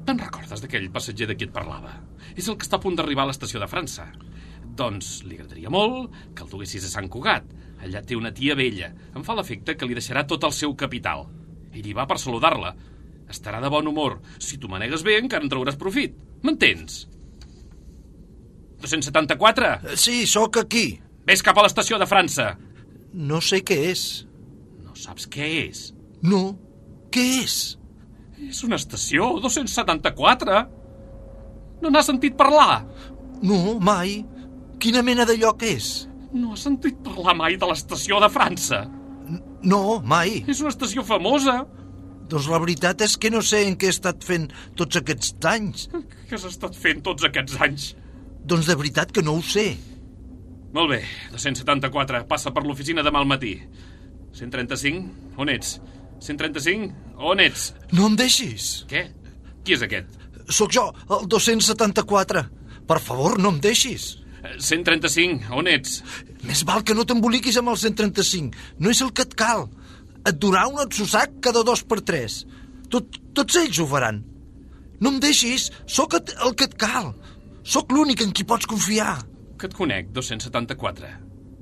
Te'n 0.03 0.19
recordes 0.19 0.63
d'aquell 0.63 0.91
passatger 0.95 1.29
de 1.31 1.37
qui 1.39 1.47
et 1.47 1.55
parlava? 1.55 1.95
És 2.35 2.49
el 2.49 2.57
que 2.59 2.67
està 2.67 2.79
a 2.81 2.83
punt 2.83 2.97
d'arribar 2.99 3.27
a 3.27 3.31
l'estació 3.31 3.61
de 3.63 3.69
França. 3.71 4.09
Doncs 4.77 5.21
li 5.29 5.37
agradaria 5.37 5.71
molt 5.71 6.15
que 6.35 6.45
el 6.47 6.51
duguessis 6.51 6.89
a 6.89 6.91
Sant 6.91 7.11
Cugat. 7.13 7.47
Allà 7.83 8.03
té 8.07 8.17
una 8.19 8.33
tia 8.35 8.57
vella. 8.59 8.91
Em 9.15 9.25
fa 9.27 9.37
l'efecte 9.39 9.77
que 9.77 9.87
li 9.87 9.97
deixarà 9.99 10.25
tot 10.27 10.45
el 10.49 10.55
seu 10.57 10.75
capital. 10.79 11.27
Ell 11.73 11.87
hi 11.87 11.95
va 11.97 12.07
per 12.09 12.19
saludar-la. 12.21 12.75
Estarà 13.33 13.63
de 13.63 13.71
bon 13.73 13.89
humor. 13.89 14.19
Si 14.39 14.59
tu 14.59 14.71
manegues 14.71 15.05
bé, 15.07 15.17
encara 15.21 15.47
en 15.47 15.53
trauràs 15.53 15.79
profit. 15.81 16.17
M'entens? 16.43 17.07
274? 18.83 19.97
Sí, 19.97 20.27
sóc 20.27 20.59
aquí. 20.65 21.01
Ves 21.27 21.43
cap 21.47 21.59
a 21.59 21.65
l'estació 21.67 21.99
de 22.03 22.09
França. 22.11 22.53
No 23.15 23.39
sé 23.45 23.63
què 23.67 23.79
és. 23.93 24.05
No 24.83 24.97
saps 24.99 25.29
què 25.31 25.49
és? 25.63 25.91
No. 26.27 26.43
Què 27.13 27.25
és? 27.43 27.57
És 28.49 28.63
una 28.67 28.79
estació, 28.81 29.35
274. 29.43 30.63
No 31.83 31.91
n'has 31.91 32.09
sentit 32.09 32.39
parlar? 32.39 32.83
No, 33.43 33.79
mai. 33.83 34.23
Quina 34.83 35.03
mena 35.07 35.27
de 35.29 35.37
lloc 35.39 35.63
és? 35.67 36.09
No 36.33 36.55
has 36.55 36.65
sentit 36.65 36.99
parlar 37.05 37.37
mai 37.39 37.59
de 37.61 37.69
l'estació 37.69 38.19
de 38.23 38.31
França? 38.33 38.85
No, 39.63 40.01
mai. 40.01 40.41
És 40.51 40.63
una 40.65 40.73
estació 40.73 41.05
famosa. 41.07 41.61
Doncs 42.33 42.49
la 42.49 42.61
veritat 42.63 43.03
és 43.05 43.19
que 43.21 43.31
no 43.31 43.43
sé 43.45 43.65
en 43.69 43.77
què 43.77 43.91
he 43.91 43.95
estat 43.95 44.25
fent 44.25 44.49
tots 44.79 44.99
aquests 44.99 45.35
anys. 45.53 45.89
Què 45.93 46.39
has 46.39 46.47
estat 46.49 46.79
fent 46.79 47.03
tots 47.05 47.27
aquests 47.29 47.59
anys? 47.61 47.91
Doncs 48.49 48.71
de 48.71 48.77
veritat 48.79 49.13
que 49.15 49.23
no 49.23 49.37
ho 49.37 49.43
sé. 49.45 49.69
Molt 50.73 50.95
bé, 50.95 51.03
274, 51.35 52.25
passa 52.31 52.51
per 52.57 52.65
l'oficina 52.65 53.05
demà 53.05 53.21
al 53.21 53.29
matí. 53.29 53.59
135, 54.33 55.37
on 55.43 55.53
ets? 55.53 55.77
135, 56.23 57.17
on 57.19 57.43
ets? 57.43 57.71
No 57.93 58.09
em 58.11 58.17
deixis. 58.19 58.73
Què? 58.91 59.07
Qui 59.67 59.77
és 59.77 59.85
aquest? 59.85 60.19
Sóc 60.53 60.73
jo, 60.75 60.89
el 61.11 61.29
274. 61.31 62.45
Per 62.89 62.99
favor, 63.03 63.39
no 63.43 63.53
em 63.55 63.61
deixis. 63.63 64.17
135, 64.43 65.53
on 65.55 65.71
ets? 65.71 66.01
Més 66.47 66.65
val 66.67 66.83
que 66.87 66.97
no 66.99 67.07
t'emboliquis 67.07 67.59
amb 67.61 67.71
el 67.73 67.79
135. 67.79 68.59
No 68.83 68.91
és 68.91 69.03
el 69.05 69.13
que 69.15 69.27
et 69.27 69.37
cal. 69.39 69.69
Et 70.27 70.39
durà 70.39 70.67
un 70.71 70.81
atsussac 70.83 71.39
cada 71.43 71.63
dos 71.67 71.83
per 71.87 72.01
tres. 72.07 72.43
Tot, 72.91 73.19
tots 73.35 73.59
ells 73.59 73.79
ho 73.83 73.87
faran. 73.91 74.23
No 75.03 75.15
em 75.15 75.21
deixis. 75.23 75.71
Sóc 75.87 76.19
el 76.19 76.55
que 76.59 76.69
et 76.69 76.75
cal. 76.79 77.13
Sóc 77.63 77.95
l'únic 77.95 78.23
en 78.23 78.35
qui 78.35 78.47
pots 78.47 78.67
confiar. 78.71 79.21
Que 79.59 79.71
et 79.71 79.75
conec, 79.79 80.11
274. 80.15 81.11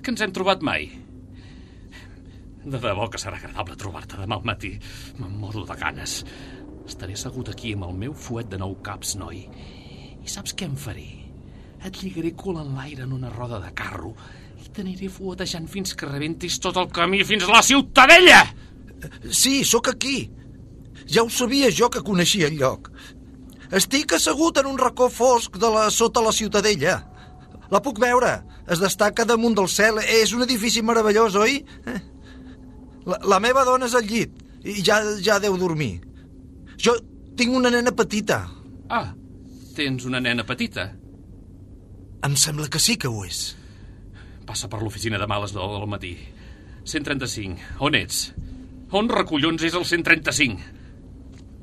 Que 0.01 0.13
ens 0.15 0.25
hem 0.25 0.33
trobat 0.37 0.65
mai. 0.65 0.89
De 2.65 2.77
debò 2.77 3.07
que 3.09 3.19
serà 3.21 3.39
agradable 3.39 3.77
trobar-te 3.81 4.19
demà 4.21 4.37
al 4.37 4.45
matí. 4.45 4.75
Me'n 5.19 5.37
moro 5.41 5.65
de 5.65 5.77
ganes. 5.81 6.21
Estaré 6.89 7.17
assegut 7.17 7.49
aquí 7.53 7.73
amb 7.77 7.87
el 7.89 7.97
meu 8.03 8.13
fuet 8.13 8.51
de 8.53 8.59
nou 8.61 8.75
caps, 8.85 9.15
noi. 9.21 9.47
I 10.21 10.29
saps 10.29 10.53
què 10.53 10.69
em 10.69 10.77
faré? 10.77 11.09
Et 11.87 12.03
lligaré 12.03 12.35
cul 12.37 12.59
en 12.61 12.75
l'aire 12.77 13.07
en 13.07 13.15
una 13.17 13.31
roda 13.33 13.61
de 13.63 13.71
carro 13.73 14.13
i 14.61 14.69
t'aniré 14.69 15.09
fuetejant 15.09 15.71
fins 15.73 15.95
que 15.97 16.09
rebentis 16.09 16.59
tot 16.61 16.77
el 16.77 16.91
camí 16.93 17.23
fins 17.25 17.47
a 17.47 17.55
la 17.55 17.63
Ciutadella! 17.65 18.43
Sí, 19.33 19.63
sóc 19.65 19.89
aquí. 19.89 20.29
Ja 21.09 21.25
ho 21.25 21.31
sabia 21.33 21.71
jo 21.73 21.89
que 21.89 22.05
coneixia 22.05 22.51
el 22.51 22.59
lloc. 22.61 22.91
Estic 23.73 24.13
assegut 24.19 24.61
en 24.61 24.69
un 24.69 24.77
racó 24.77 25.09
fosc 25.09 25.57
de 25.57 25.73
la 25.73 25.89
sota 25.95 26.21
la 26.21 26.37
Ciutadella. 26.37 27.01
La 27.73 27.81
puc 27.81 28.03
veure. 28.03 28.43
es 28.71 28.79
destaca 28.79 29.25
damunt 29.27 29.57
del 29.59 29.69
cel. 29.69 29.99
És 29.99 30.33
un 30.37 30.45
edifici 30.45 30.83
meravellós, 30.83 31.35
oi? 31.35 31.59
Eh? 31.87 32.01
La, 33.07 33.19
la 33.35 33.41
meva 33.41 33.65
dona 33.65 33.89
és 33.89 33.97
al 33.97 34.07
llit 34.09 34.35
i 34.65 34.81
ja, 34.85 35.01
ja 35.23 35.39
deu 35.41 35.57
dormir. 35.61 36.01
Jo 36.81 36.97
tinc 37.37 37.55
una 37.57 37.71
nena 37.73 37.93
petita. 37.97 38.43
Ah, 38.93 39.13
tens 39.77 40.05
una 40.09 40.21
nena 40.21 40.45
petita. 40.45 40.91
Em 42.27 42.37
sembla 42.37 42.69
que 42.69 42.81
sí 42.83 42.99
que 43.01 43.09
ho 43.09 43.25
és. 43.25 43.55
Passa 44.47 44.69
per 44.69 44.83
l'oficina 44.83 45.21
demà 45.21 45.39
a 45.39 45.45
les 45.47 45.55
9 45.57 45.79
del 45.79 45.89
matí. 45.89 46.15
135. 46.85 47.81
On 47.87 47.97
ets? 47.97 48.31
On 48.97 49.09
recollons 49.09 49.63
és 49.65 49.77
el 49.79 49.87
135? 49.87 50.61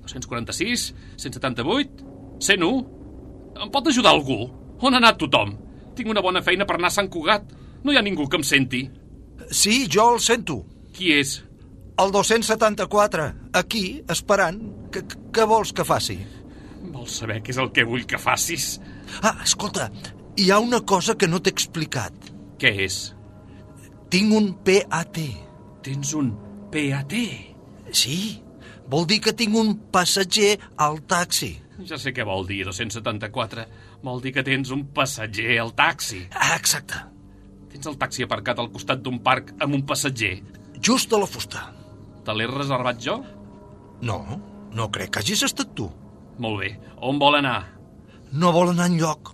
246? 0.07 0.87
178? 1.19 2.07
101? 2.39 2.79
Em 3.57 3.73
pot 3.73 3.89
ajudar 3.91 4.13
algú? 4.15 4.45
On 4.79 4.93
ha 4.93 5.01
anat 5.01 5.19
tothom? 5.19 5.53
Tinc 5.97 6.09
una 6.13 6.23
bona 6.23 6.43
feina 6.45 6.65
per 6.69 6.77
anar 6.77 6.89
a 6.91 6.95
Sant 6.95 7.09
Cugat. 7.11 7.51
No 7.83 7.93
hi 7.93 7.99
ha 7.99 8.05
ningú 8.05 8.27
que 8.29 8.39
em 8.39 8.45
senti. 8.45 8.85
Sí, 9.51 9.85
jo 9.91 10.13
el 10.13 10.21
sento. 10.23 10.61
Qui 10.97 11.13
és? 11.13 11.37
El 12.01 12.11
274, 12.13 13.27
aquí, 13.57 13.83
esperant. 14.09 14.57
Què 14.93 15.45
vols 15.49 15.73
que 15.77 15.85
faci? 15.85 16.17
Vols 16.93 17.19
saber 17.21 17.39
què 17.43 17.53
és 17.53 17.59
el 17.61 17.69
que 17.73 17.85
vull 17.85 18.05
que 18.09 18.17
facis? 18.21 18.77
Ah, 19.21 19.35
escolta, 19.43 19.91
hi 20.37 20.49
ha 20.49 20.57
una 20.61 20.81
cosa 20.89 21.15
que 21.17 21.29
no 21.29 21.41
t'he 21.41 21.53
explicat. 21.53 22.31
Què 22.61 22.73
és? 22.87 22.97
Tinc 24.13 24.33
un 24.33 24.51
PAT. 24.65 25.21
Tens 25.85 26.13
un 26.17 26.31
PAT? 26.73 27.15
Sí, 27.93 28.19
vol 28.89 29.05
dir 29.09 29.19
que 29.23 29.33
tinc 29.37 29.57
un 29.57 29.73
passatger 29.93 30.55
al 30.81 31.01
taxi. 31.09 31.53
Ja 31.85 31.99
sé 32.01 32.13
què 32.15 32.25
vol 32.25 32.47
dir, 32.49 32.63
274. 32.65 33.67
Vol 34.05 34.21
dir 34.23 34.33
que 34.33 34.45
tens 34.45 34.73
un 34.73 34.87
passatger 34.97 35.59
al 35.61 35.75
taxi. 35.77 36.23
Ah, 36.33 36.55
exacte. 36.57 37.03
Tens 37.73 37.89
el 37.89 37.97
taxi 38.01 38.25
aparcat 38.25 38.57
al 38.61 38.71
costat 38.73 39.03
d'un 39.05 39.19
parc 39.21 39.53
amb 39.61 39.77
un 39.77 39.85
passatger. 39.85 40.39
Just 40.81 41.13
a 41.13 41.19
la 41.21 41.27
fusta. 41.29 41.67
Te 42.25 42.35
l'he 42.35 42.47
reservat 42.49 42.99
jo? 43.01 43.17
No, 44.05 44.19
no 44.73 44.89
crec 44.93 45.15
que 45.15 45.23
hagis 45.23 45.43
estat 45.47 45.73
tu. 45.77 45.87
Molt 46.37 46.61
bé. 46.61 46.71
On 47.01 47.17
vol 47.21 47.39
anar? 47.39 47.59
No 48.33 48.51
vol 48.53 48.73
anar 48.73 48.89
enlloc. 48.91 49.33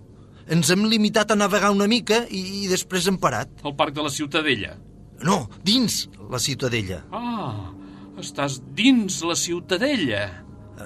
Ens 0.54 0.70
hem 0.72 0.84
limitat 0.88 1.32
a 1.32 1.36
navegar 1.38 1.72
una 1.72 1.88
mica 1.88 2.22
i, 2.28 2.40
i 2.64 2.68
després 2.68 3.08
hem 3.08 3.18
parat. 3.20 3.50
Al 3.64 3.76
parc 3.76 3.96
de 3.96 4.04
la 4.04 4.12
Ciutadella? 4.12 4.74
No, 5.24 5.44
dins 5.64 6.04
la 6.30 6.40
Ciutadella. 6.42 7.00
Ah, 7.12 7.70
estàs 8.20 8.60
dins 8.76 9.22
la 9.24 9.36
Ciutadella. 9.40 10.24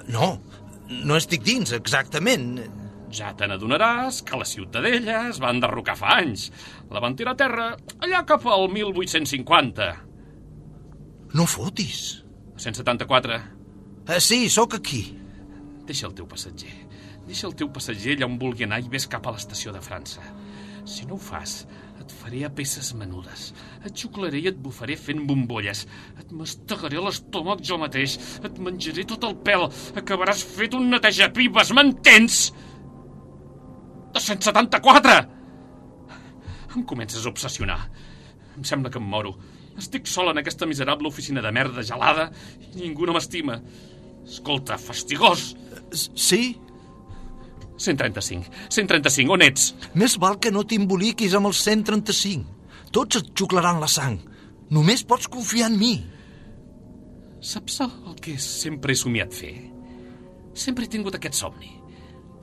No, 0.07 0.37
no 0.89 1.17
estic 1.19 1.43
dins, 1.43 1.73
exactament. 1.75 2.59
Ja 3.11 3.31
te 3.35 3.47
n'adonaràs 3.49 4.21
que 4.25 4.37
la 4.37 4.45
Ciutadella 4.45 5.23
es 5.31 5.39
va 5.41 5.51
enderrocar 5.53 5.97
fa 5.97 6.19
anys. 6.19 6.49
La 6.93 7.01
van 7.03 7.17
tirar 7.17 7.33
a 7.35 7.41
terra 7.41 7.71
allà 7.99 8.21
cap 8.29 8.45
al 8.47 8.67
1850. 8.71 9.89
No 11.33 11.45
fotis. 11.45 12.23
174. 12.57 13.39
Eh, 14.09 14.19
sí, 14.19 14.49
sóc 14.49 14.73
aquí. 14.73 15.03
Deixa 15.85 16.07
el 16.07 16.15
teu 16.17 16.25
passatger. 16.29 16.73
Deixa 17.27 17.47
el 17.47 17.53
teu 17.57 17.69
passatger 17.73 18.15
allà 18.17 18.27
on 18.29 18.39
vulgui 18.41 18.65
anar 18.65 18.81
i 18.81 18.89
vés 18.89 19.05
cap 19.09 19.27
a 19.27 19.35
l'estació 19.35 19.73
de 19.75 19.81
França. 19.85 20.23
Si 20.89 21.05
no 21.05 21.19
ho 21.19 21.21
fas, 21.21 21.67
et 22.01 22.13
faré 22.21 22.41
a 22.45 22.49
peces 22.49 22.93
menudes. 22.97 23.51
Et 23.85 23.93
xuclaré 23.93 24.41
i 24.41 24.49
et 24.49 24.57
bufaré 24.57 24.95
fent 24.97 25.21
bombolles. 25.29 25.85
Et 26.17 26.31
mastegaré 26.33 26.97
l'estómac 26.97 27.61
jo 27.61 27.77
mateix. 27.77 28.17
Et 28.41 28.59
menjaré 28.65 29.05
tot 29.05 29.27
el 29.29 29.37
pèl. 29.45 29.67
Acabaràs 30.01 30.41
fet 30.55 30.73
un 30.77 30.89
netejapibes, 30.89 31.73
m'entens? 31.77 32.41
274! 34.17 35.19
Em 36.75 36.83
comences 36.85 37.25
a 37.25 37.29
obsessionar. 37.29 37.79
Em 38.57 38.65
sembla 38.65 38.89
que 38.89 38.97
em 39.01 39.05
moro. 39.05 39.35
Estic 39.79 40.09
sol 40.11 40.31
en 40.33 40.41
aquesta 40.41 40.67
miserable 40.67 41.07
oficina 41.07 41.41
de 41.41 41.51
merda 41.55 41.83
gelada 41.87 42.29
i 42.73 42.81
ningú 42.83 43.07
no 43.07 43.15
m'estima. 43.15 43.59
Escolta, 44.27 44.77
fastigós! 44.77 45.53
Sí? 45.95 46.57
135. 47.79 48.51
135, 48.67 49.33
on 49.33 49.45
ets? 49.45 49.71
Més 49.95 50.17
val 50.19 50.37
que 50.43 50.51
no 50.51 50.65
t'emboliquis 50.67 51.33
amb 51.37 51.49
el 51.49 51.55
135. 51.55 52.57
Tots 52.91 53.21
et 53.21 53.31
xuclaran 53.37 53.79
la 53.79 53.87
sang. 53.87 54.19
Només 54.75 55.05
pots 55.07 55.29
confiar 55.31 55.71
en 55.71 55.77
mi. 55.79 55.93
Saps 57.39 57.79
el 57.85 58.17
que 58.21 58.35
sempre 58.43 58.93
he 58.93 58.99
somiat 58.99 59.33
fer? 59.33 59.55
Sempre 60.59 60.85
he 60.85 60.91
tingut 60.91 61.15
aquest 61.15 61.39
somni. 61.39 61.71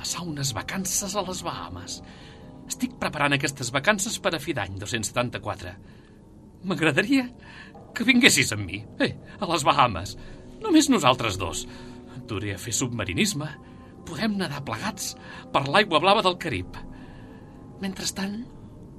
Passar 0.01 0.24
unes 0.24 0.55
vacances 0.57 1.14
a 1.14 1.24
les 1.26 1.43
Bahamas. 1.45 2.01
Estic 2.66 2.97
preparant 2.99 3.37
aquestes 3.37 3.70
vacances 3.74 4.16
per 4.22 4.32
a 4.34 4.41
fi 4.43 4.57
d'any 4.57 4.80
274. 4.80 5.76
M'agradaria 6.64 7.28
que 7.96 8.04
vinguessis 8.04 8.52
amb 8.52 8.66
mi, 8.68 8.82
eh, 9.00 9.12
a 9.40 9.48
les 9.50 9.64
Bahamas. 9.64 10.16
Només 10.61 10.90
nosaltres 10.92 11.38
dos. 11.40 11.66
Duré 12.28 12.54
a 12.54 12.59
fer 12.61 12.72
submarinisme. 12.72 13.48
Podem 14.07 14.36
nedar 14.38 14.62
plegats 14.64 15.14
per 15.52 15.66
l'aigua 15.68 16.00
blava 16.00 16.22
del 16.22 16.38
Carib. 16.38 16.76
Mentrestant, 17.80 18.38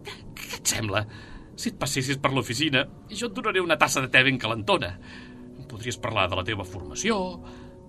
què 0.04 0.52
et 0.58 0.68
sembla? 0.68 1.06
Si 1.58 1.72
et 1.72 1.80
passessis 1.80 2.20
per 2.22 2.32
l'oficina, 2.34 2.84
jo 3.10 3.30
et 3.30 3.34
donaré 3.34 3.64
una 3.64 3.78
tassa 3.82 4.04
de 4.04 4.12
te 4.14 4.22
ben 4.24 4.38
calentona. 4.38 4.94
Podries 5.68 5.98
parlar 6.00 6.28
de 6.30 6.38
la 6.38 6.46
teva 6.48 6.64
formació, 6.64 7.18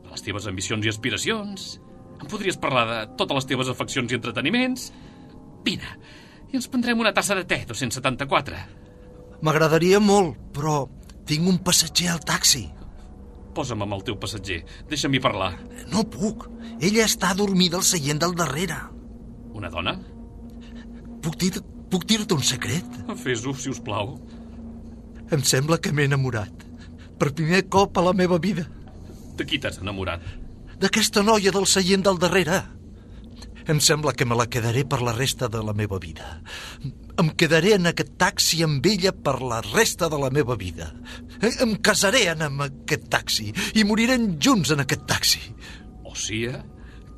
de 0.03 0.11
les 0.11 0.25
teves 0.25 0.49
ambicions 0.51 0.87
i 0.87 0.95
aspiracions... 0.95 1.77
Em 2.19 2.27
podries 2.27 2.57
parlar 2.59 2.83
de 2.89 2.95
totes 3.15 3.37
les 3.37 3.47
teves 3.47 3.69
afeccions 3.71 4.11
i 4.11 4.17
entreteniments... 4.17 4.89
Vine, 5.63 5.91
i 6.51 6.57
ens 6.59 6.67
prendrem 6.71 6.99
una 6.99 7.13
tassa 7.15 7.37
de 7.39 7.45
te, 7.47 7.61
274. 7.69 8.59
M'agradaria 9.45 10.01
molt, 10.03 10.37
però 10.55 10.83
tinc 11.29 11.47
un 11.47 11.59
passatger 11.63 12.11
al 12.13 12.23
taxi. 12.27 12.65
Posa'm 13.55 13.83
amb 13.85 13.97
el 13.97 14.05
teu 14.07 14.17
passatger. 14.21 14.63
Deixa'm-hi 14.91 15.21
parlar. 15.23 15.53
No 15.93 16.05
puc. 16.07 16.47
Ella 16.79 17.07
està 17.07 17.35
dormida 17.39 17.79
al 17.79 17.87
seient 17.87 18.21
del 18.23 18.35
darrere. 18.39 18.79
Una 19.59 19.71
dona? 19.71 19.97
Puc 21.23 21.39
dir 21.41 21.53
puc 21.91 22.05
dir-te 22.07 22.37
un 22.37 22.45
secret? 22.45 22.99
Fes-ho, 23.23 23.55
si 23.57 23.73
us 23.73 23.81
plau. 23.81 24.17
Em 25.35 25.43
sembla 25.45 25.79
que 25.81 25.93
m'he 25.93 26.07
enamorat. 26.09 26.67
Per 27.19 27.33
primer 27.35 27.65
cop 27.73 27.99
a 27.99 28.05
la 28.05 28.15
meva 28.17 28.39
vida. 28.39 28.67
De 29.39 29.47
qui 29.47 29.59
t'has 29.59 29.81
enamorat? 29.83 30.23
D'aquesta 30.79 31.25
noia 31.27 31.51
del 31.55 31.67
seient 31.67 32.05
del 32.07 32.21
darrere. 32.23 32.63
Em 33.69 33.81
sembla 33.85 34.15
que 34.17 34.25
me 34.25 34.37
la 34.39 34.47
quedaré 34.49 34.87
per 34.89 35.03
la 35.05 35.13
resta 35.13 35.49
de 35.53 35.61
la 35.61 35.75
meva 35.77 35.99
vida. 36.01 36.39
Em 37.21 37.29
quedaré 37.37 37.75
en 37.77 37.91
aquest 37.91 38.15
taxi 38.21 38.63
amb 38.65 38.87
ella 38.89 39.13
per 39.13 39.37
la 39.45 39.61
resta 39.67 40.09
de 40.09 40.21
la 40.23 40.31
meva 40.33 40.57
vida. 40.57 40.89
Em 41.45 41.75
casaré 41.85 42.25
en 42.33 42.47
amb 42.47 42.65
aquest 42.65 43.11
taxi 43.13 43.51
i 43.77 43.85
morirem 43.85 44.39
junts 44.41 44.73
en 44.73 44.81
aquest 44.87 45.05
taxi. 45.11 45.43
O 46.09 46.15
sigui, 46.17 46.55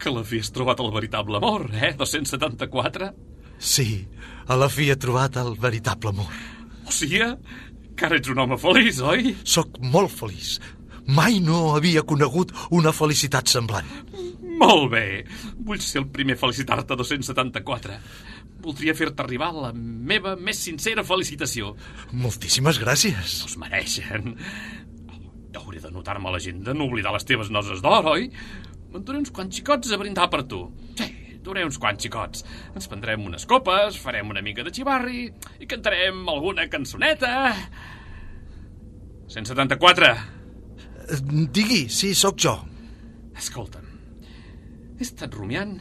que 0.00 0.10
la 0.10 0.24
fi 0.26 0.40
has 0.42 0.50
trobat 0.50 0.82
el 0.82 0.90
veritable 0.90 1.38
amor, 1.38 1.68
eh? 1.70 1.92
274? 1.98 3.12
Sí, 3.60 4.08
a 4.48 4.56
la 4.58 4.70
fi 4.72 4.88
he 4.90 4.98
trobat 4.98 5.38
el 5.38 5.54
veritable 5.60 6.10
amor. 6.16 6.34
O 6.88 6.90
sigui, 6.94 7.22
que 7.94 8.08
ara 8.08 8.18
ets 8.18 8.32
un 8.32 8.42
home 8.42 8.58
feliç, 8.58 8.98
oi? 9.06 9.36
Soc 9.44 9.78
molt 9.94 10.10
feliç. 10.10 10.56
Mai 11.06 11.38
no 11.44 11.76
havia 11.76 12.02
conegut 12.06 12.52
una 12.74 12.90
felicitat 12.96 13.50
semblant. 13.52 13.86
Molt 14.60 14.90
bé. 14.92 15.04
Vull 15.56 15.80
ser 15.80 16.02
el 16.02 16.08
primer 16.12 16.36
a 16.36 16.40
felicitar-te 16.40 16.96
274. 16.98 17.96
Voldria 18.60 18.94
fer-te 18.96 19.24
arribar 19.24 19.50
la 19.56 19.70
meva 19.74 20.34
més 20.36 20.60
sincera 20.60 21.04
felicitació. 21.06 21.72
Moltíssimes 22.12 22.80
gràcies. 22.82 23.38
No 23.40 23.48
es 23.48 23.56
mereixen. 23.60 24.34
Hauré 25.56 25.80
de 25.82 25.90
notar-me 25.92 26.28
a 26.28 26.34
l'agenda, 26.34 26.74
no 26.76 26.86
oblidar 26.86 27.12
les 27.14 27.26
teves 27.26 27.50
noses 27.50 27.80
d'or, 27.82 28.06
oi? 28.12 28.28
Me'n 28.90 29.06
duré 29.06 29.20
uns 29.22 29.32
quants 29.34 29.54
xicots 29.56 29.92
a 29.94 29.98
brindar 30.00 30.28
per 30.30 30.42
tu. 30.50 30.60
Sí, 30.98 31.08
duré 31.46 31.64
uns 31.66 31.78
quants 31.80 32.02
xicots. 32.02 32.44
Ens 32.74 32.88
prendrem 32.90 33.24
unes 33.26 33.46
copes, 33.50 33.98
farem 34.02 34.30
una 34.30 34.42
mica 34.44 34.64
de 34.66 34.72
xivarri 34.74 35.28
i 35.60 35.68
cantarem 35.70 36.20
alguna 36.28 36.66
cançoneta. 36.72 37.54
174. 39.30 40.10
Digui, 41.54 41.86
sí, 41.90 42.12
sóc 42.18 42.38
jo. 42.42 42.56
Escolta'm, 43.40 43.79
he 45.00 45.08
estat 45.08 45.34
rumiant. 45.34 45.78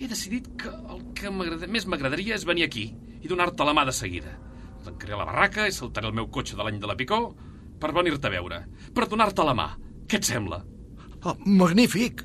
He 0.00 0.08
decidit 0.08 0.48
que 0.58 0.72
el 0.72 1.04
que 1.14 1.30
més 1.30 1.86
m'agradaria 1.86 2.34
és 2.38 2.46
venir 2.48 2.64
aquí 2.66 2.88
i 3.20 3.30
donar-te 3.30 3.66
la 3.68 3.74
mà 3.76 3.84
de 3.86 3.94
seguida. 3.94 4.32
Tancaré 4.82 5.14
la 5.14 5.26
barraca 5.28 5.68
i 5.68 5.74
saltaré 5.76 6.08
el 6.08 6.16
meu 6.16 6.26
cotxe 6.32 6.56
de 6.58 6.64
l'any 6.64 6.80
de 6.82 6.88
la 6.90 6.96
Picó 6.98 7.20
per 7.82 7.92
venir-te 7.94 8.30
a 8.30 8.32
veure, 8.32 8.62
per 8.94 9.06
donar-te 9.10 9.44
la 9.46 9.54
mà. 9.58 9.68
Què 10.08 10.18
et 10.18 10.26
sembla? 10.26 10.62
Oh, 11.22 11.36
magnífic. 11.46 12.24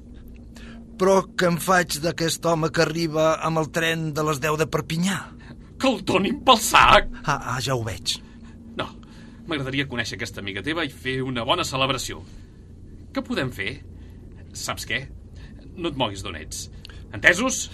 Però 0.97 1.19
què 1.37 1.51
em 1.51 1.59
faig 1.61 1.99
d'aquest 2.01 2.45
home 2.49 2.71
que 2.73 2.81
arriba 2.81 3.35
amb 3.45 3.61
el 3.61 3.69
tren 3.73 4.07
de 4.17 4.25
les 4.25 4.41
10 4.41 4.57
de 4.63 4.69
Perpinyà? 4.73 5.19
Que 5.77 5.91
el 5.91 5.99
donin 6.07 6.39
pel 6.45 6.57
sac! 6.63 7.11
Ah, 7.25 7.37
ah 7.53 7.59
ja 7.61 7.75
ho 7.77 7.83
veig. 7.85 8.15
No, 8.79 8.87
m'agradaria 9.45 9.85
conèixer 9.91 10.17
aquesta 10.17 10.41
amiga 10.41 10.65
teva 10.65 10.87
i 10.87 10.89
fer 10.89 11.19
una 11.25 11.45
bona 11.45 11.67
celebració. 11.67 12.23
Què 13.13 13.21
podem 13.25 13.53
fer? 13.53 13.75
Saps 14.57 14.87
què? 14.89 15.03
No 15.77 15.91
et 15.91 15.99
moguis 15.99 16.23
d'on 16.25 16.37
ets. 16.39 16.67
Entesos? 17.13 17.67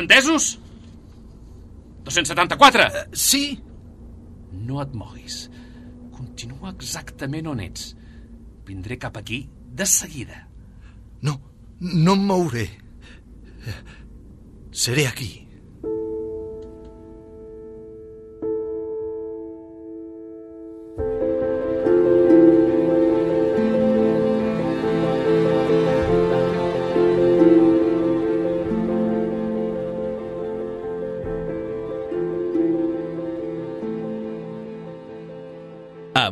Entesos? 0.00 0.58
274! 2.04 2.88
Uh, 2.88 3.16
sí. 3.16 3.58
No 4.52 4.82
et 4.82 4.94
moguis. 4.94 5.46
Continua 6.14 6.74
exactament 6.74 7.48
on 7.50 7.62
ets. 7.62 7.92
Vindré 8.68 8.98
cap 9.00 9.16
aquí 9.16 9.46
de 9.72 9.86
seguida. 9.86 10.46
No, 11.22 11.38
no 11.80 12.14
em 12.14 12.24
mouré. 12.26 12.68
Seré 14.72 15.06
aquí. 15.06 15.47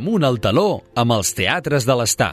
Amunt 0.07 0.23
al 0.23 0.37
taló 0.39 0.69
amb 1.03 1.17
els 1.17 1.33
teatres 1.35 1.83
de 1.83 1.95
l'estar. 1.99 2.29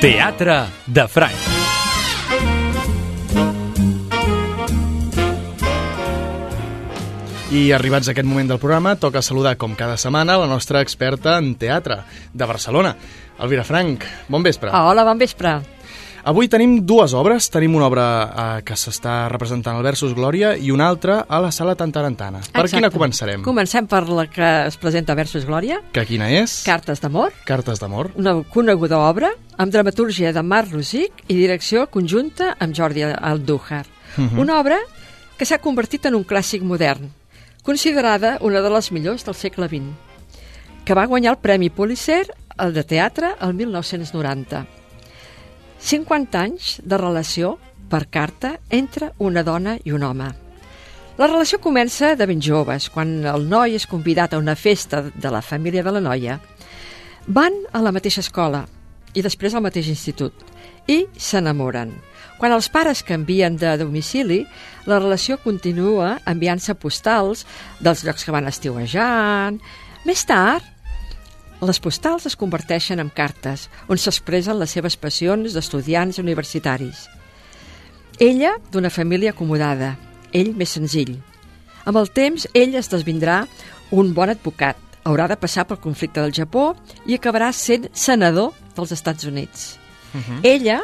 Teatre 0.00 0.56
de 0.88 1.04
Franc. 1.12 1.44
I 7.52 7.66
arribats 7.76 8.08
a 8.08 8.16
aquest 8.16 8.24
moment 8.24 8.48
del 8.48 8.56
programa, 8.56 8.96
toca 8.96 9.20
saludar, 9.20 9.58
com 9.60 9.76
cada 9.76 10.00
setmana, 10.00 10.40
la 10.40 10.48
nostra 10.48 10.80
experta 10.80 11.36
en 11.36 11.52
teatre 11.60 12.00
de 12.32 12.48
Barcelona, 12.48 12.96
Elvira 13.44 13.68
Frank. 13.68 14.08
Bon 14.32 14.40
vespre. 14.40 14.72
Hola, 14.72 15.04
bon 15.04 15.20
vespre. 15.20 15.58
Avui 16.28 16.44
tenim 16.52 16.74
dues 16.84 17.14
obres. 17.16 17.46
Tenim 17.48 17.72
una 17.78 17.86
obra 17.88 18.04
eh, 18.28 18.62
que 18.66 18.74
s'està 18.76 19.30
representant 19.32 19.78
al 19.78 19.84
Versus 19.86 20.12
Glòria 20.12 20.50
i 20.60 20.68
una 20.74 20.84
altra 20.92 21.22
a 21.24 21.38
la 21.40 21.48
Sala 21.54 21.72
Tantarantana. 21.78 22.42
Per 22.42 22.66
Exacte. 22.66 22.74
quina 22.76 22.90
començarem? 22.92 23.44
Comencem 23.46 23.86
per 23.88 24.02
la 24.12 24.26
que 24.28 24.48
es 24.66 24.76
presenta 24.76 25.16
Versus 25.16 25.46
Glòria, 25.48 25.78
Que 25.92 26.04
quina 26.04 26.28
és? 26.28 26.58
Cartes 26.66 27.00
d'amor, 27.00 27.32
Cartes 27.48 27.80
d'amor. 27.80 28.10
una 28.16 28.34
coneguda 28.42 28.98
obra 29.08 29.30
amb 29.56 29.72
dramatúrgia 29.72 30.32
de 30.34 30.42
Marc 30.42 30.70
Rosic 30.74 31.24
i 31.28 31.34
direcció 31.38 31.86
conjunta 31.88 32.56
amb 32.60 32.76
Jordi 32.76 33.02
Aldújar. 33.08 33.86
Mhm. 34.18 34.38
Una 34.38 34.60
obra 34.60 34.76
que 35.38 35.46
s'ha 35.46 35.58
convertit 35.64 36.04
en 36.06 36.14
un 36.14 36.26
clàssic 36.26 36.60
modern, 36.60 37.08
considerada 37.62 38.36
una 38.42 38.60
de 38.60 38.68
les 38.68 38.92
millors 38.92 39.24
del 39.24 39.34
segle 39.34 39.66
XX, 39.68 39.94
que 40.84 40.94
va 40.94 41.06
guanyar 41.06 41.32
el 41.32 41.38
Premi 41.38 41.70
Pulitzer 41.70 42.26
el 42.58 42.74
de 42.74 42.84
teatre 42.84 43.34
el 43.40 43.54
1990. 43.54 44.66
50 45.78 46.40
anys 46.40 46.76
de 46.84 46.98
relació 46.98 47.56
per 47.88 48.08
carta 48.10 48.58
entre 48.70 49.12
una 49.18 49.42
dona 49.42 49.78
i 49.84 49.94
un 49.94 50.04
home. 50.04 50.28
La 51.18 51.26
relació 51.26 51.58
comença 51.58 52.12
de 52.14 52.26
ben 52.30 52.38
joves, 52.38 52.88
quan 52.94 53.24
el 53.26 53.48
noi 53.50 53.74
és 53.74 53.88
convidat 53.90 54.34
a 54.34 54.38
una 54.38 54.54
festa 54.54 55.02
de 55.10 55.30
la 55.34 55.42
família 55.42 55.82
de 55.82 55.94
la 55.96 56.02
noia. 56.04 56.38
Van 57.26 57.56
a 57.72 57.82
la 57.82 57.90
mateixa 57.92 58.22
escola 58.22 58.62
i 59.14 59.24
després 59.24 59.54
al 59.54 59.64
mateix 59.64 59.88
institut 59.90 60.46
i 60.86 61.06
s'enamoren. 61.18 61.90
Quan 62.38 62.54
els 62.54 62.68
pares 62.70 63.02
canvien 63.02 63.56
de 63.58 63.74
domicili, 63.80 64.44
la 64.86 65.00
relació 65.02 65.40
continua 65.42 66.20
enviant-se 66.30 66.76
postals 66.78 67.44
dels 67.82 68.04
llocs 68.06 68.22
que 68.22 68.34
van 68.34 68.46
estiuejant. 68.46 69.58
Més 70.06 70.22
tard, 70.24 70.62
les 71.66 71.80
postals 71.82 72.26
es 72.28 72.36
converteixen 72.38 73.00
en 73.02 73.10
cartes, 73.10 73.66
on 73.90 73.98
s'expressen 73.98 74.58
les 74.60 74.70
seves 74.70 74.96
passions 74.96 75.54
d'estudiants 75.54 76.20
universitaris. 76.22 77.06
Ella, 78.18 78.56
d'una 78.70 78.90
família 78.90 79.32
acomodada, 79.34 79.96
ell 80.32 80.52
més 80.58 80.74
senzill. 80.76 81.16
Amb 81.86 81.98
el 81.98 82.10
temps, 82.14 82.46
ell 82.54 82.76
es 82.78 82.90
desvindrà 82.90 83.44
un 83.90 84.12
bon 84.14 84.30
advocat, 84.30 84.78
haurà 85.08 85.28
de 85.30 85.38
passar 85.40 85.64
pel 85.66 85.80
conflicte 85.82 86.20
del 86.20 86.34
Japó 86.36 86.72
i 87.06 87.16
acabarà 87.16 87.50
sent 87.56 87.88
senador 87.94 88.52
dels 88.76 88.92
Estats 88.92 89.24
Units. 89.24 89.78
Uh 90.14 90.20
-huh. 90.20 90.40
Ella, 90.42 90.82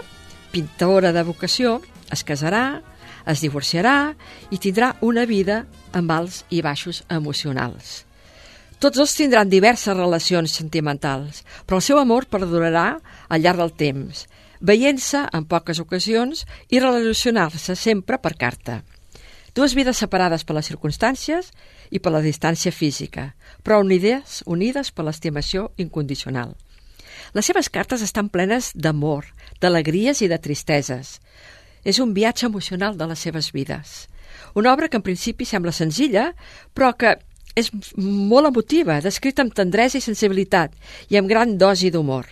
pintora 0.50 1.12
de 1.12 1.22
vocació, 1.22 1.82
es 2.10 2.24
casarà, 2.24 2.80
es 3.26 3.40
divorciarà 3.40 4.14
i 4.50 4.58
tindrà 4.58 4.96
una 5.00 5.24
vida 5.24 5.66
amb 5.92 6.10
alts 6.10 6.44
i 6.50 6.62
baixos 6.62 7.04
emocionals. 7.08 8.04
Tots 8.78 8.98
dos 8.98 9.14
tindran 9.16 9.48
diverses 9.48 9.96
relacions 9.96 10.52
sentimentals, 10.52 11.42
però 11.64 11.78
el 11.80 11.86
seu 11.86 11.98
amor 12.00 12.26
perdurarà 12.28 12.98
al 13.28 13.44
llarg 13.44 13.62
del 13.62 13.72
temps, 13.78 14.26
veient-se 14.60 15.22
en 15.32 15.46
poques 15.48 15.80
ocasions 15.80 16.44
i 16.68 16.80
relacionar-se 16.80 17.76
sempre 17.76 18.18
per 18.18 18.34
carta. 18.40 18.82
Dues 19.54 19.76
vides 19.78 20.00
separades 20.02 20.42
per 20.42 20.56
les 20.56 20.66
circumstàncies 20.66 21.52
i 21.94 22.00
per 22.02 22.10
la 22.10 22.22
distància 22.24 22.72
física, 22.74 23.34
però 23.62 23.78
unides, 23.84 24.42
unides 24.50 24.90
per 24.90 25.06
l'estimació 25.06 25.68
incondicional. 25.78 26.56
Les 27.34 27.46
seves 27.46 27.70
cartes 27.70 28.02
estan 28.02 28.28
plenes 28.28 28.72
d'amor, 28.74 29.28
d'alegries 29.62 30.24
i 30.26 30.28
de 30.28 30.40
tristeses. 30.42 31.20
És 31.84 32.00
un 32.02 32.14
viatge 32.16 32.48
emocional 32.48 32.98
de 32.98 33.06
les 33.06 33.22
seves 33.22 33.52
vides. 33.54 34.08
Una 34.54 34.72
obra 34.72 34.88
que 34.88 34.98
en 34.98 35.06
principi 35.06 35.46
sembla 35.46 35.72
senzilla, 35.72 36.32
però 36.74 36.92
que 36.98 37.18
és 37.54 37.70
molt 37.96 38.50
emotiva, 38.50 39.00
descrita 39.00 39.44
amb 39.44 39.54
tendresa 39.54 39.98
i 39.98 40.04
sensibilitat 40.04 40.74
i 41.10 41.18
amb 41.20 41.30
gran 41.30 41.58
dosi 41.58 41.90
d'humor. 41.94 42.26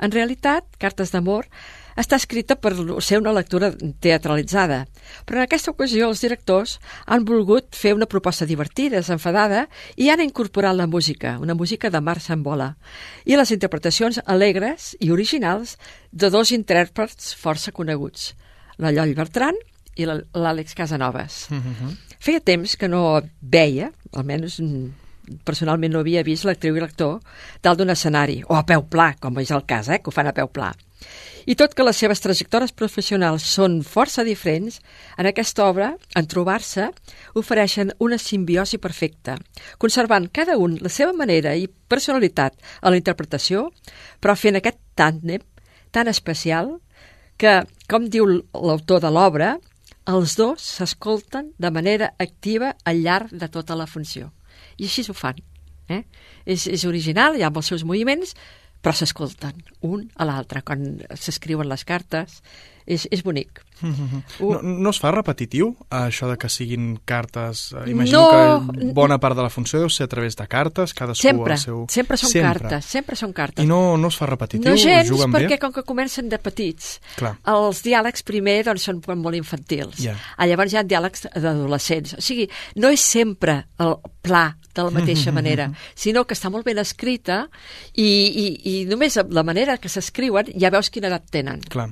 En 0.00 0.12
realitat, 0.12 0.66
Cartes 0.80 1.12
d'amor 1.14 1.46
està 1.94 2.18
escrita 2.18 2.56
per 2.58 2.72
ser 3.04 3.20
una 3.20 3.32
lectura 3.34 3.70
teatralitzada, 4.02 4.80
però 5.26 5.38
en 5.38 5.44
aquesta 5.44 5.70
ocasió 5.70 6.08
els 6.10 6.22
directors 6.24 6.78
han 7.06 7.26
volgut 7.28 7.76
fer 7.78 7.94
una 7.94 8.08
proposta 8.10 8.46
divertida, 8.46 8.98
desenfadada, 8.98 9.68
i 9.96 10.10
han 10.10 10.22
incorporat 10.24 10.74
la 10.74 10.88
música, 10.90 11.36
una 11.40 11.54
música 11.54 11.90
de 11.90 12.00
Marc 12.02 12.24
Sambola, 12.24 12.72
i 13.24 13.38
les 13.38 13.54
interpretacions 13.54 14.20
alegres 14.26 14.94
i 15.00 15.12
originals 15.14 15.76
de 16.10 16.32
dos 16.34 16.50
intèrprets 16.56 17.34
força 17.38 17.72
coneguts, 17.72 18.32
la 18.78 18.90
Lloll 18.90 19.14
Bertran 19.14 19.54
i 19.94 20.08
l'Àlex 20.10 20.74
Casanovas. 20.74 21.44
Feia 22.24 22.40
temps 22.40 22.72
que 22.80 22.88
no 22.88 23.20
veia, 23.52 23.90
almenys 24.16 24.56
personalment 25.44 25.92
no 25.92 26.00
havia 26.00 26.22
vist 26.24 26.46
l'actriu 26.48 26.78
i 26.78 26.80
l'actor 26.80 27.18
dalt 27.64 27.80
d'un 27.80 27.92
escenari, 27.92 28.38
o 28.48 28.56
a 28.56 28.64
peu 28.64 28.86
pla, 28.88 29.10
com 29.20 29.36
és 29.42 29.52
el 29.52 29.66
cas, 29.68 29.90
eh, 29.92 29.98
que 30.00 30.08
ho 30.08 30.14
fan 30.14 30.30
a 30.30 30.32
peu 30.36 30.48
pla. 30.48 30.70
I 31.44 31.52
tot 31.60 31.74
que 31.76 31.84
les 31.84 31.98
seves 32.00 32.22
trajectòries 32.24 32.72
professionals 32.72 33.44
són 33.44 33.82
força 33.84 34.24
diferents, 34.24 34.78
en 35.20 35.28
aquesta 35.28 35.66
obra, 35.68 35.90
en 36.16 36.24
trobar-se, 36.24 36.88
ofereixen 37.36 37.92
una 38.00 38.16
simbiosi 38.16 38.80
perfecta, 38.80 39.36
conservant 39.76 40.30
cada 40.32 40.56
un 40.56 40.78
la 40.80 40.88
seva 40.88 41.12
manera 41.12 41.52
i 41.60 41.68
personalitat 41.68 42.56
a 42.80 42.88
la 42.88 42.96
interpretació, 42.96 43.66
però 44.24 44.32
fent 44.32 44.56
aquest 44.56 44.80
tàndem 44.96 45.44
tan 45.92 46.08
especial 46.08 46.78
que, 47.36 47.60
com 47.84 48.08
diu 48.08 48.24
l'autor 48.32 49.04
de 49.04 49.12
l'obra, 49.12 49.58
els 50.10 50.36
dos 50.36 50.60
s'escolten 50.60 51.52
de 51.58 51.70
manera 51.72 52.12
activa 52.20 52.74
al 52.84 53.00
llarg 53.04 53.32
de 53.32 53.48
tota 53.48 53.76
la 53.76 53.86
funció. 53.88 54.32
I 54.76 54.84
així 54.88 55.04
ho 55.08 55.16
fan. 55.16 55.40
Eh? 55.88 56.04
És, 56.44 56.66
és 56.66 56.84
original, 56.88 57.36
hi 57.36 57.44
ha 57.44 57.52
els 57.52 57.66
seus 57.72 57.84
moviments, 57.84 58.34
però 58.84 58.92
s'escolten 58.96 59.62
un 59.88 60.04
a 60.16 60.26
l'altre 60.28 60.62
quan 60.62 60.98
s'escriuen 61.16 61.68
les 61.68 61.84
cartes. 61.88 62.42
És, 62.86 63.06
és 63.10 63.22
bonic. 63.24 63.62
No, 64.44 64.60
no 64.62 64.90
es 64.90 64.98
fa 65.00 65.10
repetitiu, 65.12 65.70
això 65.92 66.28
de 66.30 66.36
que 66.40 66.48
siguin 66.48 66.96
cartes? 67.04 67.72
Eh, 67.74 67.90
Imagino 67.90 68.20
No. 68.24 68.68
que 68.72 68.92
bona 68.96 69.18
part 69.20 69.36
de 69.36 69.42
la 69.42 69.50
funció 69.50 69.80
deu 69.80 69.90
ser 69.90 70.04
a 70.06 70.08
través 70.12 70.36
de 70.36 70.46
cartes, 70.48 70.92
cadascú 70.94 71.22
Sempre, 71.26 71.54
el 71.54 71.60
seu... 71.60 71.80
sempre 71.90 72.16
són 72.20 72.32
cartes, 72.32 72.84
sempre 72.86 73.16
són 73.16 73.32
cartes. 73.36 73.64
I 73.64 73.68
no, 73.68 73.96
no 74.00 74.08
es 74.08 74.16
fa 74.20 74.26
repetitiu? 74.30 74.70
No 74.70 74.76
gens, 74.80 75.08
Juguen 75.10 75.32
perquè 75.34 75.56
bé? 75.56 75.58
com 75.62 75.72
que 75.74 75.82
comencen 75.86 76.28
de 76.32 76.38
petits, 76.38 77.00
Clar. 77.16 77.34
els 77.50 77.82
diàlegs 77.84 78.22
primer 78.26 78.60
doncs, 78.68 78.84
són 78.88 79.00
molt 79.20 79.36
infantils. 79.36 79.98
Ja. 80.04 80.14
Ah, 80.36 80.46
Llavors 80.46 80.72
hi 80.72 80.78
ha 80.80 80.84
diàlegs 80.84 81.26
d'adolescents. 81.34 82.14
O 82.18 82.22
sigui, 82.24 82.48
no 82.76 82.88
és 82.94 83.00
sempre 83.04 83.64
el 83.78 83.96
pla 84.24 84.56
de 84.74 84.82
la 84.86 84.90
mateixa 84.94 85.32
manera, 85.38 85.70
sinó 85.94 86.24
que 86.24 86.34
està 86.38 86.50
molt 86.50 86.64
ben 86.64 86.78
escrita 86.82 87.44
i, 87.94 88.06
i, 88.06 88.46
i 88.64 88.84
només 88.90 89.18
la 89.30 89.42
manera 89.46 89.76
que 89.78 89.88
s'escriuen 89.92 90.52
ja 90.58 90.70
veus 90.74 90.90
quina 90.94 91.10
edat 91.12 91.28
tenen. 91.30 91.60
Clar. 91.68 91.90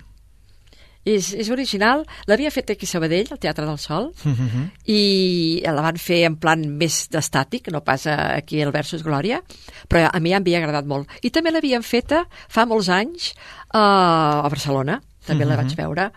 És, 1.05 1.33
és 1.35 1.49
original, 1.51 2.05
l'havia 2.31 2.51
fet 2.55 2.71
aquí 2.71 2.87
a 2.87 2.89
Sabadell, 2.93 3.27
al 3.35 3.39
Teatre 3.43 3.67
del 3.67 3.79
Sol, 3.79 4.13
Mhm. 4.25 4.71
i 4.87 5.61
la 5.65 5.83
van 5.83 5.97
fer 5.99 6.21
en 6.29 6.37
plan 6.37 6.61
més 6.79 7.09
d'estàtic, 7.11 7.73
no 7.73 7.81
pas 7.83 8.07
aquí 8.07 8.63
al 8.63 8.71
Versus 8.71 9.03
Glòria, 9.03 9.43
però 9.89 10.09
a 10.13 10.21
mi 10.21 10.33
em 10.33 10.41
havia 10.43 10.59
agradat 10.59 10.87
molt. 10.87 11.09
I 11.23 11.31
també 11.31 11.51
l'havien 11.51 11.83
feta 11.83 12.27
fa 12.49 12.67
molts 12.67 12.89
anys 12.89 13.33
uh, 13.75 14.45
a 14.45 14.49
Barcelona, 14.49 15.01
també 15.27 15.45
la 15.45 15.57
Mhm. 15.57 15.63
vaig 15.67 15.77
veure. 15.77 16.13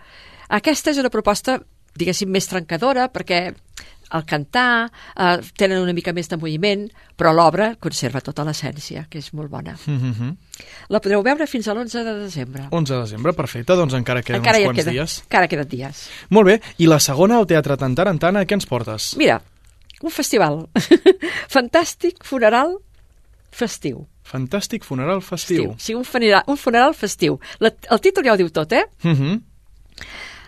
Aquesta 0.48 0.90
és 0.90 0.98
una 0.98 1.10
proposta, 1.10 1.60
diguéssim, 1.96 2.28
més 2.28 2.46
trencadora, 2.46 3.10
perquè 3.12 3.54
el 4.12 4.24
cantar, 4.24 4.90
eh, 5.16 5.38
tenen 5.56 5.82
una 5.82 5.92
mica 5.92 6.12
més 6.12 6.28
de 6.30 6.36
moviment, 6.38 6.86
però 7.16 7.32
l'obra 7.34 7.72
conserva 7.80 8.20
tota 8.20 8.44
l'essència, 8.46 9.06
que 9.10 9.18
és 9.18 9.32
molt 9.32 9.50
bona. 9.50 9.76
Mm 9.86 10.12
-hmm. 10.12 10.36
La 10.88 11.00
podreu 11.00 11.22
veure 11.22 11.46
fins 11.46 11.68
a 11.68 11.74
l'11 11.74 12.04
de 12.04 12.14
desembre. 12.20 12.68
11 12.70 12.94
de 12.94 13.00
desembre, 13.00 13.32
perfecte, 13.32 13.74
doncs 13.74 13.94
encara 13.94 14.22
queden 14.22 14.40
encara 14.40 14.58
uns 14.58 14.64
quants 14.64 14.78
queda, 14.78 14.90
dies. 14.90 15.22
Encara 15.22 15.48
queden 15.48 15.68
dies. 15.68 16.08
Molt 16.28 16.46
bé, 16.46 16.60
i 16.78 16.86
la 16.86 16.98
segona, 16.98 17.38
el 17.38 17.46
Teatre 17.46 17.76
Tantarantana, 17.76 18.44
què 18.44 18.52
ens 18.52 18.66
portes? 18.66 19.16
Mira, 19.16 19.42
un 20.02 20.10
festival 20.10 20.68
fantàstic, 21.54 22.24
funeral, 22.24 22.78
festiu. 23.50 24.06
Fantàstic 24.26 24.82
funeral 24.84 25.22
festiu. 25.22 25.74
Sí, 25.78 25.94
un 25.94 26.04
funeral, 26.04 26.42
un 26.46 26.56
funeral 26.56 26.94
festiu. 26.94 27.38
La, 27.60 27.70
el 27.90 28.00
títol 28.00 28.24
ja 28.24 28.32
ho 28.32 28.36
diu 28.36 28.50
tot, 28.50 28.72
eh? 28.72 28.84
Mm 29.02 29.12
-hmm. 29.12 29.40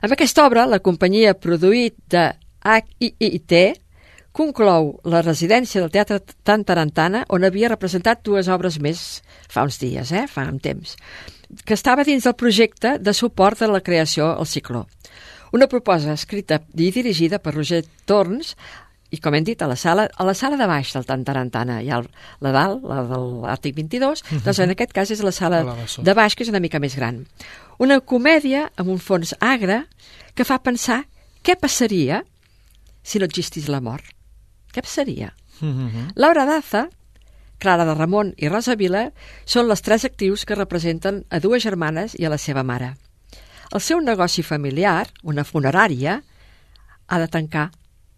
Amb 0.02 0.12
aquesta 0.12 0.46
obra, 0.46 0.66
la 0.66 0.78
companyia 0.78 1.34
produït 1.34 1.94
de 2.10 2.32
HIIT 2.64 3.52
conclou 4.32 5.00
la 5.08 5.22
residència 5.24 5.80
del 5.82 5.90
Teatre 5.90 6.20
Tantarantana, 6.46 7.24
on 7.34 7.44
havia 7.44 7.70
representat 7.72 8.22
dues 8.26 8.48
obres 8.52 8.78
més 8.80 9.22
fa 9.50 9.64
uns 9.66 9.80
dies, 9.80 10.12
eh? 10.12 10.26
fa 10.30 10.44
un 10.46 10.60
temps, 10.62 10.94
que 11.64 11.74
estava 11.74 12.04
dins 12.06 12.24
del 12.28 12.36
projecte 12.38 12.98
de 13.02 13.14
suport 13.16 13.62
a 13.62 13.70
la 13.72 13.80
creació 13.80 14.28
al 14.36 14.46
cicló. 14.46 14.86
Una 15.52 15.66
proposta 15.66 16.12
escrita 16.12 16.60
i 16.76 16.90
dirigida 16.92 17.38
per 17.40 17.54
Roger 17.56 17.82
Torns 18.06 18.54
i, 19.10 19.16
com 19.16 19.32
hem 19.34 19.42
dit, 19.48 19.62
a 19.64 19.66
la 19.66 19.76
sala, 19.80 20.04
a 20.14 20.24
la 20.28 20.34
sala 20.36 20.58
de 20.60 20.66
baix 20.68 20.92
del 20.92 21.06
Tantarantana. 21.08 21.78
Hi 21.82 21.88
ha 21.88 22.02
el- 22.02 22.10
la 22.44 22.52
dalt, 22.52 22.84
la 22.84 23.02
de 23.08 23.16
l'Àrtic 23.16 23.74
22, 23.74 24.22
Mhm. 24.30 24.42
doncs 24.44 24.58
en 24.58 24.70
aquest 24.70 24.92
cas 24.92 25.10
és 25.10 25.22
la 25.24 25.32
sala 25.32 25.62
la 25.64 25.74
de 26.04 26.14
baix, 26.14 26.34
que 26.36 26.42
és 26.44 26.50
una 26.50 26.60
mica 26.60 26.78
més 26.78 26.94
gran. 26.94 27.26
Una 27.78 28.00
comèdia 28.00 28.70
amb 28.76 28.90
un 28.90 28.98
fons 28.98 29.34
agre 29.40 29.86
que 30.34 30.44
fa 30.44 30.58
pensar 30.62 31.06
què 31.42 31.56
passaria 31.58 32.24
si 33.08 33.18
no 33.18 33.26
existís 33.28 33.68
la 33.72 33.80
mort. 33.80 34.04
Què 34.72 34.84
passaria? 34.84 35.32
Mm 35.60 35.72
-hmm. 35.72 36.12
Laura 36.14 36.44
Daza, 36.44 36.88
Clara 37.58 37.84
de 37.84 37.94
Ramon 37.94 38.34
i 38.36 38.48
Rosa 38.48 38.76
Vila 38.76 39.08
són 39.44 39.66
les 39.68 39.82
tres 39.82 40.04
actius 40.04 40.44
que 40.44 40.54
representen 40.54 41.24
a 41.30 41.40
dues 41.40 41.62
germanes 41.62 42.14
i 42.14 42.24
a 42.24 42.30
la 42.30 42.38
seva 42.38 42.62
mare. 42.62 42.94
El 43.74 43.80
seu 43.80 44.00
negoci 44.00 44.42
familiar, 44.42 45.08
una 45.22 45.44
funerària, 45.44 46.22
ha 47.08 47.18
de 47.18 47.28
tancar. 47.28 47.70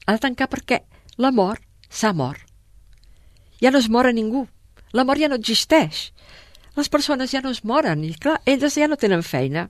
Ha 0.07 0.13
de 0.13 0.19
tancar 0.19 0.49
perquè 0.49 0.83
la 1.17 1.31
mort 1.31 1.63
s'ha 1.89 2.13
mort. 2.13 2.41
Ja 3.61 3.71
no 3.71 3.79
es 3.79 3.89
mor 3.89 4.07
a 4.07 4.13
ningú. 4.13 4.47
La 4.93 5.05
mort 5.05 5.21
ja 5.21 5.29
no 5.29 5.37
existeix. 5.37 6.13
Les 6.77 6.89
persones 6.89 7.31
ja 7.31 7.41
no 7.41 7.51
es 7.51 7.65
moren 7.65 8.05
i, 8.05 8.15
clar, 8.15 8.41
elles 8.45 8.75
ja 8.75 8.89
no 8.89 8.97
tenen 8.97 9.23
feina. 9.23 9.69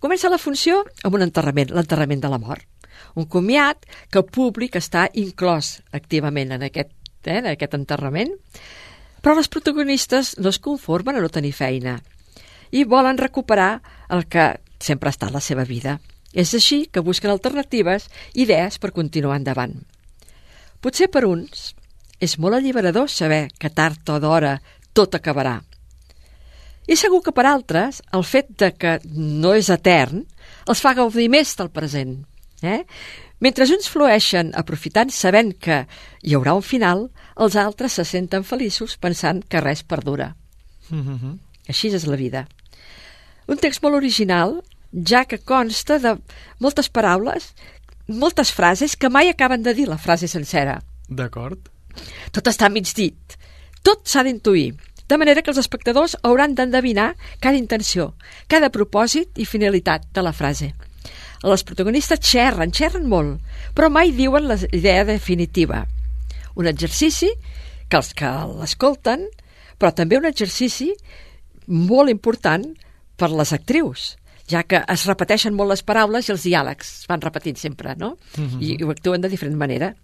Comença 0.00 0.30
la 0.30 0.38
funció 0.38 0.84
amb 1.04 1.14
un 1.14 1.22
enterrament, 1.22 1.70
l'enterrament 1.70 2.20
de 2.20 2.30
la 2.32 2.38
mort. 2.38 2.66
Un 3.14 3.26
comiat 3.26 3.86
que 4.10 4.20
el 4.22 4.28
públic 4.28 4.76
està 4.78 5.08
inclòs 5.12 5.80
activament 5.92 6.52
en 6.56 6.66
aquest, 6.68 6.92
eh, 7.24 7.38
en 7.38 7.50
aquest 7.52 7.74
enterrament, 7.78 8.32
però 9.22 9.36
les 9.36 9.48
protagonistes 9.48 10.36
no 10.38 10.50
es 10.50 10.58
conformen 10.58 11.16
a 11.16 11.22
no 11.22 11.30
tenir 11.30 11.52
feina 11.52 12.00
i 12.72 12.84
volen 12.84 13.18
recuperar 13.18 13.82
el 14.08 14.26
que 14.26 14.56
sempre 14.80 15.08
ha 15.08 15.14
estat 15.14 15.30
la 15.30 15.40
seva 15.44 15.64
vida. 15.64 16.00
És 16.32 16.54
així 16.56 16.86
que 16.88 17.04
busquen 17.04 17.30
alternatives, 17.30 18.08
idees 18.34 18.78
per 18.80 18.94
continuar 18.96 19.36
endavant. 19.36 19.76
Potser 20.80 21.10
per 21.12 21.26
uns 21.28 21.74
és 22.18 22.38
molt 22.38 22.56
alliberador 22.56 23.10
saber 23.12 23.50
que 23.60 23.70
tard 23.70 24.08
o 24.08 24.18
d'hora 24.22 24.56
tot 24.96 25.14
acabarà. 25.14 25.60
I 26.88 26.96
segur 26.98 27.20
que 27.22 27.34
per 27.34 27.44
altres 27.46 28.00
el 28.16 28.24
fet 28.26 28.48
de 28.58 28.72
que 28.74 28.96
no 29.04 29.52
és 29.54 29.70
etern 29.70 30.24
els 30.66 30.82
fa 30.82 30.96
gaudir 30.98 31.28
més 31.30 31.54
del 31.58 31.70
present. 31.70 32.22
Eh? 32.62 32.84
Mentre 33.42 33.66
uns 33.66 33.88
flueixen 33.90 34.52
aprofitant 34.54 35.10
sabent 35.10 35.52
que 35.58 35.82
hi 36.22 36.34
haurà 36.36 36.54
un 36.54 36.62
final, 36.62 37.08
els 37.36 37.56
altres 37.58 37.98
se 37.98 38.04
senten 38.06 38.44
feliços 38.46 38.96
pensant 39.02 39.42
que 39.48 39.60
res 39.60 39.82
perdura. 39.82 40.36
Mm 40.90 41.02
-hmm. 41.02 41.38
Així 41.68 41.88
és 41.88 42.06
la 42.06 42.16
vida. 42.16 42.46
Un 43.46 43.56
text 43.58 43.82
molt 43.82 43.94
original, 43.94 44.62
ja 44.92 45.24
que 45.24 45.38
consta 45.38 45.98
de 45.98 46.16
moltes 46.58 46.88
paraules, 46.88 47.54
moltes 48.06 48.52
frases 48.52 48.96
que 48.96 49.08
mai 49.08 49.28
acaben 49.28 49.62
de 49.62 49.74
dir 49.74 49.88
la 49.88 49.98
frase 49.98 50.28
sencera. 50.28 50.82
D'acord. 51.08 51.58
Tot 52.30 52.46
està 52.46 52.70
mig 52.70 52.94
dit. 52.94 53.36
Tot 53.82 54.06
s'ha 54.06 54.22
d'intuir. 54.22 54.74
De 55.08 55.18
manera 55.18 55.42
que 55.42 55.50
els 55.50 55.58
espectadors 55.58 56.16
hauran 56.22 56.54
d'endevinar 56.54 57.14
cada 57.40 57.58
intenció, 57.58 58.14
cada 58.48 58.70
propòsit 58.70 59.36
i 59.36 59.44
finalitat 59.44 60.06
de 60.14 60.22
la 60.22 60.32
frase. 60.32 60.72
Les 61.42 61.64
protagonistes 61.66 62.22
xerren, 62.22 62.70
xerren 62.70 63.08
molt, 63.10 63.40
però 63.74 63.90
mai 63.90 64.12
diuen 64.14 64.46
la 64.46 64.58
idea 64.70 65.04
definitiva. 65.04 65.84
Un 66.54 66.68
exercici 66.70 67.32
que 67.88 67.98
els 67.98 68.12
que 68.14 68.30
l'escolten, 68.60 69.26
però 69.78 69.90
també 69.94 70.18
un 70.20 70.28
exercici 70.28 70.92
molt 71.66 72.12
important 72.12 72.64
per 73.18 73.30
les 73.32 73.52
actrius, 73.52 74.12
ja 74.50 74.62
que 74.66 74.82
es 74.94 75.06
repeteixen 75.08 75.54
molt 75.54 75.72
les 75.72 75.82
paraules 75.86 76.28
i 76.28 76.34
els 76.34 76.46
diàlegs 76.46 76.92
es 77.02 77.10
van 77.10 77.22
repetint 77.22 77.58
sempre, 77.58 77.96
no? 77.96 78.16
Mhm. 78.36 78.60
I, 78.60 78.76
I 78.78 78.84
ho 78.84 78.90
actuen 78.94 79.22
de 79.22 79.30
diferent 79.32 79.58
manera. 79.58 79.94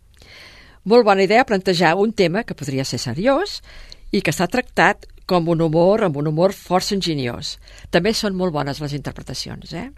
Molt 0.84 1.04
bona 1.04 1.22
idea 1.22 1.44
plantejar 1.44 1.96
un 1.96 2.12
tema 2.12 2.44
que 2.44 2.56
podria 2.56 2.84
ser 2.84 2.98
seriós 2.98 3.60
i 4.10 4.22
que 4.22 4.32
està 4.32 4.48
tractat 4.48 5.06
com 5.28 5.48
un 5.52 5.60
humor, 5.60 6.04
amb 6.04 6.16
un 6.16 6.30
humor 6.30 6.54
força 6.56 6.94
enginyós. 6.96 7.58
També 7.92 8.14
són 8.16 8.34
molt 8.38 8.54
bones 8.54 8.80
les 8.80 8.94
interpretacions, 8.96 9.74
eh? 9.76 9.90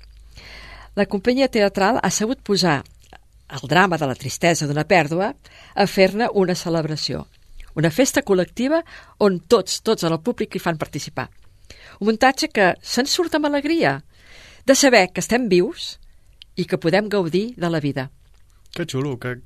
La 0.99 1.07
companyia 1.07 1.49
teatral 1.49 2.01
ha 2.03 2.11
sabut 2.11 2.41
posar 2.43 2.80
el 3.51 3.68
drama 3.68 3.99
de 3.99 4.07
la 4.11 4.16
tristesa 4.18 4.66
d'una 4.66 4.86
pèrdua 4.86 5.32
a 5.74 5.86
fer-ne 5.86 6.30
una 6.34 6.57
celebració. 6.59 7.26
Una 7.78 7.91
festa 7.95 8.22
col·lectiva 8.26 8.82
on 9.18 9.38
tots, 9.47 9.80
tots 9.86 10.07
en 10.07 10.12
el 10.12 10.22
públic 10.22 10.55
hi 10.55 10.62
fan 10.62 10.78
participar. 10.78 11.28
Un 12.01 12.11
muntatge 12.11 12.51
que 12.51 12.72
se'n 12.82 13.07
surt 13.07 13.36
amb 13.38 13.47
alegria 13.47 14.01
de 14.66 14.74
saber 14.74 15.09
que 15.12 15.22
estem 15.22 15.49
vius 15.49 15.97
i 16.57 16.66
que 16.66 16.78
podem 16.78 17.09
gaudir 17.09 17.55
de 17.57 17.70
la 17.70 17.80
vida. 17.80 18.11
Que 18.74 18.86
xulo, 18.86 19.16
que... 19.18 19.38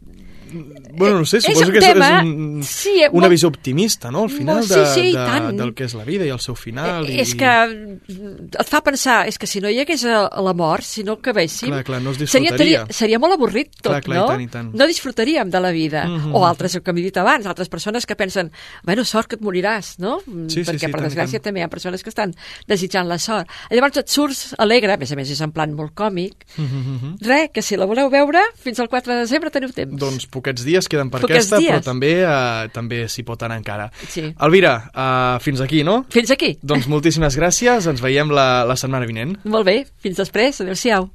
Bueno, 0.96 1.18
no 1.20 1.24
sé, 1.26 1.38
És 1.38 1.44
suposo 1.44 1.66
un 1.66 1.72
que 1.72 1.78
és, 1.78 1.84
tema- 1.84 2.08
és 2.20 2.24
un, 2.24 2.62
sí, 2.62 3.02
eh, 3.02 3.08
una 3.10 3.26
molt- 3.26 3.30
visió 3.34 3.48
optimista, 3.48 4.10
no? 4.10 4.22
Al 4.24 4.30
final 4.30 4.58
Molt- 4.60 4.68
sí, 4.68 4.78
de, 4.80 4.86
sí, 4.94 5.00
i 5.08 5.12
de, 5.12 5.24
tant. 5.26 5.56
del 5.58 5.74
que 5.74 5.84
és 5.84 5.94
la 5.94 6.04
vida 6.04 6.24
i 6.24 6.28
el 6.30 6.40
seu 6.40 6.54
final. 6.54 7.06
Eh, 7.06 7.14
i... 7.14 7.20
És 7.20 7.34
que 7.34 7.46
mm, 7.48 8.50
et 8.60 8.68
fa 8.68 8.80
pensar, 8.82 9.26
és 9.28 9.38
que 9.38 9.46
si 9.46 9.60
no 9.60 9.68
hi 9.68 9.80
hagués 9.80 10.04
la 10.04 10.52
mort, 10.54 10.84
si 10.84 11.02
no 11.04 11.12
acabéssim... 11.18 11.68
Clar, 11.68 11.84
clar, 11.84 12.00
no 12.02 12.10
es 12.12 12.18
seria, 12.18 12.50
disfrutaria. 12.50 12.78
seria, 12.86 12.86
seria 12.92 13.18
molt 13.18 13.34
avorrit 13.34 13.70
tot, 13.80 13.90
Clar, 13.92 14.02
clar, 14.02 14.16
i 14.16 14.20
no? 14.20 14.26
tant, 14.28 14.40
i 14.42 14.48
tant. 14.48 14.70
No 14.74 14.86
disfrutaríem 14.86 15.50
de 15.50 15.60
la 15.60 15.70
vida. 15.70 16.04
Mhm. 16.06 16.34
O 16.34 16.46
altres, 16.46 16.78
com 16.84 16.96
he 16.98 17.02
dit 17.02 17.16
abans, 17.16 17.46
altres 17.46 17.68
persones 17.68 18.06
que 18.06 18.14
pensen, 18.16 18.52
bueno, 18.84 19.04
sort 19.04 19.28
que 19.28 19.36
et 19.36 19.42
moriràs, 19.42 19.98
no? 19.98 20.20
Sí, 20.24 20.62
sí, 20.62 20.64
Perquè, 20.64 20.78
sí, 20.86 20.92
per 20.92 21.00
tant, 21.00 21.06
i 21.06 21.08
desgràcia, 21.10 21.38
tant. 21.40 21.44
també 21.50 21.60
hi 21.60 21.64
ha 21.64 21.68
persones 21.68 22.02
que 22.02 22.10
estan 22.10 22.34
desitjant 22.68 23.08
la 23.08 23.18
sort. 23.18 23.48
Llavors 23.70 23.96
et 23.98 24.08
surts 24.08 24.54
alegre, 24.58 24.92
a 24.92 24.96
més 24.96 25.10
a 25.12 25.16
més 25.16 25.30
és 25.30 25.40
en 25.40 25.52
plan 25.52 25.72
molt 25.74 25.94
còmic. 25.94 26.46
Mhm. 26.56 27.16
Res, 27.20 27.50
que 27.52 27.62
si 27.62 27.76
la 27.76 27.84
voleu 27.86 28.08
veure, 28.10 28.40
fins 28.56 28.78
al 28.80 28.88
4 28.88 29.12
de 29.14 29.20
desembre 29.20 29.50
teniu 29.50 29.70
temps. 29.72 29.96
Doncs 29.98 30.26
poquets 30.44 30.64
dies 30.66 30.88
queden 30.92 31.10
per 31.10 31.22
Poquets 31.24 31.46
aquesta, 31.48 31.56
però 31.64 31.80
dies. 31.80 31.86
també 31.88 32.12
eh, 32.20 32.68
també 32.74 33.04
s'hi 33.08 33.24
pot 33.24 33.42
anar 33.46 33.56
encara. 33.62 33.88
Sí. 34.12 34.26
Elvira, 34.36 34.74
eh, 34.92 35.38
fins 35.44 35.64
aquí, 35.64 35.82
no? 35.86 36.02
Fins 36.12 36.30
aquí. 36.34 36.54
Doncs 36.62 36.86
moltíssimes 36.92 37.38
gràcies, 37.40 37.88
ens 37.90 38.04
veiem 38.04 38.30
la, 38.34 38.64
la 38.68 38.76
setmana 38.76 39.08
vinent. 39.08 39.38
Molt 39.48 39.66
bé, 39.66 39.80
fins 40.04 40.20
després, 40.20 40.60
adéu-siau. 40.60 41.08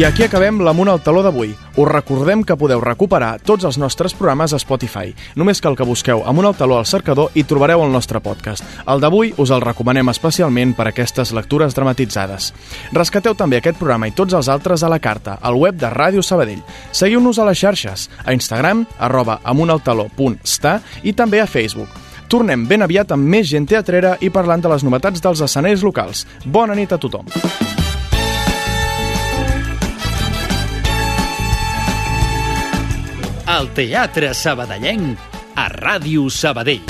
I 0.00 0.04
aquí 0.06 0.22
acabem 0.24 0.62
l'Amunt 0.64 0.88
al 0.88 1.02
Taló 1.04 1.20
d'avui. 1.20 1.50
Us 1.76 1.88
recordem 1.90 2.40
que 2.40 2.54
podeu 2.56 2.80
recuperar 2.80 3.34
tots 3.44 3.66
els 3.68 3.76
nostres 3.76 4.14
programes 4.16 4.54
a 4.56 4.58
Spotify. 4.62 5.10
Només 5.36 5.60
cal 5.60 5.74
que 5.76 5.84
busqueu 5.84 6.22
Amunt 6.24 6.46
al 6.48 6.54
Taló 6.56 6.78
al 6.80 6.86
cercador 6.88 7.34
i 7.36 7.42
trobareu 7.44 7.82
el 7.84 7.92
nostre 7.92 8.22
podcast. 8.24 8.64
El 8.88 9.02
d'avui 9.04 9.34
us 9.36 9.52
el 9.52 9.60
recomanem 9.60 10.08
especialment 10.08 10.72
per 10.72 10.86
aquestes 10.88 11.34
lectures 11.36 11.76
dramatitzades. 11.76 12.48
Rescateu 12.96 13.36
també 13.36 13.60
aquest 13.60 13.76
programa 13.76 14.08
i 14.08 14.14
tots 14.16 14.32
els 14.32 14.48
altres 14.48 14.80
a 14.80 14.88
la 14.88 15.02
carta, 15.04 15.36
al 15.36 15.60
web 15.60 15.76
de 15.76 15.92
Ràdio 15.92 16.24
Sabadell. 16.24 16.64
Seguiu-nos 16.96 17.36
a 17.36 17.50
les 17.50 17.60
xarxes, 17.60 18.08
a 18.24 18.32
Instagram, 18.32 18.86
arroba 18.96 19.42
amuntaltaló.sta 19.44 20.78
i 21.04 21.12
també 21.12 21.44
a 21.44 21.50
Facebook. 21.58 21.92
Tornem 22.32 22.64
ben 22.64 22.88
aviat 22.88 23.12
amb 23.12 23.28
més 23.28 23.52
gent 23.52 23.68
teatrera 23.68 24.16
i 24.24 24.32
parlant 24.32 24.64
de 24.64 24.72
les 24.72 24.80
novetats 24.80 25.20
dels 25.20 25.44
escenaris 25.44 25.84
locals. 25.84 26.24
Bona 26.46 26.72
nit 26.72 26.88
a 26.88 26.96
tothom. 26.96 27.28
El 33.50 33.66
Teatre 33.74 34.28
Sabadellenc 34.30 35.18
a 35.58 35.64
Ràdio 35.72 36.28
Sabadell. 36.30 36.84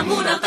Amunt 0.00 0.26
al 0.32 0.41